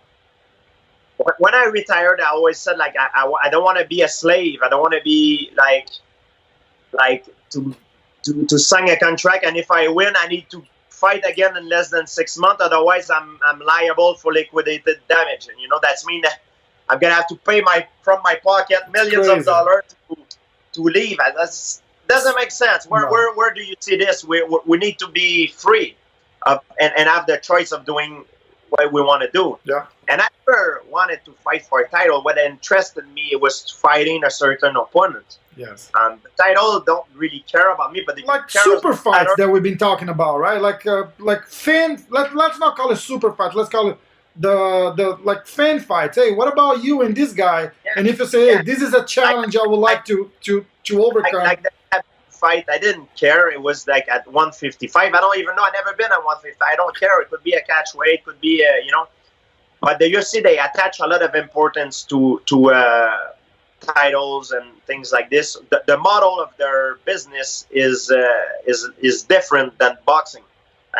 when 1.39 1.55
I 1.55 1.65
retired, 1.65 2.21
I 2.21 2.27
always 2.27 2.59
said 2.59 2.77
like 2.77 2.95
I, 2.99 3.09
I, 3.15 3.33
I 3.45 3.51
don't 3.51 3.65
want 3.65 3.79
to 3.79 3.87
be 3.87 4.03
a 4.03 4.09
slave. 4.09 4.61
I 4.63 4.69
don't 4.69 4.81
want 4.81 4.95
to 4.95 5.01
be 5.03 5.51
like 5.57 5.89
like 6.93 7.27
to, 7.51 7.75
to 8.25 8.45
to 8.47 8.59
sign 8.59 8.89
a 8.91 8.97
contract, 8.97 9.45
and 9.45 9.57
if 9.57 9.71
I 9.71 9.89
win, 9.89 10.15
I 10.19 10.29
need 10.29 10.49
to 10.51 10.63
fight 10.97 11.23
again 11.27 11.57
in 11.57 11.69
less 11.69 11.91
than 11.91 12.07
six 12.07 12.37
months. 12.39 12.61
Otherwise, 12.63 13.11
I'm 13.11 13.39
I'm 13.47 13.61
liable 13.61 14.15
for 14.15 14.33
liquidated 14.33 14.99
damage, 15.09 15.49
and 15.49 15.61
you 15.61 15.69
know 15.69 15.79
that's 15.83 16.05
mean 16.07 16.23
that 16.23 16.41
I'm 16.89 16.99
gonna 16.99 17.15
have 17.15 17.29
to 17.29 17.37
pay 17.37 17.61
my 17.61 17.87
from 18.03 18.21
my 18.25 18.35
pocket 18.51 18.81
millions 18.91 19.29
of 19.29 19.45
dollars 19.45 19.85
to 20.09 20.17
to 20.75 20.83
leave. 20.83 21.19
And 21.25 21.35
That's 21.37 21.83
doesn't 22.09 22.37
make 22.37 22.51
sense. 22.51 22.87
Where 22.87 23.03
No. 23.03 23.11
where 23.11 23.35
where 23.35 23.53
do 23.53 23.63
you 23.63 23.75
see 23.81 23.97
this? 23.97 24.25
We 24.25 24.43
we- 24.71 24.79
need 24.79 24.99
to 25.05 25.09
be 25.09 25.49
free 25.49 25.97
uh, 26.47 26.59
and, 26.81 26.93
and 26.97 27.09
have 27.09 27.27
the 27.27 27.39
choice 27.39 27.73
of 27.73 27.85
doing 27.85 28.25
what 28.71 28.93
we 28.93 29.01
want 29.03 29.23
to 29.23 29.31
do. 29.41 29.59
Yeah. 29.65 29.87
And 30.09 30.21
I 30.21 30.29
never 30.47 30.83
wanted 30.97 31.21
to 31.27 31.33
fight 31.45 31.63
for 31.67 31.81
a 31.81 31.89
title. 31.89 32.23
What 32.23 32.39
interested 32.39 33.05
me 33.13 33.27
was 33.45 33.71
fighting 33.71 34.25
a 34.25 34.31
certain 34.31 34.77
opponent. 34.77 35.39
Yes. 35.57 35.91
And 35.95 36.21
the 36.23 36.29
title 36.41 36.81
don't 36.81 37.07
really 37.15 37.45
care 37.51 37.73
about 37.73 37.93
me, 37.93 38.03
but 38.07 38.15
they 38.17 38.23
Like 38.23 38.51
super 38.51 38.93
fights 38.93 39.33
that 39.39 39.49
we've 39.49 39.63
been 39.63 39.79
talking 39.79 40.11
about, 40.11 40.39
right? 40.39 40.61
Like 40.61 40.87
uh, 40.87 41.05
like 41.19 41.47
fan. 41.47 42.05
Let, 42.11 42.35
let's 42.37 42.59
not 42.59 42.77
call 42.77 42.91
it 42.93 42.97
super 42.97 43.33
fights. 43.33 43.55
Let's 43.55 43.71
call 43.71 43.89
it 43.89 43.99
the 44.37 44.93
the 44.97 45.17
like 45.25 45.47
fan 45.47 45.81
fights. 45.81 46.17
Hey, 46.17 46.33
what 46.33 46.53
about 46.53 46.85
you 46.85 47.03
and 47.03 47.17
this 47.17 47.33
guy? 47.33 47.71
Yeah. 47.85 47.93
And 47.97 48.07
if 48.07 48.19
you 48.19 48.27
say, 48.27 48.47
hey, 48.49 48.53
Yeah. 48.57 48.63
this 48.63 48.83
is 48.83 48.93
a 48.93 49.03
challenge 49.05 49.57
I 49.57 49.67
would 49.67 49.79
like 49.91 50.05
to 50.07 50.31
to 50.43 50.65
to 50.85 50.97
Like, 50.99 51.07
overcome. 51.07 51.43
like 51.45 51.63
that 51.93 52.05
fight, 52.29 52.67
I 52.71 52.77
didn't 52.77 53.09
care. 53.17 53.51
It 53.51 53.63
was 53.63 53.89
like 53.89 54.07
at 54.11 54.27
155. 54.31 55.15
I 55.15 55.21
don't 55.21 55.39
even 55.39 55.57
know. 55.57 55.63
I 55.63 55.71
never 55.73 55.95
been 55.97 56.13
at 56.13 56.23
155. 56.23 56.69
I 56.71 56.77
don't 56.77 56.95
care. 57.01 57.19
It 57.23 57.31
could 57.31 57.43
be 57.43 57.55
a 57.55 57.63
catch 57.63 57.95
weight. 57.95 58.25
Could 58.27 58.41
be 58.43 58.63
a, 58.63 58.85
you 58.85 58.93
know. 58.93 59.07
But 59.81 59.99
the 60.01 60.13
UFC 60.13 60.43
they 60.43 60.59
attach 60.59 61.01
a 61.01 61.07
lot 61.07 61.23
of 61.23 61.35
importance 61.35 62.03
to 62.05 62.43
to 62.47 62.73
uh, 62.73 63.19
titles 63.87 64.51
and 64.53 64.65
things 64.87 65.13
like 65.13 65.31
this. 65.31 65.57
The, 65.71 65.83
the 65.87 65.99
model 65.99 66.41
of 66.41 66.51
their 66.59 66.97
business 67.05 67.67
is 67.71 68.11
uh, 68.11 68.43
is 68.67 68.89
is 68.99 69.23
different 69.25 69.79
than 69.79 69.97
boxing, 70.07 70.45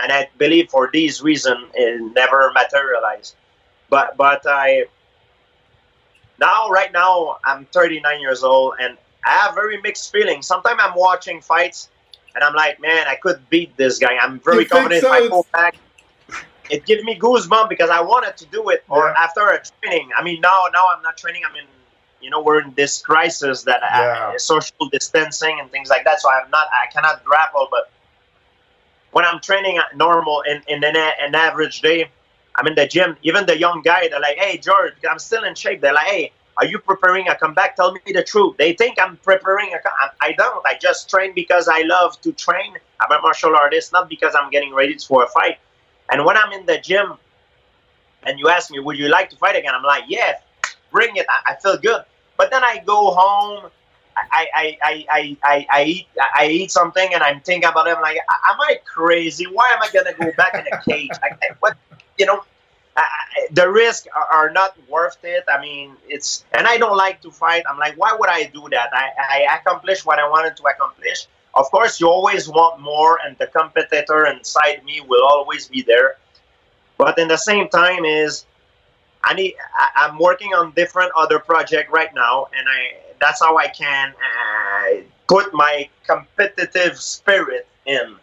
and 0.03 0.13
I 0.13 0.29
believe 0.39 0.71
for 0.71 0.91
these 0.93 1.23
reasons 1.23 1.71
it 1.75 2.01
never 2.15 2.53
materialized. 2.55 3.35
But 3.91 4.17
but 4.17 4.43
I 4.47 4.87
now 6.39 6.69
right 6.69 6.93
now 6.93 7.39
I'm 7.45 7.67
39 7.67 8.21
years 8.21 8.43
old 8.43 8.75
and 8.81 8.97
I 9.25 9.31
have 9.39 9.55
very 9.55 9.81
mixed 9.83 10.13
feelings. 10.13 10.47
Sometimes 10.47 10.81
I'm 10.83 10.95
watching 10.95 11.41
fights 11.41 11.91
and 12.35 12.45
I'm 12.45 12.55
like, 12.55 12.81
man, 12.81 13.07
I 13.09 13.17
could 13.17 13.49
beat 13.51 13.77
this 13.77 13.99
guy. 13.99 14.17
I'm 14.17 14.41
very 14.41 14.65
You 14.65 14.69
confident 14.69 15.03
so? 15.03 15.15
if 15.15 15.25
I 15.25 15.29
go 15.29 15.47
back. 15.53 15.75
It 16.69 16.85
gives 16.85 17.05
me 17.05 17.19
goosebumps 17.19 17.69
because 17.69 17.91
I 17.91 18.01
wanted 18.03 18.37
to 18.39 18.47
do 18.47 18.71
it. 18.71 18.85
Or 18.89 19.07
Yeah. 19.09 19.15
after 19.19 19.49
a 19.51 19.63
training, 19.83 20.11
I 20.17 20.23
mean, 20.23 20.41
now 20.41 20.65
now 20.73 20.89
I'm 20.95 21.03
not 21.03 21.17
training. 21.17 21.43
I'm 21.49 21.55
in, 21.57 21.67
you 22.27 22.31
know, 22.31 22.43
we're 22.43 22.61
in 22.61 22.75
this 22.75 23.01
crisis 23.01 23.63
that 23.63 23.81
Yeah. 23.83 24.33
uh, 24.35 24.39
social 24.39 24.85
distancing 24.91 25.61
and 25.61 25.71
things 25.71 25.89
like 25.89 26.03
that. 26.09 26.21
So 26.21 26.29
I'm 26.29 26.51
not, 26.51 26.67
I 26.83 26.87
cannot 26.93 27.23
grapple. 27.25 27.69
But 27.71 27.85
when 29.13 29.25
I'm 29.25 29.39
training 29.41 29.79
at 29.79 29.97
normal 29.97 30.43
in 30.51 30.61
in 30.67 30.83
an, 30.83 30.97
an 30.97 31.35
average 31.37 31.77
day, 31.83 32.11
I'm 32.57 32.67
in 32.67 32.75
the 32.75 32.87
gym. 32.95 33.17
Even 33.23 33.47
the 33.47 33.57
young 33.57 33.81
guy, 33.91 34.09
they're 34.09 34.25
like, 34.29 34.39
"Hey, 34.39 34.59
George, 34.59 34.95
I'm 35.09 35.21
still 35.21 35.45
in 35.45 35.55
shape." 35.55 35.81
They're 35.83 35.95
like, 36.01 36.11
"Hey, 36.15 36.33
are 36.59 36.67
you 36.73 36.79
preparing 36.91 37.29
a 37.29 37.37
comeback? 37.43 37.77
Tell 37.77 37.93
me 37.93 38.01
the 38.19 38.25
truth." 38.33 38.57
They 38.63 38.73
think 38.81 38.99
I'm 39.01 39.15
preparing 39.31 39.69
a. 39.73 39.79
com- 39.79 40.11
I 40.29 40.33
don't. 40.33 40.63
I 40.67 40.75
just 40.89 41.09
train 41.09 41.31
because 41.43 41.69
I 41.69 41.81
love 41.83 42.21
to 42.23 42.33
train. 42.33 42.71
I'm 43.01 43.13
a 43.17 43.21
martial 43.23 43.55
artist, 43.55 43.93
not 43.93 44.09
because 44.15 44.35
I'm 44.39 44.51
getting 44.51 44.75
ready 44.81 44.99
for 44.99 45.23
a 45.23 45.29
fight. 45.29 45.59
And 46.11 46.25
when 46.27 46.37
I'm 46.37 46.53
in 46.59 46.67
the 46.67 46.79
gym, 46.89 47.09
and 48.25 48.35
you 48.41 48.49
ask 48.49 48.65
me, 48.73 48.81
"Would 48.81 48.99
you 48.99 49.09
like 49.19 49.31
to 49.31 49.37
fight 49.37 49.55
again?" 49.61 49.75
I'm 49.79 49.85
like, 49.95 50.05
"Yeah, 50.09 50.33
bring 50.91 51.15
it. 51.21 51.27
I, 51.35 51.53
I 51.53 51.55
feel 51.63 51.79
good." 51.89 52.03
But 52.37 52.51
then 52.51 52.63
I 52.65 52.83
go 52.85 53.11
home. 53.13 53.71
I, 54.17 54.47
I, 54.55 54.79
I, 54.83 55.07
I, 55.11 55.37
I, 55.43 55.67
I 55.71 55.85
eat 55.85 56.09
I 56.35 56.47
eat 56.49 56.71
something 56.71 57.13
and 57.13 57.23
I'm 57.23 57.41
thinking 57.41 57.69
about 57.69 57.87
it. 57.87 57.97
I'm 57.97 58.03
like, 58.03 58.17
am 58.17 58.61
I 58.61 58.81
crazy? 58.85 59.45
Why 59.47 59.71
am 59.75 59.83
I 59.83 59.91
gonna 59.93 60.15
go 60.15 60.33
back 60.33 60.57
in 60.57 60.67
a 60.67 60.75
cage? 60.89 61.11
Like, 61.21 61.39
what 61.61 61.77
you 62.19 62.25
know, 62.25 62.43
I, 62.97 63.05
the 63.51 63.71
risks 63.71 64.09
are, 64.15 64.27
are 64.33 64.51
not 64.51 64.75
worth 64.89 65.19
it. 65.23 65.45
I 65.53 65.61
mean, 65.61 65.97
it's 66.09 66.45
and 66.53 66.67
I 66.67 66.79
don't 66.79 66.97
like 66.97 67.21
to 67.23 67.31
fight. 67.31 67.65
I'm 67.69 67.79
like, 67.79 67.95
why 67.97 68.17
would 68.19 68.31
I 68.31 68.45
do 68.45 68.67
that? 68.71 68.91
I, 68.95 69.47
I 69.49 69.57
accomplished 69.57 70.07
what 70.07 70.19
I 70.19 70.29
wanted 70.29 70.57
to 70.57 70.63
accomplish. 70.65 71.27
Of 71.55 71.71
course, 71.71 72.01
you 72.01 72.09
always 72.09 72.49
want 72.49 72.81
more, 72.81 73.19
and 73.25 73.37
the 73.39 73.47
competitor 73.47 74.27
inside 74.27 74.85
me 74.85 75.01
will 75.01 75.27
always 75.27 75.69
be 75.69 75.83
there. 75.83 76.17
But 76.99 77.19
in 77.19 77.29
the 77.29 77.37
same 77.37 77.69
time, 77.69 78.05
is 78.05 78.47
I 79.25 79.35
need. 79.35 79.55
I, 79.77 80.07
I'm 80.07 80.19
working 80.19 80.55
on 80.55 80.73
different 80.73 81.13
other 81.17 81.39
project 81.39 81.91
right 81.91 82.15
now, 82.15 82.47
and 82.57 82.69
I 82.69 82.97
that's 83.21 83.41
how 83.41 83.57
I 83.57 83.69
can 83.69 84.13
uh, 84.13 85.03
put 85.29 85.53
my 85.53 85.89
competitive 86.07 86.99
spirit 86.99 87.67
in. 87.87 88.17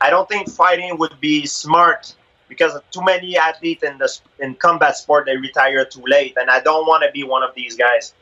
I 0.00 0.10
don't 0.10 0.28
think 0.28 0.50
fighting 0.50 0.98
would 0.98 1.18
be 1.20 1.46
smart 1.46 2.14
because 2.48 2.78
too 2.90 3.02
many 3.02 3.36
athletes 3.36 3.82
in 3.82 3.98
the 3.98 4.18
in 4.38 4.54
combat 4.54 4.96
sport 4.96 5.26
they 5.26 5.36
retire 5.36 5.84
too 5.84 6.02
late, 6.06 6.34
and 6.36 6.50
I 6.50 6.60
don't 6.60 6.86
want 6.86 7.04
to 7.04 7.10
be 7.12 7.24
one 7.24 7.42
of 7.42 7.54
these 7.54 7.76
guys. 7.76 8.14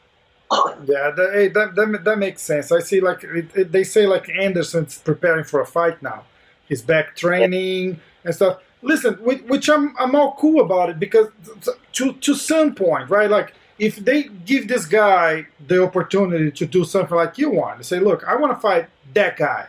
Yeah, 0.84 1.10
that, 1.10 1.30
hey, 1.32 1.48
that, 1.48 1.74
that, 1.76 2.04
that 2.04 2.18
makes 2.18 2.42
sense. 2.42 2.72
I 2.72 2.80
see, 2.80 3.00
like 3.00 3.24
it, 3.24 3.46
it, 3.54 3.72
they 3.72 3.84
say, 3.84 4.06
like 4.06 4.28
Anderson's 4.28 4.98
preparing 4.98 5.44
for 5.44 5.60
a 5.60 5.66
fight 5.66 6.02
now. 6.02 6.24
He's 6.68 6.82
back 6.82 7.16
training 7.16 8.00
and 8.24 8.34
stuff. 8.34 8.60
Listen, 8.82 9.14
which, 9.14 9.42
which 9.42 9.68
I'm 9.68 9.94
I'm 9.98 10.14
all 10.14 10.34
cool 10.34 10.60
about 10.60 10.90
it 10.90 10.98
because 10.98 11.28
to 11.92 12.12
to 12.12 12.34
some 12.34 12.74
point, 12.74 13.08
right? 13.10 13.30
Like 13.30 13.54
if 13.78 13.96
they 13.96 14.24
give 14.24 14.68
this 14.68 14.86
guy 14.86 15.46
the 15.66 15.82
opportunity 15.82 16.50
to 16.50 16.66
do 16.66 16.84
something 16.84 17.16
like 17.16 17.38
you 17.38 17.50
want, 17.50 17.78
to 17.78 17.84
say, 17.84 18.00
look, 18.00 18.24
I 18.24 18.36
want 18.36 18.52
to 18.52 18.60
fight 18.60 18.88
that 19.14 19.36
guy 19.36 19.68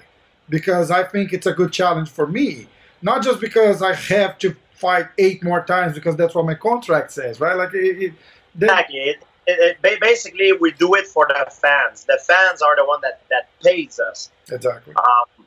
because 0.49 0.91
I 0.91 1.03
think 1.03 1.31
it's 1.31 1.45
a 1.45 1.53
good 1.53 1.71
challenge 1.71 2.09
for 2.09 2.27
me, 2.27 2.67
not 3.01 3.23
just 3.23 3.39
because 3.39 3.81
I 3.81 3.93
have 3.93 4.37
to 4.39 4.55
fight 4.73 5.07
eight 5.17 5.43
more 5.43 5.63
times 5.63 5.93
because 5.93 6.15
that's 6.15 6.35
what 6.35 6.45
my 6.45 6.55
contract 6.55 7.11
says, 7.11 7.39
right? 7.39 7.55
Like 7.55 7.73
it, 7.73 8.03
it, 8.03 8.13
Exactly. 8.55 8.97
It, 8.99 9.23
it, 9.45 9.77
it, 9.83 9.99
basically, 9.99 10.53
we 10.53 10.71
do 10.71 10.93
it 10.95 11.07
for 11.07 11.27
the 11.27 11.49
fans. 11.51 12.05
The 12.05 12.19
fans 12.25 12.61
are 12.61 12.75
the 12.75 12.85
one 12.85 13.01
that 13.01 13.21
that 13.29 13.49
pays 13.61 13.99
us. 13.99 14.31
exactly. 14.49 14.93
Um, 14.95 15.45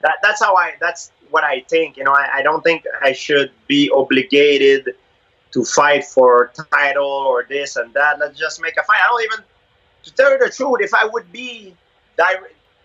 that 0.00 0.16
that's 0.22 0.42
how 0.42 0.54
I. 0.54 0.74
That's 0.80 1.12
what 1.30 1.44
I 1.44 1.60
think. 1.68 1.96
You 1.96 2.04
know, 2.04 2.12
I, 2.12 2.36
I 2.36 2.42
don't 2.42 2.62
think 2.62 2.84
I 3.02 3.12
should 3.12 3.52
be 3.66 3.90
obligated 3.90 4.94
to 5.52 5.64
fight 5.64 6.04
for 6.04 6.52
title 6.72 7.06
or 7.06 7.44
this 7.48 7.76
and 7.76 7.92
that. 7.94 8.18
Let's 8.18 8.38
just 8.38 8.60
make 8.60 8.76
a 8.76 8.82
fight. 8.82 9.00
I 9.04 9.08
don't 9.08 9.22
even. 9.24 9.44
To 10.04 10.14
tell 10.14 10.30
you 10.32 10.38
the 10.38 10.50
truth, 10.50 10.80
if 10.80 10.94
I 10.94 11.04
would 11.06 11.30
be 11.32 11.74
di- 12.16 12.36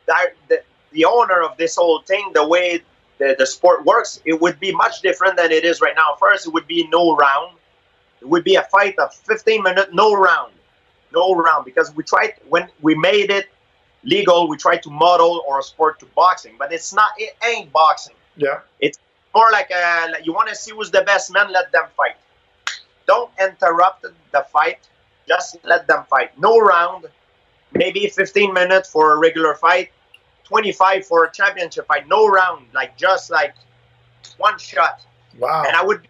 di- 0.08 0.34
the, 0.50 0.64
the 0.92 1.06
owner 1.06 1.42
of 1.42 1.58
this 1.58 1.76
whole 1.76 2.02
thing, 2.02 2.32
the 2.34 2.46
way 2.46 2.82
the, 3.20 3.36
the 3.38 3.46
sport 3.46 3.86
works, 3.86 4.22
it 4.26 4.42
would 4.42 4.60
be 4.60 4.72
much 4.74 5.02
different 5.02 5.38
than 5.38 5.52
it 5.52 5.64
is 5.64 5.80
right 5.82 5.96
now. 5.96 6.16
First, 6.20 6.48
it 6.48 6.54
would 6.54 6.68
be 6.68 6.88
no 6.92 7.16
round. 7.16 7.58
It 8.22 8.28
would 8.30 8.44
be 8.44 8.56
a 8.56 8.64
fight 8.64 8.98
of 9.00 9.14
15 9.14 9.64
minutes, 9.64 9.90
no 9.94 10.16
round, 10.16 10.54
no 11.14 11.36
round, 11.36 11.66
because 11.66 11.94
we 11.96 12.04
tried 12.04 12.34
when 12.50 12.68
we 12.82 12.96
made 12.96 13.30
it 13.30 13.48
legal. 14.04 14.48
We 14.48 14.58
tried 14.58 14.84
to 14.84 14.90
model 14.90 15.44
our 15.50 15.62
sport 15.62 16.00
to 16.00 16.06
boxing, 16.08 16.56
but 16.58 16.74
it's 16.74 16.94
not. 16.94 17.12
It 17.18 17.36
ain't 17.46 17.72
boxing. 17.72 18.16
Yeah. 18.36 18.60
It's 18.80 19.00
more 19.34 19.50
like 19.52 19.70
a, 19.72 20.12
like 20.12 20.26
you 20.26 20.34
want 20.34 20.50
to 20.50 20.56
see 20.56 20.72
who's 20.72 20.92
the 20.92 21.02
best 21.02 21.32
man. 21.32 21.52
Let 21.52 21.72
them 21.72 21.86
fight. 21.96 22.16
Don't 23.08 23.32
interrupt 23.40 24.06
the 24.32 24.46
fight. 24.52 24.80
Just 25.28 25.58
let 25.64 25.88
them 25.88 26.06
fight. 26.10 26.38
No 26.40 26.60
round. 26.60 27.06
Maybe 27.74 28.08
15 28.08 28.54
minutes 28.54 28.90
for 28.90 29.14
a 29.14 29.18
regular 29.18 29.56
fight. 29.56 29.92
25 30.46 31.06
for 31.06 31.26
a 31.26 31.32
championship 31.32 31.88
fight. 31.88 32.08
No 32.08 32.28
round. 32.28 32.68
Like 32.74 32.98
just 32.98 33.30
like 33.32 33.56
one 34.38 34.58
shot. 34.60 35.02
Wow. 35.40 35.64
And 35.66 35.76
I 35.76 35.84
would 35.84 36.08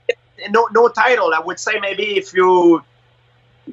no 0.49 0.67
no 0.71 0.88
title. 0.89 1.34
I 1.34 1.39
would 1.39 1.59
say 1.59 1.80
maybe 1.80 2.17
if 2.17 2.34
you 2.34 2.84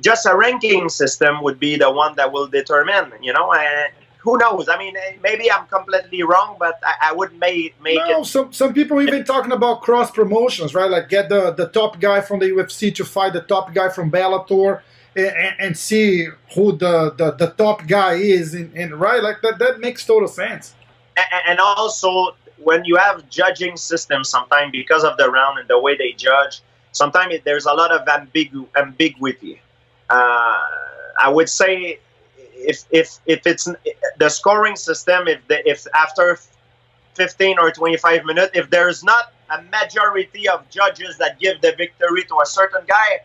just 0.01 0.27
a 0.27 0.37
ranking 0.37 0.89
system 0.89 1.43
would 1.43 1.59
be 1.59 1.77
the 1.77 1.91
one 1.91 2.15
that 2.17 2.33
will 2.33 2.47
determine. 2.47 3.13
You 3.23 3.33
know, 3.33 3.53
and 3.53 3.93
who 4.21 4.39
knows? 4.39 4.69
I 4.69 4.79
mean, 4.79 4.97
eh, 4.97 5.17
maybe 5.23 5.51
I'm 5.51 5.67
completely 5.67 6.23
wrong, 6.23 6.57
but 6.59 6.79
I, 6.83 7.11
I 7.11 7.13
would 7.13 7.33
make 7.39 7.81
make 7.83 7.97
it. 7.97 8.09
no, 8.09 8.21
it. 8.21 8.27
some 8.27 8.53
some 8.53 8.73
people 8.75 9.01
even 9.01 9.25
talking 9.25 9.53
about 9.53 9.83
cross 9.83 10.11
promotions, 10.11 10.75
right? 10.75 10.91
Like 10.91 11.09
get 11.09 11.29
the 11.29 11.53
the 11.53 11.69
top 11.69 12.01
guy 12.01 12.21
from 12.21 12.41
the 12.41 12.47
UFC 12.47 12.95
to 12.97 13.05
fight 13.05 13.33
the 13.33 13.43
top 13.43 13.75
guy 13.75 13.89
from 13.89 14.11
Bellator. 14.11 14.83
And, 15.17 15.57
and 15.59 15.77
see 15.77 16.29
who 16.55 16.71
the, 16.71 17.13
the, 17.19 17.33
the 17.33 17.49
top 17.49 17.85
guy 17.89 18.15
is, 18.15 18.55
and, 18.55 18.73
and 18.77 18.95
right, 18.95 19.21
like 19.21 19.43
that 19.43 19.59
that 19.59 19.81
makes 19.81 20.07
total 20.07 20.29
sense. 20.29 20.73
And, 21.17 21.43
and 21.49 21.59
also, 21.59 22.37
when 22.59 22.85
you 22.85 22.97
have 22.97 23.29
judging 23.29 23.77
systems, 23.77 24.29
sometimes 24.29 24.71
because 24.71 25.03
of 25.03 25.17
the 25.17 25.29
round 25.29 25.59
and 25.59 25.69
the 25.69 25.81
way 25.81 25.97
they 25.97 26.13
judge, 26.13 26.63
sometimes 26.93 27.35
there's 27.45 27.67
a 27.67 27.73
lot 27.73 27.91
of 27.91 28.07
ambigu- 28.07 28.69
ambiguity. 28.77 29.61
Uh, 30.09 30.61
I 31.21 31.29
would 31.29 31.49
say 31.49 31.99
if 32.69 32.85
if 32.91 33.19
if 33.27 33.47
it's 33.47 33.69
the 34.19 34.29
scoring 34.31 34.77
system, 34.77 35.29
if 35.29 35.47
the, 35.49 35.69
if 35.69 35.87
after 35.95 36.39
15 37.17 37.59
or 37.59 37.73
25 37.73 38.25
minutes, 38.25 38.53
if 38.55 38.71
there's 38.71 39.05
not 39.05 39.27
a 39.51 39.63
majority 39.63 40.49
of 40.49 40.69
judges 40.71 41.19
that 41.19 41.39
give 41.41 41.61
the 41.63 41.75
victory 41.77 42.25
to 42.25 42.37
a 42.43 42.47
certain 42.47 42.83
guy, 42.87 43.21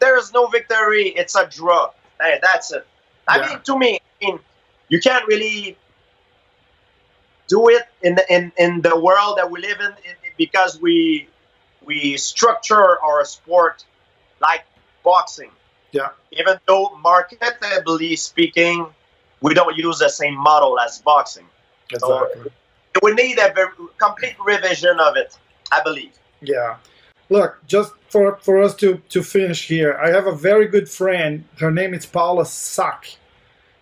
there 0.00 0.18
is 0.18 0.32
no 0.32 0.46
victory. 0.48 1.08
It's 1.08 1.34
a 1.36 1.48
draw. 1.48 1.90
Hey, 2.20 2.38
that's 2.42 2.72
it. 2.72 2.86
I 3.28 3.38
Yeah. 3.38 3.48
mean, 3.48 3.62
to 3.64 3.78
me, 3.78 4.00
I 4.22 4.26
mean, 4.26 4.40
you 4.88 5.00
can't 5.00 5.26
really 5.28 5.80
do 7.48 7.68
it 7.68 7.82
in 8.02 8.16
the 8.16 8.34
in, 8.34 8.52
in 8.58 8.82
the 8.82 8.98
world 8.98 9.38
that 9.38 9.50
we 9.50 9.60
live 9.60 9.80
in, 9.80 9.92
in 10.04 10.16
because 10.38 10.80
we 10.80 11.30
we 11.80 12.16
structure 12.16 13.00
our 13.02 13.24
sport 13.24 13.84
like 14.40 14.64
boxing. 15.04 15.52
Yeah. 15.96 16.08
Even 16.32 16.58
though 16.66 16.98
marketably 17.02 18.18
speaking, 18.18 18.86
we 19.40 19.54
don't 19.54 19.76
use 19.76 19.98
the 19.98 20.08
same 20.08 20.36
model 20.36 20.78
as 20.78 20.98
boxing. 20.98 21.46
Exactly. 21.90 22.50
We 23.02 23.12
need 23.12 23.38
a 23.38 23.52
very, 23.54 23.68
complete 23.98 24.36
revision 24.44 24.98
of 25.00 25.16
it, 25.16 25.36
I 25.70 25.82
believe. 25.82 26.12
Yeah. 26.40 26.76
Look, 27.28 27.58
just 27.66 27.92
for, 28.08 28.38
for 28.42 28.62
us 28.62 28.74
to, 28.76 29.02
to 29.08 29.22
finish 29.22 29.66
here, 29.66 29.98
I 30.02 30.08
have 30.10 30.26
a 30.26 30.34
very 30.34 30.66
good 30.68 30.88
friend. 30.88 31.44
Her 31.58 31.70
name 31.70 31.92
is 31.92 32.06
Paula 32.06 32.46
Sack. 32.46 33.16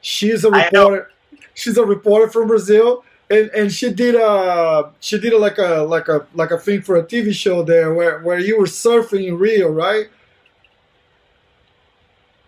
She's 0.00 0.44
a 0.44 0.50
reporter. 0.50 1.10
She's 1.54 1.78
a 1.78 1.84
reporter 1.84 2.28
from 2.28 2.48
Brazil, 2.48 3.04
and, 3.30 3.48
and 3.50 3.72
she 3.72 3.90
did 3.92 4.16
a 4.16 4.90
she 5.00 5.18
did 5.18 5.32
a, 5.32 5.38
like 5.38 5.56
a 5.58 5.82
like 5.82 6.08
a 6.08 6.26
like 6.34 6.50
a 6.50 6.58
thing 6.58 6.82
for 6.82 6.96
a 6.96 7.02
TV 7.02 7.32
show 7.32 7.62
there 7.62 7.94
where, 7.94 8.20
where 8.20 8.38
you 8.38 8.58
were 8.58 8.66
surfing 8.66 9.28
in 9.28 9.38
Rio, 9.38 9.70
right? 9.70 10.08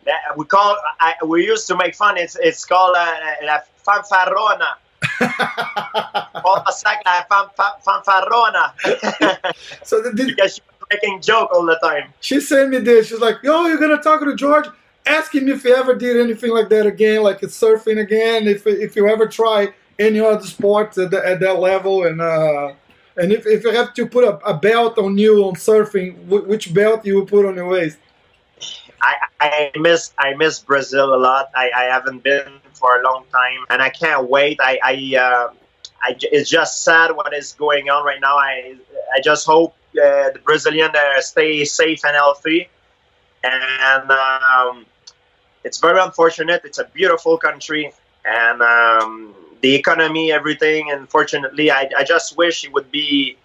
That- 0.07 0.37
We 0.37 0.45
call 0.47 0.77
I, 1.01 1.15
we 1.25 1.45
used 1.45 1.67
to 1.69 1.77
make 1.77 1.95
fun. 1.95 2.17
It's 2.17 2.37
it's 2.37 2.65
called 2.65 2.97
uh, 2.97 3.15
la 3.45 3.59
fanfarrona. 3.87 4.69
Paula 6.43 6.73
Sack, 6.73 7.03
la 7.05 7.23
fan, 7.31 7.47
fan- 7.57 7.81
fanfarrona. 7.87 8.73
so 9.85 10.01
the, 10.03 10.11
the, 10.11 10.25
because 10.27 10.55
she 10.57 10.61
was 10.69 10.87
making 10.93 11.21
joke 11.23 11.51
all 11.53 11.65
the 11.67 11.79
time. 11.83 12.13
she 12.21 12.41
sent 12.41 12.71
me 12.71 12.79
this. 12.79 13.09
She's 13.09 13.21
like, 13.21 13.37
"Yo, 13.43 13.67
you're 13.67 13.79
gonna 13.79 14.03
talk 14.03 14.21
to 14.21 14.35
George. 14.35 14.67
Ask 15.07 15.35
him 15.35 15.49
if 15.49 15.63
he 15.63 15.71
ever 15.71 15.95
did 15.95 16.17
anything 16.17 16.51
like 16.51 16.69
that 16.71 16.87
again, 16.87 17.23
like 17.23 17.43
it's 17.43 17.59
surfing 17.61 18.01
again. 18.01 18.47
If 18.49 18.67
if 18.67 18.97
you 18.97 19.09
ever 19.09 19.27
try 19.27 19.69
any 19.99 20.21
other 20.21 20.45
sport 20.47 20.97
at, 20.99 21.11
the, 21.11 21.27
at 21.27 21.41
that 21.41 21.59
level, 21.61 22.05
and 22.05 22.21
uh, 22.21 22.73
and 23.17 23.33
if, 23.33 23.47
if 23.47 23.65
you 23.65 23.71
have 23.71 23.95
to 23.95 24.07
put 24.07 24.25
a, 24.25 24.37
a 24.45 24.55
belt 24.55 24.99
on 24.99 25.17
you 25.17 25.45
on 25.45 25.55
surfing, 25.55 26.15
wh- 26.27 26.47
which 26.49 26.75
belt 26.75 27.05
you 27.07 27.17
would 27.17 27.29
put 27.29 27.47
on 27.47 27.55
your 27.55 27.69
waist? 27.69 27.99
I, 29.07 29.15
I 29.41 29.79
miss 29.79 30.13
I 30.19 30.35
miss 30.35 30.59
Brazil 30.59 31.15
a 31.15 31.21
lot. 31.29 31.51
I, 31.55 31.71
I 31.77 31.85
haven't 31.85 32.23
been 32.23 32.61
for 32.73 33.01
a 33.01 33.03
long 33.05 33.25
time, 33.33 33.61
and 33.71 33.81
I 33.83 33.91
can't 33.91 34.29
wait. 34.29 34.59
I 34.61 34.79
I, 34.83 34.95
uh, 35.27 35.49
I 36.03 36.17
it's 36.21 36.51
just 36.51 36.85
sad 36.85 37.09
what 37.17 37.33
is 37.35 37.53
going 37.53 37.89
on 37.91 38.05
right 38.05 38.21
now. 38.21 38.37
I 38.37 38.77
I 39.15 39.21
just 39.23 39.47
hope 39.47 39.75
uh, 39.93 40.31
the 40.35 40.41
Brazilian 40.45 40.91
uh, 40.95 41.21
stay 41.21 41.65
safe 41.65 42.05
and 42.05 42.15
healthy, 42.15 42.69
and 43.45 44.11
um, 44.11 44.87
it's 45.65 45.79
very 45.79 46.01
unfortunate. 46.01 46.63
It's 46.65 46.79
a 46.79 46.85
beautiful 46.85 47.39
country, 47.39 47.93
and 48.25 48.63
um, 48.63 49.35
the 49.61 49.75
economy, 49.75 50.33
everything. 50.33 50.91
Unfortunately, 50.91 51.71
I 51.71 51.89
I 51.97 52.05
just 52.05 52.37
wish 52.37 52.65
it 52.65 52.73
would 52.73 52.91
be 52.91 53.37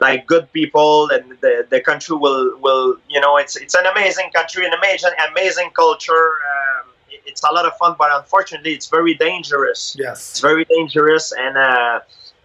like 0.00 0.26
good 0.26 0.52
people 0.52 1.08
and 1.10 1.38
the, 1.40 1.66
the 1.70 1.80
country 1.80 2.16
will 2.16 2.58
will 2.58 2.96
you 3.08 3.20
know 3.20 3.36
it's 3.36 3.56
it's 3.56 3.74
an 3.74 3.86
amazing 3.86 4.28
country 4.34 4.66
an 4.66 4.72
amazing 4.72 5.10
amazing 5.30 5.70
culture 5.70 6.26
um, 6.52 6.88
it- 7.10 7.22
it's 7.26 7.42
a 7.44 7.52
lot 7.52 7.64
of 7.64 7.72
fun 7.76 7.94
but 7.98 8.10
unfortunately 8.12 8.72
it's 8.74 8.88
very 8.88 9.14
dangerous 9.14 9.96
yes 9.98 10.30
it's 10.32 10.40
very 10.40 10.64
dangerous 10.64 11.32
and 11.32 11.56
uh, 11.56 12.00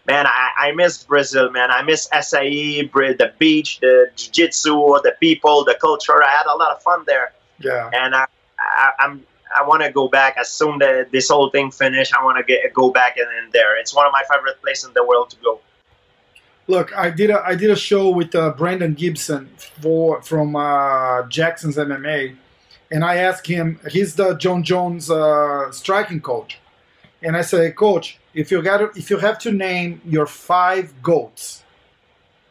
man 0.07 0.25
I, 0.27 0.49
I 0.65 0.71
miss 0.73 1.03
brazil 1.03 1.49
man 1.49 1.71
i 1.71 1.81
miss 1.81 2.07
açaí, 2.09 2.89
the 3.17 3.33
beach 3.39 3.79
the 3.79 4.09
jiu-jitsu 4.15 4.73
the 5.03 5.15
people 5.19 5.63
the 5.65 5.75
culture 5.81 6.23
i 6.23 6.29
had 6.29 6.45
a 6.45 6.55
lot 6.55 6.71
of 6.75 6.81
fun 6.83 7.03
there 7.07 7.33
Yeah. 7.59 7.89
and 7.93 8.15
I, 8.15 8.25
I, 8.59 8.91
I'm 8.99 9.25
I 9.59 9.63
want 9.65 9.81
to 9.81 9.91
go 9.91 10.07
back 10.07 10.37
as 10.37 10.47
soon 10.49 10.77
that 10.79 11.11
this 11.11 11.29
whole 11.29 11.49
thing 11.49 11.71
finish. 11.71 12.13
I 12.13 12.23
want 12.23 12.37
to 12.37 12.43
get 12.43 12.71
go 12.71 12.91
back 12.91 13.17
and 13.17 13.27
in 13.39 13.49
there. 13.51 13.77
It's 13.79 13.95
one 13.95 14.05
of 14.05 14.11
my 14.11 14.23
favorite 14.31 14.61
places 14.61 14.85
in 14.89 14.93
the 14.93 15.03
world 15.03 15.31
to 15.31 15.37
go. 15.37 15.59
Look, 16.69 16.95
I 16.95 17.09
did 17.09 17.31
a 17.31 17.41
I 17.43 17.55
did 17.55 17.71
a 17.71 17.75
show 17.75 18.11
with 18.11 18.35
uh, 18.35 18.51
Brandon 18.51 18.93
Gibson 18.93 19.49
for 19.81 20.21
from 20.21 20.55
uh, 20.55 21.23
Jackson's 21.23 21.77
MMA, 21.77 22.35
and 22.91 23.03
I 23.03 23.15
asked 23.15 23.47
him. 23.47 23.79
He's 23.89 24.13
the 24.13 24.35
Jon 24.35 24.61
Jones 24.61 25.09
uh, 25.09 25.71
striking 25.71 26.21
coach, 26.21 26.59
and 27.23 27.35
I 27.35 27.41
say, 27.41 27.71
Coach, 27.71 28.19
if 28.35 28.51
you 28.51 28.61
got 28.61 28.95
if 28.95 29.09
you 29.09 29.17
have 29.17 29.39
to 29.39 29.51
name 29.51 29.99
your 30.05 30.27
five 30.27 30.93
goats, 31.01 31.63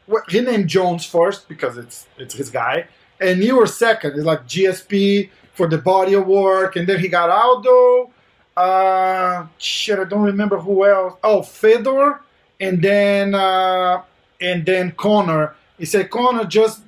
well, 0.05 0.23
he 0.27 0.41
named 0.41 0.67
Jones 0.67 1.05
first 1.05 1.47
because 1.47 1.77
it's 1.77 2.05
it's 2.17 2.33
his 2.33 2.49
guy, 2.49 2.87
and 3.21 3.41
you 3.41 3.55
were 3.55 3.67
second. 3.67 4.15
It's 4.17 4.25
like 4.25 4.45
GSP 4.45 5.29
for 5.53 5.65
the 5.65 5.77
body 5.77 6.15
of 6.15 6.27
work, 6.27 6.75
and 6.75 6.85
then 6.89 6.99
he 6.99 7.07
got 7.07 7.29
Aldo. 7.29 8.11
Uh, 8.57 9.47
shit, 9.59 9.97
I 9.97 10.03
don't 10.03 10.23
remember 10.23 10.59
who 10.59 10.85
else. 10.85 11.13
Oh, 11.23 11.41
Fedor, 11.41 12.19
and 12.59 12.81
then 12.81 13.33
uh, 13.33 14.01
and 14.41 14.65
then 14.65 14.91
Conor. 14.93 15.55
He 15.77 15.85
said 15.85 16.09
Conor 16.11 16.45
just 16.45 16.83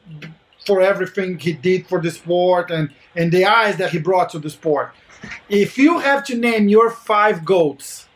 for 0.65 0.81
everything 0.81 1.39
he 1.39 1.53
did 1.53 1.87
for 1.87 2.01
the 2.01 2.11
sport 2.11 2.71
and 2.71 2.91
and 3.15 3.31
the 3.31 3.45
eyes 3.45 3.77
that 3.77 3.91
he 3.91 3.99
brought 3.99 4.29
to 4.31 4.39
the 4.39 4.49
sport. 4.49 4.93
If 5.49 5.77
you 5.77 5.99
have 5.99 6.25
to 6.25 6.35
name 6.37 6.69
your 6.69 6.91
five 6.91 7.45
goats, 7.45 8.07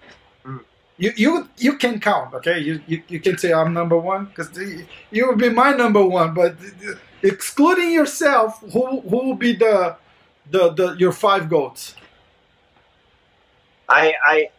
Mm. 0.46 0.62
you 0.98 1.12
you 1.18 1.50
you 1.58 1.78
can 1.78 2.00
count. 2.00 2.34
Okay, 2.36 2.60
you 2.60 2.82
you, 2.88 3.04
you 3.08 3.20
can 3.20 3.38
say 3.38 3.54
I'm 3.54 3.74
number 3.74 3.98
one 3.98 4.26
because 4.26 4.50
you 5.12 5.28
will 5.28 5.36
be 5.38 5.50
my 5.50 5.72
number 5.74 6.06
one. 6.06 6.34
But 6.34 6.58
excluding 7.24 7.92
yourself, 7.92 8.62
who 8.74 9.02
who 9.02 9.18
will 9.28 9.36
be 9.36 9.54
the 9.56 9.98
the, 10.50 10.74
the 10.74 10.96
your 11.00 11.12
five 11.14 11.50
goats? 11.50 11.96
I, 13.90 14.14
I 14.26 14.50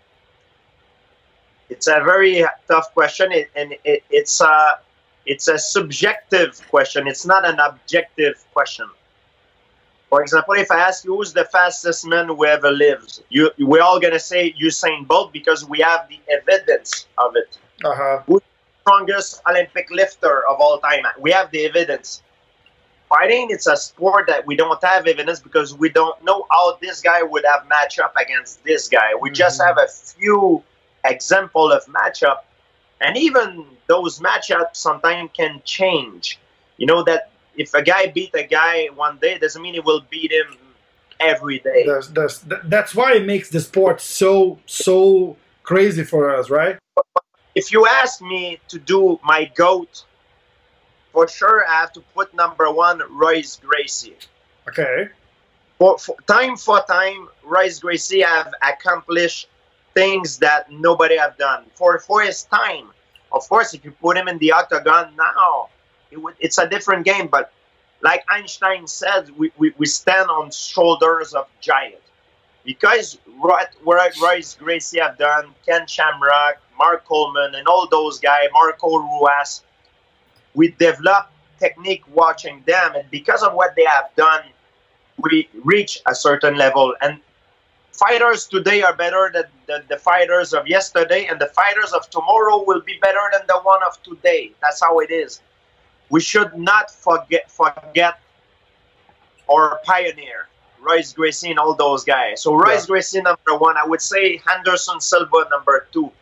it's 1.69 1.87
a 1.87 2.01
very 2.05 2.45
tough 2.69 2.93
question, 2.95 3.33
it, 3.33 3.51
and 3.57 3.75
it, 3.85 4.03
it's 4.11 4.41
a 4.41 4.79
it's 5.27 5.49
a 5.49 5.59
subjective 5.59 6.61
question. 6.69 7.07
It's 7.09 7.27
not 7.27 7.45
an 7.45 7.59
objective 7.59 8.45
question. 8.53 8.89
For 10.09 10.23
example, 10.23 10.55
if 10.55 10.71
I 10.71 10.79
ask 10.79 11.05
you 11.05 11.17
who's 11.17 11.33
the 11.33 11.45
fastest 11.47 12.07
man 12.07 12.27
who 12.29 12.45
ever 12.47 12.71
lived, 12.71 13.23
you 13.29 13.51
we're 13.59 13.83
all 13.83 13.99
gonna 14.01 14.21
say 14.21 14.55
Usain 14.61 15.07
Bolt 15.07 15.33
because 15.33 15.65
we 15.69 15.81
have 15.81 16.09
the 16.09 16.21
evidence 16.31 17.07
of 17.19 17.33
it. 17.37 17.59
Uh 17.85 17.95
huh. 17.95 18.39
Strongest 18.83 19.43
Olympic 19.49 19.91
lifter 19.91 20.47
of 20.49 20.61
all 20.61 20.79
time. 20.79 21.05
We 21.19 21.33
have 21.33 21.51
the 21.51 21.65
evidence. 21.67 22.23
Fighting, 23.09 23.49
it's 23.51 23.67
a 23.69 23.77
sport 23.77 24.27
that 24.29 24.47
we 24.47 24.57
don't 24.57 24.83
have 24.83 25.07
evidence 25.07 25.39
because 25.41 25.75
we 25.77 25.89
don't 25.89 26.23
know 26.25 26.47
how 26.51 26.77
this 26.81 27.01
guy 27.01 27.23
would 27.23 27.45
have 27.45 27.67
match 27.69 27.99
up 28.01 28.15
against 28.17 28.63
this 28.65 28.89
guy. 28.89 29.15
We 29.21 29.31
just 29.31 29.61
Mhm. 29.61 29.67
have 29.67 29.79
a 29.79 29.87
few 29.89 30.63
example 31.09 31.73
of 31.73 31.85
matchup, 31.87 32.39
and 33.01 33.17
even 33.17 33.67
those 33.87 34.21
matchups 34.21 34.77
sometimes 34.77 35.31
can 35.35 35.63
change. 35.65 36.39
You 36.77 36.87
know 36.87 37.03
that 37.05 37.31
if 37.57 37.75
a 37.75 37.83
guy 37.83 38.09
beat 38.09 38.35
a 38.35 38.47
guy 38.47 38.87
one 38.95 39.19
day 39.19 39.39
doesn't 39.39 39.61
mean 39.61 39.75
he 39.75 39.81
will 39.81 40.03
beat 40.11 40.33
him 40.33 40.57
every 41.19 41.59
day. 41.61 41.85
There's, 41.87 42.09
there's, 42.09 42.41
that's 42.65 42.95
why 42.95 43.15
it 43.15 43.25
makes 43.25 43.49
the 43.51 43.61
sport 43.61 44.01
so 44.01 44.59
so 44.67 45.37
crazy 45.63 46.05
for 46.05 46.35
us, 46.35 46.51
right? 46.51 46.79
if 47.57 47.73
you 47.73 47.87
ask 47.87 48.21
me 48.21 48.61
to 48.69 48.79
do 48.79 49.19
my 49.25 49.51
goat, 49.57 50.05
for 51.13 51.27
sure 51.27 51.67
I 51.67 51.81
have 51.81 51.93
to 51.95 52.03
put 52.15 52.35
number 52.35 52.71
one 52.71 53.01
Royce 53.11 53.59
Gracie. 53.65 54.17
Okay. 54.69 55.09
For, 55.79 55.99
for 55.99 56.17
time 56.27 56.57
for 56.59 56.83
time, 56.83 57.29
Royce 57.43 57.81
Gracie 57.81 58.21
have 58.21 58.53
accomplished 58.63 59.49
things 59.97 60.39
that 60.39 60.71
nobody 60.71 61.17
have 61.17 61.37
done. 61.39 61.65
For 61.75 61.99
for 61.99 62.21
his 62.21 62.45
time, 62.45 62.87
of 63.33 63.49
course, 63.49 63.75
if 63.75 63.85
you 63.85 63.93
put 63.93 64.17
him 64.17 64.29
in 64.29 64.39
the 64.39 64.53
octagon 64.53 65.17
now, 65.17 65.69
it, 66.13 66.19
it's 66.39 66.59
a 66.59 66.69
different 66.69 67.05
game. 67.05 67.27
But 67.29 67.51
like 68.03 68.23
Einstein 68.29 68.87
said, 68.87 69.31
we, 69.39 69.51
we, 69.57 69.73
we 69.79 69.87
stand 69.87 70.29
on 70.29 70.51
shoulders 70.51 71.33
of 71.33 71.47
giants. 71.61 72.03
Because 72.65 73.19
what 73.39 73.71
Royce 73.85 74.55
Gracie 74.55 75.01
have 75.01 75.17
done, 75.17 75.55
Ken 75.65 75.87
Shamrock, 75.87 76.57
Mark 76.77 77.05
Coleman, 77.07 77.55
and 77.55 77.67
all 77.67 77.89
those 77.89 78.19
guys, 78.19 78.49
Marco 78.53 78.99
Ruas, 78.99 79.63
we 80.55 80.73
develop 80.73 81.31
technique 81.59 82.03
watching 82.13 82.63
them. 82.67 82.97
And 82.97 83.09
because 83.11 83.43
of 83.43 83.55
what 83.55 83.75
they 83.77 83.85
have 83.85 84.11
done, 84.17 84.43
we 85.23 85.49
reach 85.65 86.03
a 86.07 86.15
certain 86.15 86.57
level. 86.57 86.95
And 87.01 87.21
fighters 87.93 88.47
today 88.47 88.83
are 88.83 88.95
better 88.95 89.31
than 89.33 89.45
the, 89.67 89.83
the, 89.89 89.97
fighters 89.97 90.53
of 90.53 90.67
yesterday, 90.67 91.27
and 91.27 91.41
the 91.41 91.47
fighters 91.47 91.93
of 91.93 92.09
tomorrow 92.11 92.63
will 92.67 92.81
be 92.81 92.99
better 93.01 93.21
than 93.33 93.43
the 93.49 93.59
one 93.63 93.83
of 93.83 94.01
today. 94.03 94.53
That's 94.61 94.81
how 94.81 95.01
it 95.01 95.11
is. 95.11 95.41
We 96.09 96.21
should 96.21 96.57
not 96.57 96.91
forget 96.91 97.51
forget 97.51 98.21
our 99.51 99.81
pioneer, 99.85 100.49
Royce 100.81 101.13
Gracie, 101.13 101.51
and 101.51 101.59
all 101.59 101.75
those 101.75 102.05
guys. 102.05 102.43
So 102.43 102.55
Royce 102.55 102.85
yeah. 102.85 102.87
Gracie 102.87 103.21
number 103.21 103.57
one, 103.57 103.77
I 103.77 103.85
would 103.85 104.03
say 104.03 104.41
Anderson 104.51 105.01
Silva 105.01 105.49
number 105.51 105.87
two. 105.93 106.13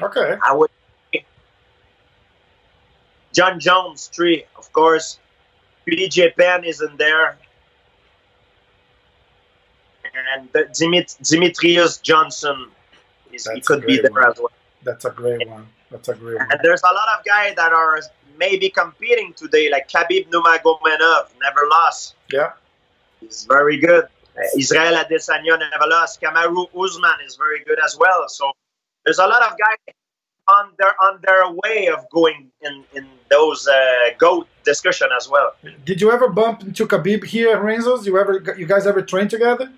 Okay. 0.00 0.36
I 0.42 0.54
would. 0.54 0.70
Jon 3.32 3.60
Jones 3.60 4.10
three, 4.12 4.44
of 4.56 4.72
course. 4.72 5.18
BJ 5.86 6.34
Penn 6.36 6.64
is 6.64 6.80
in 6.80 6.96
there 6.96 7.36
and 10.14 10.52
Dimit- 10.52 12.02
Johnson 12.02 12.66
is, 13.32 13.48
he 13.54 13.60
could 13.60 13.86
be 13.86 14.00
there 14.00 14.10
one. 14.10 14.24
as 14.30 14.38
well. 14.38 14.50
That's 14.82 15.04
a 15.04 15.10
great 15.10 15.48
one. 15.48 15.66
That's 15.90 16.08
a 16.08 16.14
great 16.14 16.38
one. 16.38 16.48
And 16.50 16.60
there's 16.62 16.82
a 16.82 16.94
lot 16.94 17.18
of 17.18 17.24
guys 17.24 17.54
that 17.56 17.72
are 17.72 18.00
maybe 18.38 18.70
competing 18.70 19.32
today, 19.34 19.70
like 19.70 19.88
Khabib 19.88 20.28
Nurmagomedov, 20.30 21.28
never 21.42 21.66
lost. 21.70 22.14
Yeah. 22.32 22.52
He's 23.20 23.44
very 23.44 23.78
good. 23.78 24.04
Uh, 24.04 24.42
Israel 24.56 24.94
Adesanya 24.94 25.58
never 25.58 25.86
lost. 25.86 26.20
Kamaru 26.20 26.68
Usman 26.74 27.18
is 27.26 27.36
very 27.36 27.62
good 27.64 27.78
as 27.84 27.96
well. 27.98 28.28
So 28.28 28.52
there's 29.04 29.18
a 29.18 29.26
lot 29.26 29.42
of 29.42 29.58
guys 29.58 29.94
on 30.48 30.72
their 30.78 30.94
on 31.02 31.20
their 31.26 31.42
way 31.64 31.88
of 31.88 32.08
going 32.10 32.50
in 32.62 32.84
in 32.94 33.06
those 33.30 33.68
uh, 33.68 34.10
goat 34.18 34.48
discussion 34.64 35.08
as 35.16 35.28
well. 35.28 35.54
Did 35.84 36.00
you 36.00 36.10
ever 36.10 36.28
bump 36.28 36.62
into 36.62 36.86
Khabib 36.86 37.24
here 37.24 37.54
at 37.54 37.62
Renzo's? 37.62 38.06
You 38.06 38.18
ever 38.18 38.54
you 38.56 38.66
guys 38.66 38.86
ever 38.86 39.02
train 39.02 39.28
together? 39.28 39.70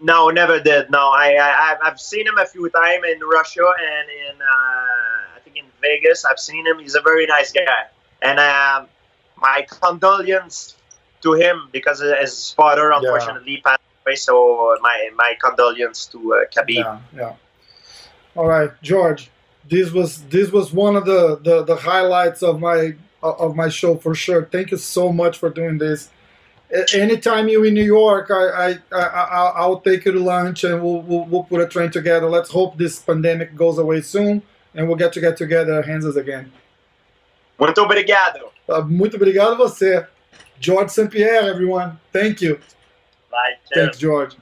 No, 0.00 0.30
never 0.30 0.60
did. 0.60 0.90
No, 0.90 1.10
I, 1.10 1.36
I 1.40 1.76
I've 1.82 2.00
seen 2.00 2.26
him 2.26 2.38
a 2.38 2.46
few 2.46 2.68
times 2.70 3.04
in 3.10 3.20
Russia 3.20 3.66
and 3.80 4.08
in 4.08 4.40
uh, 4.40 5.36
I 5.36 5.40
think 5.42 5.56
in 5.56 5.64
Vegas. 5.82 6.24
I've 6.24 6.38
seen 6.38 6.66
him. 6.66 6.78
He's 6.78 6.94
a 6.94 7.00
very 7.00 7.26
nice 7.26 7.52
guy, 7.52 7.86
and 8.22 8.38
um, 8.38 8.88
my 9.36 9.66
condolences 9.68 10.76
to 11.22 11.32
him 11.32 11.68
because 11.72 12.00
his 12.00 12.52
father 12.52 12.92
unfortunately 12.92 13.54
yeah. 13.54 13.70
passed 13.70 13.82
away. 14.06 14.14
So 14.14 14.76
my 14.80 15.10
my 15.16 15.34
condolences 15.42 16.06
to 16.06 16.34
uh, 16.34 16.44
Khabib. 16.54 16.76
Yeah, 16.76 16.98
yeah. 17.14 17.32
All 18.36 18.46
right, 18.46 18.70
George. 18.82 19.30
This 19.68 19.90
was 19.90 20.22
this 20.24 20.52
was 20.52 20.72
one 20.72 20.94
of 20.94 21.06
the, 21.06 21.40
the, 21.42 21.64
the 21.64 21.76
highlights 21.76 22.42
of 22.42 22.60
my 22.60 22.94
of 23.22 23.56
my 23.56 23.70
show 23.70 23.96
for 23.96 24.14
sure. 24.14 24.44
Thank 24.44 24.70
you 24.70 24.76
so 24.76 25.12
much 25.12 25.38
for 25.38 25.48
doing 25.48 25.78
this 25.78 26.10
anytime 26.94 27.48
you're 27.48 27.66
in 27.66 27.74
New 27.74 27.84
York, 27.84 28.30
I, 28.30 28.78
I, 28.92 29.02
I, 29.56 29.66
will 29.66 29.80
take 29.80 30.04
you 30.04 30.12
to 30.12 30.20
lunch 30.20 30.64
and 30.64 30.82
we'll, 30.82 31.02
we'll, 31.02 31.24
we'll, 31.24 31.44
put 31.44 31.60
a 31.60 31.68
train 31.68 31.90
together. 31.90 32.28
Let's 32.28 32.50
hope 32.50 32.76
this 32.76 32.98
pandemic 32.98 33.54
goes 33.54 33.78
away 33.78 34.00
soon 34.00 34.42
and 34.74 34.88
we'll 34.88 34.96
get 34.96 35.12
to 35.12 35.20
get 35.20 35.36
together 35.36 35.82
hands 35.82 36.16
again. 36.16 36.52
Muito 37.58 37.80
obrigado. 37.80 38.50
Uh, 38.68 38.82
muito 38.82 39.16
obrigado 39.16 39.56
você. 39.56 40.06
Georges 40.58 40.92
St-Pierre, 40.92 41.48
everyone. 41.48 41.98
Thank 42.12 42.42
you. 42.42 42.58
Bye. 43.30 43.56
Thanks, 43.72 43.98
George. 43.98 44.36